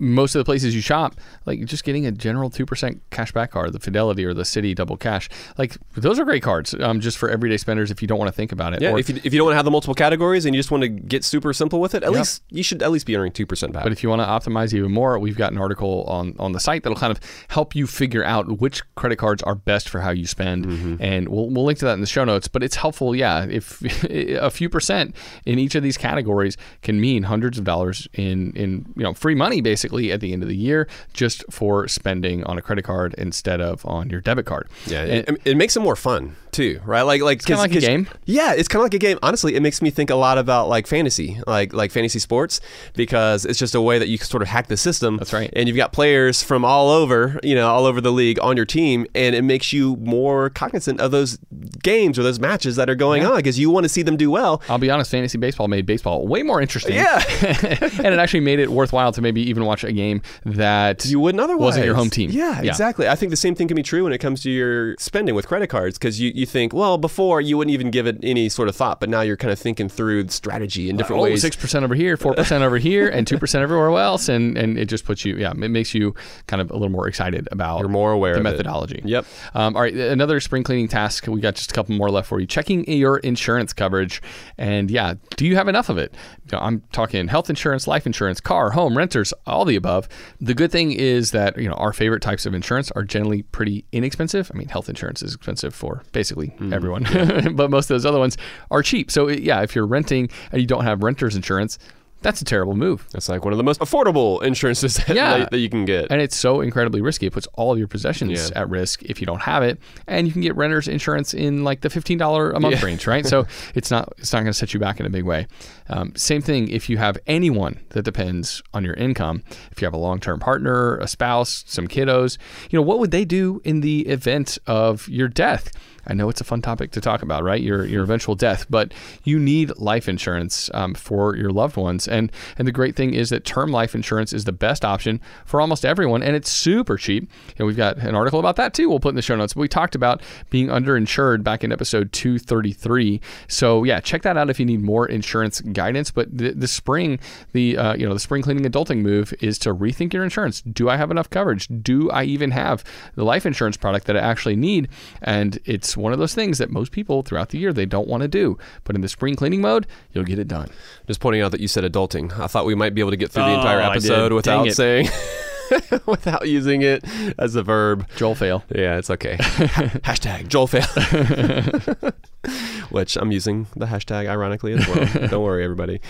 most 0.00 0.34
of 0.34 0.40
the 0.40 0.44
places 0.44 0.74
you 0.74 0.80
shop, 0.80 1.14
like 1.46 1.64
just 1.64 1.84
getting 1.84 2.06
a 2.06 2.12
general 2.12 2.50
two 2.50 2.66
percent 2.66 3.02
cashback 3.10 3.50
card, 3.50 3.72
the 3.72 3.80
Fidelity 3.80 4.24
or 4.24 4.34
the 4.34 4.42
Citi 4.42 4.74
Double 4.74 4.96
Cash, 4.96 5.28
like 5.58 5.76
those 5.94 6.18
are 6.18 6.24
great 6.24 6.42
cards, 6.42 6.74
um, 6.80 7.00
just 7.00 7.18
for 7.18 7.28
everyday 7.28 7.56
spenders 7.56 7.90
if 7.90 8.02
you 8.02 8.08
don't 8.08 8.18
want 8.18 8.28
to 8.28 8.32
think 8.32 8.52
about 8.52 8.74
it. 8.74 8.82
Yeah, 8.82 8.92
Or- 8.92 8.98
if 8.98 9.08
you, 9.08 9.16
if 9.24 9.32
you 9.32 9.38
don't 9.38 9.46
want 9.46 9.52
to 9.52 9.56
have 9.56 9.64
the 9.64 9.70
multiple 9.70 9.94
categories 9.94 10.44
and 10.46 10.54
you 10.54 10.58
just 10.58 10.70
want 10.70 10.82
to 10.82 10.88
get 10.88 11.24
super 11.24 11.52
simple 11.52 11.80
with 11.80 11.94
it, 11.94 12.02
at 12.02 12.10
Yep. 12.10 12.18
least 12.18 12.42
you 12.50 12.62
should 12.62 12.82
at 12.82 12.90
least 12.90 13.06
be 13.06 13.16
earning 13.16 13.32
two 13.32 13.46
percent 13.46 13.72
back. 13.72 13.82
But 13.84 13.92
if 13.92 14.02
you 14.02 14.08
want 14.08 14.20
to 14.22 14.26
optimize 14.26 14.72
even 14.74 14.90
more, 14.92 15.18
we've 15.18 15.36
got 15.36 15.52
an 15.52 15.58
article 15.58 16.04
on, 16.04 16.34
on 16.38 16.52
the 16.52 16.60
site 16.60 16.82
that'll 16.82 16.98
kind 16.98 17.10
of 17.10 17.20
help 17.48 17.74
you 17.74 17.86
figure 17.86 18.24
out 18.24 18.60
which 18.60 18.82
credit 18.94 19.16
cards 19.16 19.42
are 19.42 19.54
best 19.54 19.88
for 19.88 20.00
how 20.00 20.10
you 20.10 20.26
spend. 20.26 20.66
Mm-hmm. 20.66 20.96
And 21.00 21.28
we'll, 21.28 21.50
we'll 21.50 21.64
link 21.64 21.78
to 21.80 21.84
that 21.86 21.94
in 21.94 22.00
the 22.00 22.06
show 22.06 22.24
notes. 22.24 22.48
But 22.48 22.62
it's 22.62 22.76
helpful, 22.76 23.14
yeah. 23.14 23.44
If 23.48 23.82
a 24.04 24.50
few 24.50 24.68
percent 24.68 25.14
in 25.44 25.58
each 25.58 25.74
of 25.74 25.82
these 25.82 25.96
categories 25.98 26.56
can 26.82 27.00
mean 27.00 27.24
hundreds 27.24 27.58
of 27.58 27.64
dollars 27.64 28.08
in, 28.14 28.52
in 28.54 28.86
you 28.96 29.02
know 29.02 29.14
free 29.14 29.34
money 29.34 29.60
basically 29.60 29.89
at 30.12 30.20
the 30.20 30.32
end 30.32 30.42
of 30.42 30.48
the 30.48 30.56
year 30.56 30.86
just 31.12 31.44
for 31.50 31.86
spending 31.88 32.44
on 32.44 32.58
a 32.58 32.62
credit 32.62 32.82
card 32.84 33.14
instead 33.18 33.60
of 33.60 33.84
on 33.86 34.10
your 34.10 34.20
debit 34.20 34.46
card. 34.46 34.68
yeah, 34.86 35.02
And- 35.02 35.28
it, 35.28 35.40
it 35.44 35.56
makes 35.56 35.76
it 35.76 35.80
more 35.80 35.96
fun 35.96 36.36
too, 36.52 36.80
right? 36.84 37.02
Like 37.02 37.22
like 37.22 37.44
kinda 37.44 37.62
'cause- 37.62 37.70
like 37.74 37.76
a 37.76 37.86
game. 37.86 38.08
Yeah, 38.24 38.54
it's 38.54 38.66
kind 38.68 38.80
of 38.80 38.84
like 38.84 38.94
a 38.94 38.98
game. 38.98 39.18
Honestly, 39.22 39.54
it 39.54 39.60
makes 39.62 39.80
me 39.82 39.90
think 39.90 40.10
a 40.10 40.16
lot 40.16 40.36
about 40.38 40.68
like 40.68 40.86
fantasy, 40.86 41.40
like 41.46 41.72
like 41.72 41.90
fantasy 41.92 42.18
sports, 42.18 42.60
because 42.94 43.44
it's 43.44 43.58
just 43.58 43.74
a 43.74 43.80
way 43.80 43.98
that 43.98 44.08
you 44.08 44.18
sort 44.18 44.42
of 44.42 44.48
hack 44.48 44.66
the 44.66 44.76
system. 44.76 45.16
That's 45.16 45.32
right. 45.32 45.50
And 45.54 45.68
you've 45.68 45.76
got 45.76 45.92
players 45.92 46.42
from 46.42 46.64
all 46.64 46.88
over, 46.90 47.38
you 47.42 47.54
know, 47.54 47.68
all 47.68 47.86
over 47.86 48.00
the 48.00 48.10
league 48.12 48.38
on 48.40 48.56
your 48.56 48.66
team, 48.66 49.06
and 49.14 49.34
it 49.36 49.42
makes 49.42 49.72
you 49.72 49.96
more 49.96 50.50
cognizant 50.50 51.00
of 51.00 51.10
those 51.12 51.38
games 51.82 52.18
or 52.18 52.22
those 52.24 52.40
matches 52.40 52.76
that 52.76 52.90
are 52.90 52.94
going 52.96 53.24
on 53.24 53.36
because 53.36 53.58
you 53.58 53.70
want 53.70 53.84
to 53.84 53.88
see 53.88 54.02
them 54.02 54.16
do 54.16 54.30
well. 54.30 54.60
I'll 54.68 54.78
be 54.78 54.90
honest, 54.90 55.10
fantasy 55.10 55.38
baseball 55.38 55.68
made 55.68 55.86
baseball 55.86 56.26
way 56.26 56.42
more 56.42 56.60
interesting. 56.60 56.96
Yeah. 56.96 57.22
and 57.42 58.06
it 58.06 58.18
actually 58.18 58.40
made 58.40 58.58
it 58.58 58.70
worthwhile 58.70 59.12
to 59.12 59.22
maybe 59.22 59.40
even 59.42 59.64
watch 59.64 59.79
a 59.84 59.92
game 59.92 60.22
that 60.44 61.04
you 61.04 61.20
wouldn't 61.20 61.40
otherwise. 61.40 61.60
wasn't 61.70 61.86
your 61.86 61.94
home 61.94 62.10
team. 62.10 62.30
Yeah, 62.30 62.60
exactly. 62.62 63.08
I 63.08 63.14
think 63.14 63.30
the 63.30 63.36
same 63.36 63.54
thing 63.54 63.68
can 63.68 63.74
be 63.74 63.82
true 63.82 64.04
when 64.04 64.12
it 64.12 64.18
comes 64.18 64.42
to 64.42 64.50
your 64.50 64.96
spending 64.98 65.34
with 65.34 65.46
credit 65.46 65.68
cards 65.68 65.98
because 65.98 66.20
you, 66.20 66.32
you 66.34 66.46
think, 66.46 66.72
well, 66.72 66.98
before 66.98 67.40
you 67.40 67.56
wouldn't 67.56 67.72
even 67.72 67.90
give 67.90 68.06
it 68.06 68.18
any 68.22 68.48
sort 68.48 68.68
of 68.68 68.76
thought, 68.76 69.00
but 69.00 69.08
now 69.08 69.20
you're 69.20 69.36
kind 69.36 69.52
of 69.52 69.58
thinking 69.58 69.88
through 69.88 70.24
the 70.24 70.32
strategy 70.32 70.88
in 70.90 70.96
different 70.96 71.20
oh, 71.20 71.24
ways. 71.24 71.42
six 71.42 71.56
percent 71.56 71.84
over 71.84 71.94
here, 71.94 72.16
four 72.16 72.34
percent 72.34 72.64
over 72.64 72.78
here, 72.78 73.08
and 73.08 73.26
two 73.26 73.38
percent 73.38 73.62
everywhere 73.62 73.90
else, 73.98 74.28
and 74.28 74.56
and 74.56 74.78
it 74.78 74.86
just 74.86 75.04
puts 75.04 75.24
you, 75.24 75.36
yeah, 75.36 75.50
it 75.50 75.56
makes 75.70 75.94
you 75.94 76.14
kind 76.46 76.60
of 76.60 76.70
a 76.70 76.74
little 76.74 76.88
more 76.88 77.08
excited 77.08 77.48
about 77.52 77.80
You're 77.80 77.88
more 77.88 78.12
aware 78.12 78.34
the 78.34 78.40
of 78.40 78.46
it. 78.46 78.50
methodology. 78.50 79.02
Yep. 79.04 79.26
Um, 79.54 79.76
all 79.76 79.82
right, 79.82 79.94
another 79.94 80.40
spring 80.40 80.62
cleaning 80.62 80.88
task. 80.88 81.26
We 81.26 81.40
got 81.40 81.54
just 81.54 81.70
a 81.70 81.74
couple 81.74 81.94
more 81.94 82.10
left 82.10 82.28
for 82.28 82.40
you. 82.40 82.46
Checking 82.46 82.90
your 82.90 83.18
insurance 83.18 83.72
coverage, 83.72 84.22
and 84.58 84.90
yeah, 84.90 85.14
do 85.36 85.46
you 85.46 85.56
have 85.56 85.68
enough 85.68 85.88
of 85.88 85.98
it? 85.98 86.14
I'm 86.52 86.82
talking 86.92 87.28
health 87.28 87.48
insurance, 87.48 87.86
life 87.86 88.06
insurance, 88.06 88.40
car, 88.40 88.70
home, 88.70 88.96
renters, 88.96 89.32
all 89.46 89.59
the 89.64 89.76
above. 89.76 90.08
The 90.40 90.54
good 90.54 90.70
thing 90.72 90.92
is 90.92 91.30
that 91.32 91.56
you 91.58 91.68
know 91.68 91.74
our 91.74 91.92
favorite 91.92 92.22
types 92.22 92.46
of 92.46 92.54
insurance 92.54 92.90
are 92.92 93.02
generally 93.02 93.42
pretty 93.42 93.84
inexpensive. 93.92 94.50
I 94.54 94.58
mean, 94.58 94.68
health 94.68 94.88
insurance 94.88 95.22
is 95.22 95.34
expensive 95.34 95.74
for 95.74 96.02
basically 96.12 96.48
Mm. 96.60 96.72
everyone, 96.74 97.54
but 97.56 97.70
most 97.70 97.90
of 97.90 97.94
those 97.94 98.06
other 98.06 98.18
ones 98.18 98.36
are 98.70 98.82
cheap. 98.82 99.10
So 99.10 99.28
yeah, 99.28 99.62
if 99.62 99.74
you're 99.74 99.86
renting 99.86 100.28
and 100.52 100.60
you 100.60 100.66
don't 100.66 100.84
have 100.84 101.02
renter's 101.02 101.36
insurance, 101.36 101.78
that's 102.22 102.40
a 102.40 102.44
terrible 102.44 102.74
move. 102.74 103.06
That's 103.12 103.28
like 103.28 103.44
one 103.44 103.52
of 103.52 103.56
the 103.56 103.62
most 103.64 103.80
affordable 103.80 104.42
insurances 104.42 104.94
that, 105.06 105.16
Yeah. 105.16 105.46
that 105.50 105.58
you 105.58 105.68
can 105.70 105.84
get. 105.84 106.06
And 106.10 106.20
it's 106.20 106.36
so 106.36 106.60
incredibly 106.60 107.00
risky. 107.00 107.26
It 107.26 107.32
puts 107.32 107.46
all 107.54 107.72
of 107.72 107.78
your 107.78 107.88
possessions 107.88 108.50
Yeah. 108.50 108.60
at 108.60 108.68
risk 108.70 109.02
if 109.04 109.20
you 109.20 109.26
don't 109.26 109.40
have 109.42 109.62
it. 109.62 109.78
And 110.06 110.26
you 110.26 110.32
can 110.32 110.42
get 110.42 110.54
renter's 110.56 110.86
insurance 110.88 111.32
in 111.34 111.64
like 111.64 111.80
the 111.80 111.90
fifteen 111.90 112.18
dollar 112.18 112.50
a 112.50 112.60
month 112.60 112.76
Yeah. 112.76 112.84
range, 112.84 113.06
right? 113.06 113.24
so 113.26 113.46
it's 113.74 113.90
not 113.90 114.12
it's 114.18 114.32
not 114.32 114.40
going 114.40 114.52
to 114.52 114.54
set 114.54 114.74
you 114.74 114.80
back 114.80 115.00
in 115.00 115.06
a 115.06 115.10
big 115.10 115.24
way. 115.24 115.46
Um, 115.88 116.12
same 116.14 116.42
thing 116.42 116.68
if 116.68 116.88
you 116.88 116.98
have 116.98 117.18
anyone 117.26 117.80
that 117.90 118.02
depends 118.04 118.62
on 118.74 118.84
your 118.84 118.94
income. 118.94 119.42
If 119.72 119.80
you 119.80 119.86
have 119.86 119.94
a 119.94 119.98
long 119.98 120.20
term 120.20 120.38
partner, 120.40 120.96
a 120.98 121.08
spouse, 121.08 121.64
some 121.66 121.88
kiddos, 121.88 122.38
you 122.70 122.78
know 122.78 122.82
what 122.82 122.98
would 122.98 123.10
they 123.10 123.24
do 123.24 123.60
in 123.64 123.80
the 123.80 124.06
event 124.06 124.58
of 124.66 125.08
your 125.08 125.28
death? 125.28 125.72
I 126.06 126.14
know 126.14 126.28
it's 126.28 126.40
a 126.40 126.44
fun 126.44 126.62
topic 126.62 126.90
to 126.92 127.00
talk 127.00 127.22
about, 127.22 127.42
right? 127.42 127.60
Your 127.60 127.84
your 127.84 128.02
eventual 128.02 128.34
death, 128.34 128.66
but 128.70 128.92
you 129.24 129.38
need 129.38 129.76
life 129.76 130.08
insurance 130.08 130.70
um, 130.74 130.94
for 130.94 131.36
your 131.36 131.50
loved 131.50 131.76
ones, 131.76 132.08
and 132.08 132.30
and 132.58 132.66
the 132.66 132.72
great 132.72 132.96
thing 132.96 133.14
is 133.14 133.30
that 133.30 133.44
term 133.44 133.70
life 133.70 133.94
insurance 133.94 134.32
is 134.32 134.44
the 134.44 134.52
best 134.52 134.84
option 134.84 135.20
for 135.44 135.60
almost 135.60 135.84
everyone, 135.84 136.22
and 136.22 136.36
it's 136.36 136.50
super 136.50 136.96
cheap. 136.96 137.30
And 137.58 137.66
we've 137.66 137.76
got 137.76 137.98
an 137.98 138.14
article 138.14 138.40
about 138.40 138.56
that 138.56 138.74
too. 138.74 138.88
We'll 138.88 139.00
put 139.00 139.10
in 139.10 139.16
the 139.16 139.22
show 139.22 139.36
notes. 139.36 139.54
But 139.54 139.60
we 139.60 139.68
talked 139.68 139.94
about 139.94 140.22
being 140.50 140.68
underinsured 140.68 141.42
back 141.42 141.64
in 141.64 141.72
episode 141.72 142.12
two 142.12 142.38
thirty 142.38 142.72
three. 142.72 143.20
So 143.48 143.84
yeah, 143.84 144.00
check 144.00 144.22
that 144.22 144.36
out 144.36 144.50
if 144.50 144.58
you 144.58 144.66
need 144.66 144.82
more 144.82 145.06
insurance 145.06 145.60
guidance. 145.60 146.10
But 146.10 146.28
the 146.36 146.68
spring, 146.68 147.18
the 147.52 147.76
uh, 147.76 147.94
you 147.94 148.06
know 148.06 148.14
the 148.14 148.20
spring 148.20 148.42
cleaning 148.42 148.64
adulting 148.64 148.98
move 148.98 149.34
is 149.40 149.58
to 149.60 149.74
rethink 149.74 150.12
your 150.12 150.24
insurance. 150.24 150.62
Do 150.62 150.88
I 150.88 150.96
have 150.96 151.10
enough 151.10 151.30
coverage? 151.30 151.68
Do 151.82 152.10
I 152.10 152.24
even 152.24 152.50
have 152.52 152.84
the 153.14 153.24
life 153.24 153.46
insurance 153.46 153.76
product 153.76 154.06
that 154.06 154.16
I 154.16 154.20
actually 154.20 154.56
need? 154.56 154.88
And 155.22 155.58
it's 155.64 155.89
one 155.96 156.12
of 156.12 156.18
those 156.18 156.34
things 156.34 156.58
that 156.58 156.70
most 156.70 156.92
people 156.92 157.22
throughout 157.22 157.50
the 157.50 157.58
year 157.58 157.72
they 157.72 157.86
don't 157.86 158.08
want 158.08 158.22
to 158.22 158.28
do. 158.28 158.58
But 158.84 158.94
in 158.96 159.02
the 159.02 159.08
spring 159.08 159.36
cleaning 159.36 159.60
mode, 159.60 159.86
you'll 160.12 160.24
get 160.24 160.38
it 160.38 160.48
done. 160.48 160.68
Just 161.06 161.20
pointing 161.20 161.42
out 161.42 161.50
that 161.52 161.60
you 161.60 161.68
said 161.68 161.84
adulting. 161.84 162.38
I 162.38 162.46
thought 162.46 162.66
we 162.66 162.74
might 162.74 162.94
be 162.94 163.00
able 163.00 163.10
to 163.10 163.16
get 163.16 163.30
through 163.30 163.44
the 163.44 163.50
Oh, 163.50 163.54
entire 163.56 163.80
episode 163.80 164.32
without 164.32 164.70
saying, 164.72 165.08
without 166.06 166.48
using 166.48 166.82
it 166.82 167.04
as 167.38 167.54
a 167.54 167.62
verb. 167.62 168.08
Joel 168.16 168.34
fail. 168.34 168.64
Yeah, 168.74 168.96
it's 168.98 169.10
okay. 169.10 169.36
hashtag 169.40 170.48
Joel 170.48 170.66
fail. 170.66 172.12
Which 172.90 173.16
I'm 173.16 173.30
using 173.30 173.66
the 173.76 173.86
hashtag 173.86 174.26
ironically 174.28 174.72
as 174.72 174.88
well. 174.88 175.28
Don't 175.28 175.42
worry, 175.44 175.62
everybody. 175.62 176.00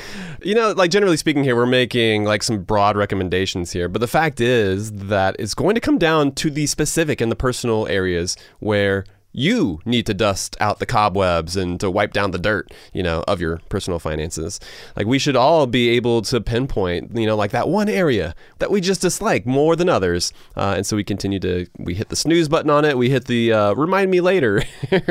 You 0.43 0.55
know, 0.55 0.73
like 0.73 0.91
generally 0.91 1.17
speaking, 1.17 1.45
here 1.45 1.57
we're 1.57 1.67
making 1.67 2.25
like 2.25 2.43
some 2.43 2.63
broad 2.63 2.97
recommendations 2.97 3.73
here, 3.73 3.89
but 3.89 4.01
the 4.01 4.07
fact 4.07 4.41
is 4.41 4.93
that 4.93 5.37
it's 5.39 5.55
going 5.55 5.75
to 5.75 5.81
come 5.81 5.99
down 5.99 6.33
to 6.37 6.49
the 6.51 6.67
specific 6.67 7.21
and 7.21 7.31
the 7.31 7.37
personal 7.37 7.87
areas 7.89 8.37
where 8.61 9.05
you 9.33 9.81
need 9.85 10.07
to 10.07 10.15
dust 10.15 10.57
out 10.61 10.79
the 10.79 10.87
cobwebs 10.87 11.57
and 11.57 11.79
to 11.81 11.91
wipe 11.91 12.13
down 12.13 12.33
the 12.33 12.39
dirt, 12.39 12.73
you 12.93 13.03
know, 13.03 13.25
of 13.29 13.41
your 13.41 13.59
personal 13.69 13.99
finances. 13.99 14.59
Like 14.97 15.07
we 15.07 15.19
should 15.19 15.37
all 15.37 15.67
be 15.67 15.89
able 15.91 16.23
to 16.23 16.41
pinpoint, 16.41 17.17
you 17.17 17.27
know, 17.27 17.37
like 17.37 17.53
that 17.53 17.69
one 17.69 17.89
area 17.89 18.35
that 18.59 18.71
we 18.71 18.81
just 18.81 19.03
dislike 19.03 19.47
more 19.47 19.77
than 19.77 19.89
others, 19.89 20.33
uh, 20.57 20.75
and 20.77 20.87
so 20.87 20.97
we 20.97 21.05
continue 21.05 21.39
to 21.41 21.67
we 21.79 21.95
hit 21.95 22.09
the 22.09 22.17
snooze 22.17 22.49
button 22.49 22.71
on 22.71 22.85
it, 22.85 22.99
we 22.99 23.11
hit 23.11 23.27
the 23.27 23.53
uh, 23.53 23.73
remind 23.75 24.11
me 24.11 24.21
later 24.21 24.63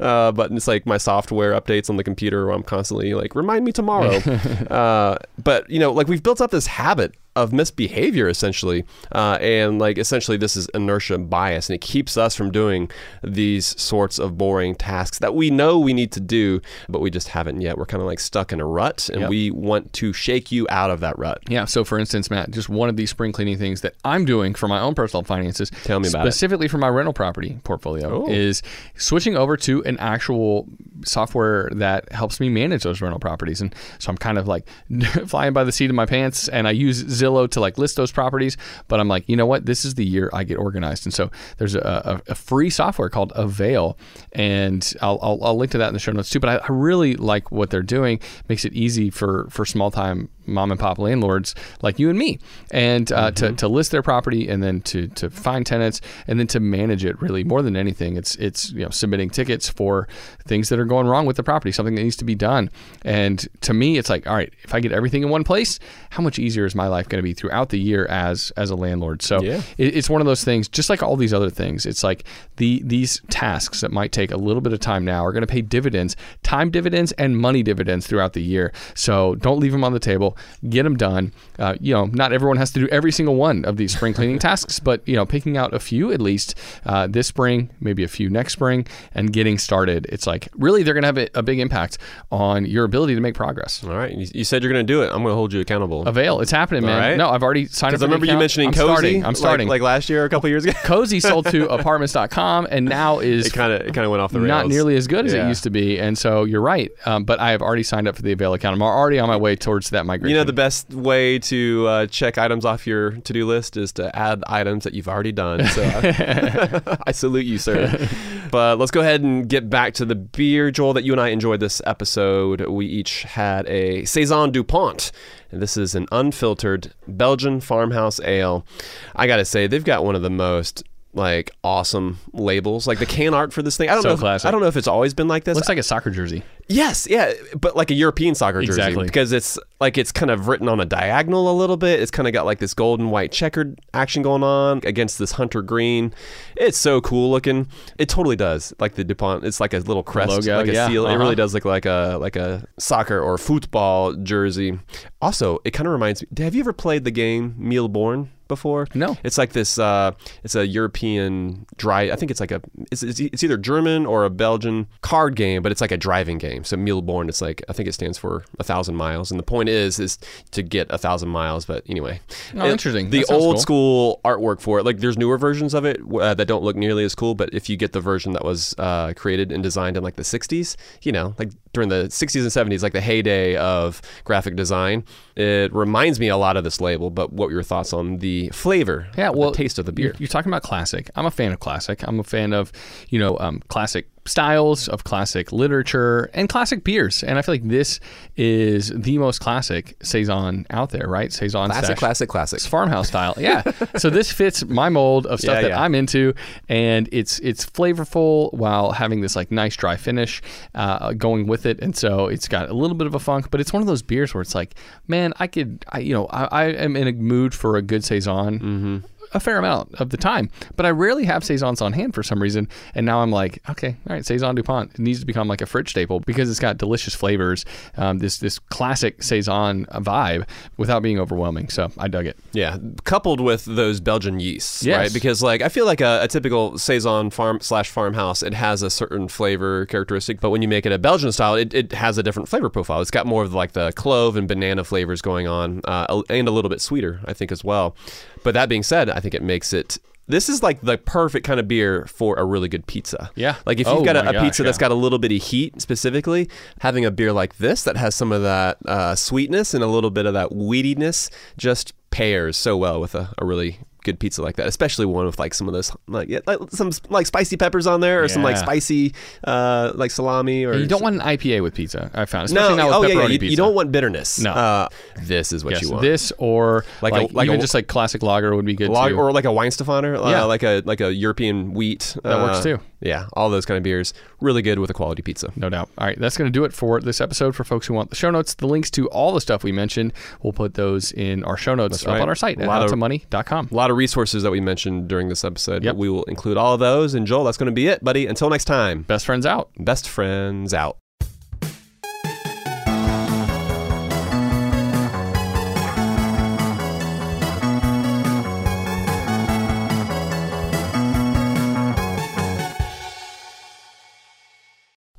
uh, 0.00 0.32
button. 0.32 0.56
It's 0.56 0.68
like 0.68 0.86
my 0.86 0.98
software 0.98 1.52
updates 1.52 1.90
on 1.90 1.96
the 1.96 2.04
computer 2.04 2.46
where 2.46 2.54
I'm 2.54 2.62
constantly 2.62 3.14
like 3.14 3.34
remind 3.34 3.64
me 3.64 3.72
tomorrow. 3.72 4.16
uh, 4.70 5.18
but 5.42 5.68
you 5.68 5.78
know, 5.78 5.92
like 5.92 6.08
we've 6.08 6.22
built 6.22 6.40
up 6.40 6.50
this 6.50 6.66
habit 6.66 7.14
of 7.36 7.52
misbehavior 7.52 8.28
essentially 8.28 8.84
uh, 9.12 9.36
and 9.40 9.78
like 9.78 9.98
essentially 9.98 10.36
this 10.36 10.56
is 10.56 10.68
inertia 10.74 11.18
bias 11.18 11.68
and 11.68 11.74
it 11.74 11.80
keeps 11.80 12.16
us 12.16 12.34
from 12.36 12.50
doing 12.50 12.88
these 13.22 13.80
sorts 13.80 14.18
of 14.18 14.38
boring 14.38 14.74
tasks 14.74 15.18
that 15.18 15.34
we 15.34 15.50
know 15.50 15.78
we 15.78 15.92
need 15.92 16.12
to 16.12 16.20
do 16.20 16.60
but 16.88 17.00
we 17.00 17.10
just 17.10 17.28
haven't 17.28 17.60
yet 17.60 17.76
we're 17.76 17.86
kind 17.86 18.00
of 18.00 18.06
like 18.06 18.20
stuck 18.20 18.52
in 18.52 18.60
a 18.60 18.66
rut 18.66 19.08
and 19.12 19.22
Yep. 19.22 19.30
we 19.30 19.50
want 19.50 19.92
to 19.94 20.12
shake 20.12 20.52
you 20.52 20.66
out 20.70 20.90
of 20.90 21.00
that 21.00 21.18
rut 21.18 21.38
Yeah. 21.48 21.64
So, 21.64 21.84
for 21.84 21.98
instance, 21.98 22.30
Matt, 22.30 22.50
just 22.50 22.68
one 22.68 22.88
of 22.88 22.96
these 22.96 23.10
spring 23.10 23.32
cleaning 23.32 23.58
things 23.58 23.80
that 23.80 23.94
I'm 24.04 24.24
doing 24.24 24.54
for 24.54 24.68
my 24.68 24.78
own 24.80 24.94
personal 24.94 25.22
finances, 25.24 25.70
Tell 25.84 25.98
me 26.00 26.08
about 26.08 26.26
it. 26.26 26.30
specifically 26.32 26.68
for 26.68 26.78
my 26.78 26.88
rental 26.88 27.12
property 27.12 27.58
portfolio, 27.64 28.24
Oh. 28.24 28.30
is 28.30 28.62
switching 28.96 29.36
over 29.36 29.56
to 29.58 29.82
an 29.84 29.96
actual 29.98 30.68
software 31.04 31.68
that 31.72 32.10
helps 32.12 32.40
me 32.40 32.48
manage 32.48 32.82
those 32.82 33.00
rental 33.00 33.18
properties. 33.20 33.60
And 33.60 33.74
so 33.98 34.10
I'm 34.10 34.16
kind 34.18 34.38
of 34.38 34.46
like 34.48 34.66
flying 35.26 35.52
by 35.52 35.64
the 35.64 35.72
seat 35.72 35.90
of 35.90 35.96
my 35.96 36.06
pants, 36.06 36.48
and 36.48 36.66
I 36.68 36.70
use 36.72 36.98
Zillow 37.24 37.50
to 37.50 37.60
like 37.60 37.78
list 37.78 37.96
those 37.96 38.12
properties. 38.12 38.56
But 38.88 39.00
I'm 39.00 39.08
like, 39.08 39.28
you 39.28 39.36
know 39.36 39.46
what? 39.46 39.66
This 39.66 39.84
is 39.84 39.94
the 39.94 40.04
year 40.04 40.30
I 40.32 40.44
get 40.44 40.58
organized. 40.58 41.06
And 41.06 41.14
so 41.14 41.30
there's 41.58 41.74
a, 41.74 42.22
a, 42.28 42.32
a 42.32 42.34
free 42.34 42.70
software 42.70 43.08
called 43.08 43.32
Avail, 43.34 43.96
and 44.32 44.92
I'll, 45.00 45.18
I'll, 45.22 45.38
I'll 45.42 45.56
link 45.56 45.72
to 45.72 45.78
that 45.78 45.88
in 45.88 45.94
the 45.94 46.00
show 46.00 46.12
notes 46.12 46.30
too. 46.30 46.40
But 46.40 46.50
I, 46.50 46.56
I 46.56 46.66
really 46.70 47.16
like 47.16 47.50
what 47.50 47.70
they're 47.70 47.82
doing. 47.82 48.20
Makes 48.48 48.64
it 48.64 48.72
easy 48.72 49.10
for 49.10 49.48
for 49.50 49.64
small 49.64 49.90
time 49.90 50.28
mom 50.46 50.70
and 50.70 50.78
pop 50.80 50.98
landlords 50.98 51.54
like 51.82 51.98
you 51.98 52.10
and 52.10 52.18
me, 52.18 52.38
and 52.70 53.10
uh, 53.12 53.30
to, 53.32 53.52
to 53.52 53.68
list 53.68 53.90
their 53.90 54.02
property 54.02 54.48
and 54.48 54.62
then 54.62 54.80
to 54.82 55.08
to 55.08 55.30
find 55.30 55.64
tenants 55.66 56.00
and 56.26 56.38
then 56.38 56.46
to 56.48 56.60
manage 56.60 57.04
it. 57.04 57.20
Really, 57.20 57.44
more 57.44 57.62
than 57.62 57.76
anything, 57.76 58.16
it's 58.16 58.34
it's 58.36 58.70
you 58.72 58.84
know 58.84 58.90
submitting 58.90 59.30
tickets 59.30 59.68
for 59.68 60.08
things 60.46 60.68
that 60.68 60.78
are 60.78 60.84
going 60.84 61.06
wrong 61.06 61.26
with 61.26 61.36
the 61.36 61.42
property, 61.42 61.72
something 61.72 61.94
that 61.94 62.02
needs 62.02 62.16
to 62.16 62.24
be 62.24 62.34
done. 62.34 62.70
And 63.04 63.46
to 63.62 63.72
me, 63.74 63.98
it's 63.98 64.10
like, 64.10 64.26
all 64.26 64.34
right, 64.34 64.52
if 64.62 64.74
I 64.74 64.80
get 64.80 64.92
everything 64.92 65.22
in 65.22 65.28
one 65.30 65.44
place, 65.44 65.78
how 66.10 66.22
much 66.22 66.38
easier 66.38 66.64
is 66.64 66.74
my 66.74 66.86
life 66.86 67.08
going 67.08 67.18
to 67.18 67.22
be 67.22 67.34
throughout 67.34 67.70
the 67.70 67.78
year 67.80 68.06
as 68.06 68.50
as 68.56 68.70
a 68.70 68.76
landlord? 68.76 69.22
So 69.22 69.42
Yeah. 69.42 69.62
it, 69.78 69.96
it's 69.96 70.10
one 70.10 70.20
of 70.20 70.26
those 70.26 70.44
things, 70.44 70.68
just 70.68 70.90
like 70.90 71.02
all 71.02 71.16
these 71.16 71.32
other 71.34 71.50
things. 71.50 71.86
It's 71.86 72.02
like 72.04 72.24
the 72.56 72.82
these 72.84 73.20
tasks 73.30 73.80
that 73.80 73.90
might 73.92 74.12
take 74.12 74.30
a 74.30 74.36
little 74.36 74.60
bit 74.60 74.72
of 74.72 74.80
time 74.80 75.04
now 75.04 75.24
are 75.24 75.32
going 75.32 75.42
to 75.42 75.46
pay 75.46 75.62
dividends, 75.62 76.16
time 76.42 76.70
dividends 76.70 77.12
and 77.12 77.38
money 77.38 77.62
dividends 77.62 78.06
throughout 78.06 78.32
the 78.32 78.42
year. 78.42 78.72
So 78.94 79.34
don't 79.36 79.58
leave 79.60 79.72
them 79.72 79.84
on 79.84 79.92
the 79.92 79.98
table. 80.00 80.33
Get 80.68 80.82
them 80.84 80.96
done. 80.96 81.32
Uh, 81.58 81.74
you 81.80 81.94
know, 81.94 82.06
not 82.06 82.32
everyone 82.32 82.56
has 82.56 82.70
to 82.72 82.80
do 82.80 82.88
every 82.88 83.12
single 83.12 83.36
one 83.36 83.64
of 83.64 83.76
these 83.76 83.94
spring 83.94 84.14
cleaning 84.14 84.38
tasks, 84.40 84.80
but 84.80 85.06
you 85.06 85.16
know, 85.16 85.26
picking 85.26 85.56
out 85.56 85.74
a 85.74 85.80
few 85.80 86.12
at 86.12 86.20
least 86.20 86.54
uh, 86.86 87.06
this 87.06 87.26
spring, 87.26 87.70
maybe 87.80 88.02
a 88.02 88.08
few 88.08 88.30
next 88.30 88.54
spring, 88.54 88.86
and 89.14 89.32
getting 89.32 89.58
started. 89.58 90.06
It's 90.08 90.26
like 90.26 90.48
really 90.54 90.82
they're 90.82 90.94
going 90.94 91.02
to 91.02 91.08
have 91.08 91.18
a, 91.18 91.28
a, 91.38 91.42
big 91.42 91.60
impact 91.60 91.98
on 92.32 92.64
your 92.64 92.84
ability 92.84 93.14
to 93.14 93.20
make 93.20 93.34
progress. 93.34 93.84
All 93.84 93.90
right, 93.90 94.12
you, 94.12 94.26
you 94.34 94.44
said 94.44 94.62
you're 94.62 94.72
going 94.72 94.84
to 94.84 94.92
do 94.92 95.02
it. 95.02 95.06
I'm 95.06 95.22
going 95.22 95.32
to 95.32 95.34
hold 95.34 95.52
you 95.52 95.60
accountable. 95.60 96.06
Avail, 96.06 96.40
it's 96.40 96.50
happening, 96.50 96.84
man. 96.84 96.98
Right. 96.98 97.16
No, 97.16 97.30
I've 97.30 97.42
already 97.42 97.66
signed 97.66 97.94
up. 97.94 97.98
Because 97.98 98.02
I 98.02 98.06
remember 98.06 98.26
you 98.26 98.38
mentioning 98.38 98.68
I'm 98.68 98.74
Cozy. 98.74 98.86
Starting. 98.86 99.24
I'm 99.24 99.34
starting. 99.34 99.68
Like, 99.68 99.80
like, 99.80 99.86
last 99.86 100.08
year, 100.08 100.22
or 100.22 100.26
a 100.26 100.30
couple 100.30 100.48
years 100.48 100.64
ago. 100.64 100.72
Cozy 100.84 101.20
sold 101.20 101.46
to 101.46 101.68
apartments.com 101.70 102.66
and 102.70 102.86
now 102.86 103.18
is 103.18 103.46
it 103.46 103.52
kind 103.52 103.72
of 103.72 103.80
it 103.82 103.94
kind 103.94 104.04
of 104.04 104.10
went 104.10 104.22
off 104.22 104.32
the 104.32 104.38
rails. 104.40 104.48
Not 104.48 104.68
nearly 104.68 104.96
as 104.96 105.06
good 105.06 105.26
as 105.26 105.32
Yeah. 105.32 105.44
it 105.44 105.48
used 105.48 105.64
to 105.64 105.70
be, 105.70 105.98
and 105.98 106.16
so 106.16 106.44
you're 106.44 106.60
right. 106.60 106.90
Um, 107.06 107.24
but 107.24 107.40
I 107.40 107.50
have 107.50 107.62
already 107.62 107.82
signed 107.82 108.08
up 108.08 108.16
for 108.16 108.22
the 108.22 108.32
Avail 108.32 108.54
account. 108.54 108.74
I'm 108.74 108.82
already 108.82 109.18
on 109.18 109.28
my 109.28 109.36
way 109.36 109.56
towards 109.56 109.90
that 109.90 110.06
migration. 110.06 110.23
You 110.28 110.34
know, 110.34 110.44
the 110.44 110.52
best 110.52 110.92
way 110.92 111.38
to 111.40 111.86
uh, 111.86 112.06
check 112.06 112.38
items 112.38 112.64
off 112.64 112.86
your 112.86 113.12
to 113.12 113.32
do 113.32 113.46
list 113.46 113.76
is 113.76 113.92
to 113.92 114.14
add 114.16 114.42
items 114.46 114.84
that 114.84 114.94
you've 114.94 115.08
already 115.08 115.32
done. 115.32 115.66
So 115.66 115.82
I, 115.82 116.98
I 117.06 117.12
salute 117.12 117.46
you, 117.46 117.58
sir. 117.58 118.08
But 118.50 118.78
let's 118.78 118.90
go 118.90 119.00
ahead 119.00 119.22
and 119.22 119.48
get 119.48 119.68
back 119.68 119.94
to 119.94 120.04
the 120.04 120.14
beer, 120.14 120.70
Joel, 120.70 120.94
that 120.94 121.04
you 121.04 121.12
and 121.12 121.20
I 121.20 121.28
enjoyed 121.28 121.60
this 121.60 121.82
episode. 121.86 122.60
We 122.68 122.86
each 122.86 123.22
had 123.22 123.66
a 123.68 124.04
Saison 124.04 124.50
Dupont. 124.50 125.10
And 125.50 125.62
this 125.62 125.76
is 125.76 125.94
an 125.94 126.06
unfiltered 126.10 126.92
Belgian 127.06 127.60
farmhouse 127.60 128.20
ale. 128.20 128.66
I 129.14 129.26
got 129.26 129.36
to 129.36 129.44
say, 129.44 129.66
they've 129.66 129.84
got 129.84 130.04
one 130.04 130.16
of 130.16 130.22
the 130.22 130.30
most 130.30 130.82
like 131.14 131.50
awesome 131.62 132.18
labels 132.32 132.86
like 132.86 132.98
the 132.98 133.06
can 133.06 133.34
art 133.34 133.52
for 133.52 133.62
this 133.62 133.76
thing 133.76 133.88
i 133.88 133.94
don't 133.94 134.02
So 134.02 134.08
know 134.08 134.14
if, 134.14 134.20
classic. 134.20 134.48
i 134.48 134.50
don't 134.50 134.60
know 134.60 134.66
if 134.66 134.76
it's 134.76 134.88
always 134.88 135.14
been 135.14 135.28
like 135.28 135.44
this 135.44 135.54
looks 135.54 135.68
like 135.68 135.78
a 135.78 135.82
soccer 135.82 136.10
jersey. 136.10 136.42
Yes, 136.66 137.06
yeah, 137.08 137.34
but 137.60 137.76
like 137.76 137.90
a 137.90 137.94
European 137.94 138.34
soccer 138.34 138.62
jersey 138.62 138.80
Exactly. 138.80 139.04
because 139.04 139.32
it's 139.32 139.58
like 139.80 139.98
it's 139.98 140.10
kind 140.10 140.30
of 140.30 140.48
written 140.48 140.66
on 140.66 140.80
a 140.80 140.86
diagonal 140.86 141.50
a 141.50 141.52
little 141.52 141.76
bit. 141.76 142.00
It's 142.00 142.10
kind 142.10 142.26
of 142.26 142.32
got 142.32 142.46
like 142.46 142.58
this 142.58 142.72
golden 142.72 143.10
white 143.10 143.32
checkered 143.32 143.78
action 143.92 144.22
going 144.22 144.42
on 144.42 144.80
against 144.84 145.18
this 145.18 145.32
hunter 145.32 145.60
green. 145.60 146.14
It's 146.56 146.78
so 146.78 147.02
cool 147.02 147.30
looking. 147.30 147.68
It 147.98 148.08
totally 148.08 148.36
does. 148.36 148.72
Like 148.78 148.94
the 148.94 149.04
Dupont, 149.04 149.44
it's 149.44 149.60
like 149.60 149.74
a 149.74 149.78
little 149.78 150.02
crest, 150.02 150.30
logo, 150.30 150.56
like 150.56 150.68
a 150.68 150.72
yeah, 150.72 150.88
seal. 150.88 151.04
It 151.04 151.10
uh-huh. 151.10 151.18
really 151.18 151.34
does 151.34 151.52
look 151.52 151.66
like 151.66 151.84
a 151.84 152.16
like 152.18 152.36
a 152.36 152.66
soccer 152.78 153.20
or 153.20 153.36
football 153.36 154.14
jersey. 154.14 154.78
Also, 155.20 155.58
it 155.64 155.72
kind 155.72 155.86
of 155.86 155.92
reminds 155.92 156.22
me. 156.22 156.28
Have 156.42 156.54
you 156.54 156.60
ever 156.60 156.72
played 156.72 157.04
the 157.04 157.10
game 157.10 157.54
Mille 157.58 157.90
Bornes? 157.90 158.28
Before 158.54 158.86
No. 158.94 159.16
it's 159.24 159.36
like 159.38 159.52
this. 159.52 159.78
Uh, 159.78 160.12
it's 160.44 160.54
a 160.54 160.64
European 160.66 161.66
dry. 161.76 162.02
I 162.10 162.16
think 162.16 162.30
it's 162.30 162.40
like 162.40 162.50
a. 162.52 162.60
It's, 162.92 163.02
it's, 163.02 163.18
it's 163.20 163.42
either 163.42 163.56
German 163.56 164.06
or 164.06 164.24
a 164.24 164.30
Belgian 164.30 164.86
card 165.02 165.34
game, 165.36 165.60
but 165.62 165.72
it's 165.72 165.80
like 165.80 165.90
a 165.92 165.96
driving 165.96 166.38
game. 166.38 166.62
So 166.64 166.76
Mille 166.76 167.02
Bornes, 167.02 167.28
it's 167.30 167.40
like 167.42 167.62
I 167.68 167.72
think 167.72 167.88
it 167.88 167.92
stands 167.94 168.16
for 168.16 168.44
a 168.60 168.64
thousand 168.64 168.94
miles, 168.96 169.30
and 169.30 169.38
the 169.38 169.44
point 169.44 169.68
is 169.68 169.98
is 169.98 170.18
to 170.52 170.62
get 170.62 170.86
a 170.90 170.98
thousand 170.98 171.30
miles. 171.30 171.64
But 171.66 171.82
anyway, 171.88 172.20
Oh, 172.56 172.66
It- 172.66 172.70
interesting. 172.72 173.10
The 173.10 173.24
old 173.26 173.56
cool. 173.56 173.60
school 173.60 174.20
artwork 174.24 174.60
for 174.60 174.78
it, 174.78 174.84
like 174.84 174.98
there's 174.98 175.18
newer 175.18 175.36
versions 175.38 175.74
of 175.74 175.84
it 175.84 176.00
uh, 176.20 176.34
that 176.34 176.46
don't 176.46 176.62
look 176.62 176.76
nearly 176.76 177.04
as 177.04 177.14
cool. 177.14 177.34
But 177.34 177.52
if 177.52 177.68
you 177.68 177.76
get 177.76 177.92
the 177.92 178.00
version 178.00 178.32
that 178.32 178.44
was 178.44 178.74
uh, 178.78 179.12
created 179.16 179.50
and 179.52 179.62
designed 179.62 179.96
in 179.96 180.02
like 180.04 180.14
the 180.16 180.22
'60s, 180.22 180.76
you 181.02 181.12
know, 181.12 181.34
like 181.38 181.50
during 181.74 181.90
the 181.90 182.04
'60s 182.04 182.40
and 182.40 182.72
'70s, 182.72 182.82
like 182.82 182.92
the 182.92 183.00
heyday 183.00 183.56
of 183.56 184.00
graphic 184.24 184.56
design, 184.56 185.04
it 185.36 185.72
reminds 185.74 186.18
me 186.18 186.28
a 186.28 186.36
lot 186.36 186.56
of 186.56 186.64
this 186.64 186.80
label. 186.80 187.10
But 187.10 187.32
what 187.32 187.46
were 187.46 187.52
your 187.52 187.62
thoughts 187.62 187.92
on 187.92 188.18
the 188.18 188.48
flavor? 188.50 189.08
Yeah, 189.18 189.30
well, 189.30 189.50
the 189.50 189.56
taste 189.56 189.78
of 189.78 189.86
the 189.86 189.92
beer. 189.92 190.06
You're, 190.06 190.14
you're 190.20 190.28
talking 190.28 190.50
about 190.50 190.62
classic. 190.62 191.10
I'm 191.14 191.26
a 191.26 191.30
fan 191.30 191.52
of 191.52 191.60
classic. 191.60 192.02
I'm 192.06 192.18
a 192.18 192.24
fan 192.24 192.52
of, 192.52 192.72
you 193.10 193.18
know, 193.18 193.36
um, 193.38 193.60
classic 193.68 194.08
styles, 194.26 194.88
of 194.88 195.04
classic 195.04 195.52
literature, 195.52 196.30
and 196.34 196.48
classic 196.48 196.82
beers. 196.84 197.22
And 197.22 197.38
I 197.38 197.42
feel 197.42 197.54
like 197.54 197.68
this 197.68 198.00
is 198.36 198.88
the 198.94 199.18
most 199.18 199.40
classic 199.40 199.96
saison 200.02 200.66
out 200.70 200.90
there, 200.90 201.06
right? 201.08 201.32
Saison 201.32 201.68
Classic, 201.68 201.84
stash- 201.84 201.98
classic, 201.98 202.28
classic. 202.28 202.56
It's 202.58 202.66
farmhouse 202.66 203.08
style. 203.08 203.34
Yeah. 203.38 203.62
so 203.96 204.10
this 204.10 204.32
fits 204.32 204.64
my 204.64 204.88
mold 204.88 205.26
of 205.26 205.40
stuff 205.44 205.56
Yeah, 205.56 205.60
that 205.62 205.68
yeah. 205.70 205.80
I'm 205.82 205.94
into, 205.94 206.34
and 206.68 207.08
it's 207.12 207.38
it's 207.40 207.64
flavorful 207.66 208.52
while 208.54 208.92
having 208.92 209.20
this 209.20 209.36
like 209.36 209.50
nice 209.50 209.76
dry 209.76 209.96
finish 209.96 210.42
uh, 210.74 211.12
going 211.12 211.46
with 211.46 211.66
it, 211.66 211.80
and 211.80 211.96
so 211.96 212.26
it's 212.28 212.48
got 212.48 212.68
a 212.70 212.74
little 212.74 212.96
bit 212.96 213.06
of 213.06 213.14
a 213.14 213.20
funk, 213.20 213.50
but 213.50 213.60
it's 213.60 213.72
one 213.72 213.82
of 213.82 213.86
those 213.86 214.02
beers 214.02 214.32
where 214.34 214.40
it's 214.42 214.54
like, 214.54 214.74
man, 215.06 215.32
I 215.38 215.46
could, 215.46 215.84
I, 215.90 215.98
you 215.98 216.14
know, 216.14 216.26
I, 216.26 216.44
I 216.44 216.64
am 216.72 216.96
in 216.96 217.08
a 217.08 217.12
mood 217.12 217.54
for 217.54 217.76
a 217.76 217.82
good 217.82 218.04
saison. 218.04 218.58
Mm-hmm. 218.58 218.96
A 219.34 219.40
fair 219.40 219.58
amount 219.58 219.94
of 219.96 220.10
the 220.10 220.16
time, 220.16 220.48
but 220.76 220.86
I 220.86 220.90
rarely 220.90 221.24
have 221.24 221.42
saisons 221.44 221.82
on 221.82 221.92
hand 221.92 222.14
for 222.14 222.22
some 222.22 222.40
reason. 222.40 222.68
And 222.94 223.04
now 223.04 223.20
I'm 223.20 223.30
like, 223.32 223.58
okay, 223.68 223.96
all 224.08 224.14
right, 224.14 224.24
saison 224.24 224.54
Dupont 224.54 224.92
it 224.94 225.00
needs 225.00 225.20
to 225.20 225.26
become 225.26 225.48
like 225.48 225.60
a 225.60 225.66
fridge 225.66 225.90
staple 225.90 226.20
because 226.20 226.48
it's 226.48 226.60
got 226.60 226.78
delicious 226.78 227.14
flavors, 227.14 227.64
um, 227.96 228.18
this 228.18 228.38
this 228.38 228.58
classic 228.58 229.22
saison 229.22 229.86
vibe 229.86 230.46
without 230.76 231.02
being 231.02 231.18
overwhelming. 231.18 231.68
So 231.68 231.90
I 231.98 232.06
dug 232.08 232.26
it. 232.26 232.38
Yeah, 232.52 232.78
coupled 233.04 233.40
with 233.40 233.64
those 233.64 234.00
Belgian 234.00 234.38
yeasts, 234.40 234.84
Yes. 234.84 234.98
right? 234.98 235.12
Because 235.12 235.42
like 235.42 235.62
I 235.62 235.68
feel 235.68 235.84
like 235.86 236.00
a, 236.00 236.20
a 236.22 236.28
typical 236.28 236.78
saison 236.78 237.30
farm 237.30 237.58
slash 237.60 237.90
farmhouse, 237.90 238.42
it 238.42 238.54
has 238.54 238.82
a 238.82 238.90
certain 238.90 239.26
flavor 239.28 239.86
characteristic, 239.86 240.40
but 240.40 240.50
when 240.50 240.62
you 240.62 240.68
make 240.68 240.86
it 240.86 240.92
a 240.92 240.98
Belgian 240.98 241.32
style, 241.32 241.56
it, 241.56 241.74
it 241.74 241.92
has 241.92 242.18
a 242.18 242.22
different 242.22 242.48
flavor 242.48 242.70
profile. 242.70 243.00
It's 243.00 243.10
got 243.10 243.26
more 243.26 243.42
of 243.42 243.52
like 243.52 243.72
the 243.72 243.90
clove 243.92 244.36
and 244.36 244.46
banana 244.46 244.84
flavors 244.84 245.20
going 245.22 245.48
on, 245.48 245.80
uh, 245.86 246.22
and 246.30 246.46
a 246.46 246.52
little 246.52 246.68
bit 246.70 246.80
sweeter, 246.80 247.20
I 247.24 247.32
think, 247.32 247.50
as 247.50 247.64
well. 247.64 247.96
But 248.44 248.54
that 248.54 248.68
being 248.68 248.84
said, 248.84 249.10
I 249.10 249.18
think 249.18 249.34
it 249.34 249.42
makes 249.42 249.72
it. 249.72 249.98
This 250.26 250.48
is 250.48 250.62
like 250.62 250.80
the 250.80 250.96
perfect 250.96 251.46
kind 251.46 251.60
of 251.60 251.68
beer 251.68 252.06
for 252.06 252.36
a 252.36 252.44
really 252.44 252.68
good 252.68 252.86
pizza. 252.86 253.30
Yeah. 253.34 253.56
Like 253.66 253.78
if 253.80 253.86
you've 253.86 253.98
Oh 253.98 254.04
got 254.04 254.16
a, 254.16 254.28
a 254.28 254.32
gosh, 254.32 254.42
pizza 254.44 254.62
that's 254.62 254.78
got 254.78 254.90
a 254.90 254.94
little 254.94 255.18
bit 255.18 255.32
of 255.32 255.42
heat 255.42 255.82
specifically, 255.82 256.48
having 256.80 257.04
a 257.04 257.10
beer 257.10 257.32
like 257.32 257.58
this 257.58 257.82
that 257.82 257.96
has 257.98 258.14
some 258.14 258.32
of 258.32 258.42
that 258.42 258.78
uh, 258.86 259.14
sweetness 259.16 259.74
and 259.74 259.84
a 259.84 259.86
little 259.86 260.10
bit 260.10 260.24
of 260.24 260.32
that 260.32 260.50
weediness 260.50 261.28
just 261.58 261.92
pairs 262.10 262.56
so 262.56 262.76
well 262.76 263.00
with 263.00 263.14
a, 263.14 263.34
a 263.36 263.44
really 263.44 263.80
good 264.04 264.20
pizza 264.20 264.40
like 264.42 264.56
that, 264.56 264.66
especially 264.68 265.06
one 265.06 265.26
with 265.26 265.38
like 265.38 265.52
some 265.54 265.66
of 265.66 265.74
those 265.74 265.90
like, 266.06 266.28
yeah, 266.28 266.38
like 266.46 266.58
some 266.70 266.92
like 267.10 267.26
spicy 267.26 267.56
peppers 267.56 267.86
on 267.86 268.00
there 268.00 268.22
or 268.22 268.28
some 268.28 268.42
like 268.42 268.56
spicy 268.56 269.12
uh, 269.44 269.92
like 269.94 270.10
salami 270.12 270.64
or 270.64 270.74
You 270.74 270.86
don't 270.86 271.02
want 271.02 271.16
an 271.16 271.22
IPA 271.22 271.62
with 271.62 271.74
pizza. 271.74 272.10
I 272.14 272.24
found, 272.26 272.44
especially 272.46 272.76
no 272.76 272.88
not 272.90 272.96
oh 272.96 273.00
with 273.00 273.10
yeah, 273.10 273.16
pepperoni 273.16 273.20
yeah. 273.22 273.32
You, 273.32 273.38
pizza. 273.40 273.50
you 273.50 273.56
don't 273.56 273.74
want 273.74 273.90
bitterness. 273.90 274.38
No. 274.40 274.52
uh, 274.52 274.88
this 275.22 275.52
is 275.52 275.64
what 275.64 275.72
yes, 275.74 275.82
you 275.82 275.90
want. 275.90 276.02
this 276.02 276.32
or 276.38 276.84
Like 277.02 277.12
like, 277.12 277.30
a- 277.30 277.34
like 277.34 277.46
even 277.46 277.58
a- 277.58 277.60
just 277.62 277.74
like 277.74 277.88
classic 277.88 278.22
lager 278.22 278.54
would 278.54 278.64
be 278.64 278.74
good 278.74 278.88
too. 278.88 278.94
or 278.94 279.32
like 279.32 279.44
a 279.44 279.48
Weihenstephaner, 279.48 280.24
uh, 280.24 280.28
Yeah. 280.30 280.44
like 280.44 280.62
a 280.62 280.82
like 280.84 281.00
a 281.00 281.12
European 281.12 281.74
wheat. 281.74 282.16
That 282.22 282.38
works 282.42 282.58
uh, 282.58 282.62
too. 282.62 282.80
Yeah, 283.04 283.26
all 283.34 283.50
those 283.50 283.64
kind 283.66 283.76
of 283.78 283.84
beers, 283.84 284.12
really 284.40 284.62
good 284.62 284.78
with 284.80 284.90
a 284.90 284.94
quality 284.94 285.22
pizza. 285.22 285.52
no 285.56 285.68
doubt. 285.68 285.90
All 285.98 286.06
right, 286.06 286.18
that's 286.18 286.36
going 286.36 286.50
to 286.50 286.58
do 286.58 286.64
it 286.64 286.72
for 286.72 287.00
this 287.00 287.20
episode. 287.20 287.54
For 287.54 287.62
folks 287.62 287.86
who 287.86 287.94
want 287.94 288.10
the 288.10 288.16
show 288.16 288.30
notes, 288.30 288.54
the 288.54 288.66
links 288.66 288.90
to 288.92 289.06
all 289.10 289.32
the 289.32 289.40
stuff 289.40 289.62
we 289.62 289.72
mentioned, 289.72 290.12
we'll 290.42 290.52
put 290.52 290.74
those 290.74 291.12
in 291.12 291.44
our 291.44 291.56
show 291.56 291.74
notes 291.74 291.98
That's 291.98 292.06
up 292.06 292.12
right. 292.14 292.22
on 292.22 292.28
our 292.28 292.34
site 292.34 292.58
A 292.58 292.62
at 292.62 292.66
lot 292.68 292.82
of- 292.82 292.90
howtomoney.com. 292.90 293.68
A 293.70 293.74
lot 293.74 293.90
of 293.90 293.96
resources 293.96 294.42
that 294.42 294.50
we 294.50 294.60
mentioned 294.60 295.06
during 295.08 295.28
this 295.28 295.44
episode. 295.44 295.84
Yep. 295.84 295.96
We 295.96 296.08
will 296.08 296.24
include 296.24 296.56
all 296.56 296.74
of 296.74 296.80
those. 296.80 297.14
And 297.14 297.26
Joel, 297.26 297.44
that's 297.44 297.58
going 297.58 297.66
to 297.66 297.72
be 297.72 297.86
it, 297.88 298.02
buddy. 298.02 298.26
Until 298.26 298.48
next 298.50 298.64
time, 298.64 299.02
Best 299.02 299.26
friends 299.26 299.44
out. 299.46 299.68
best 299.78 300.08
friends 300.08 300.72
out. 300.74 300.96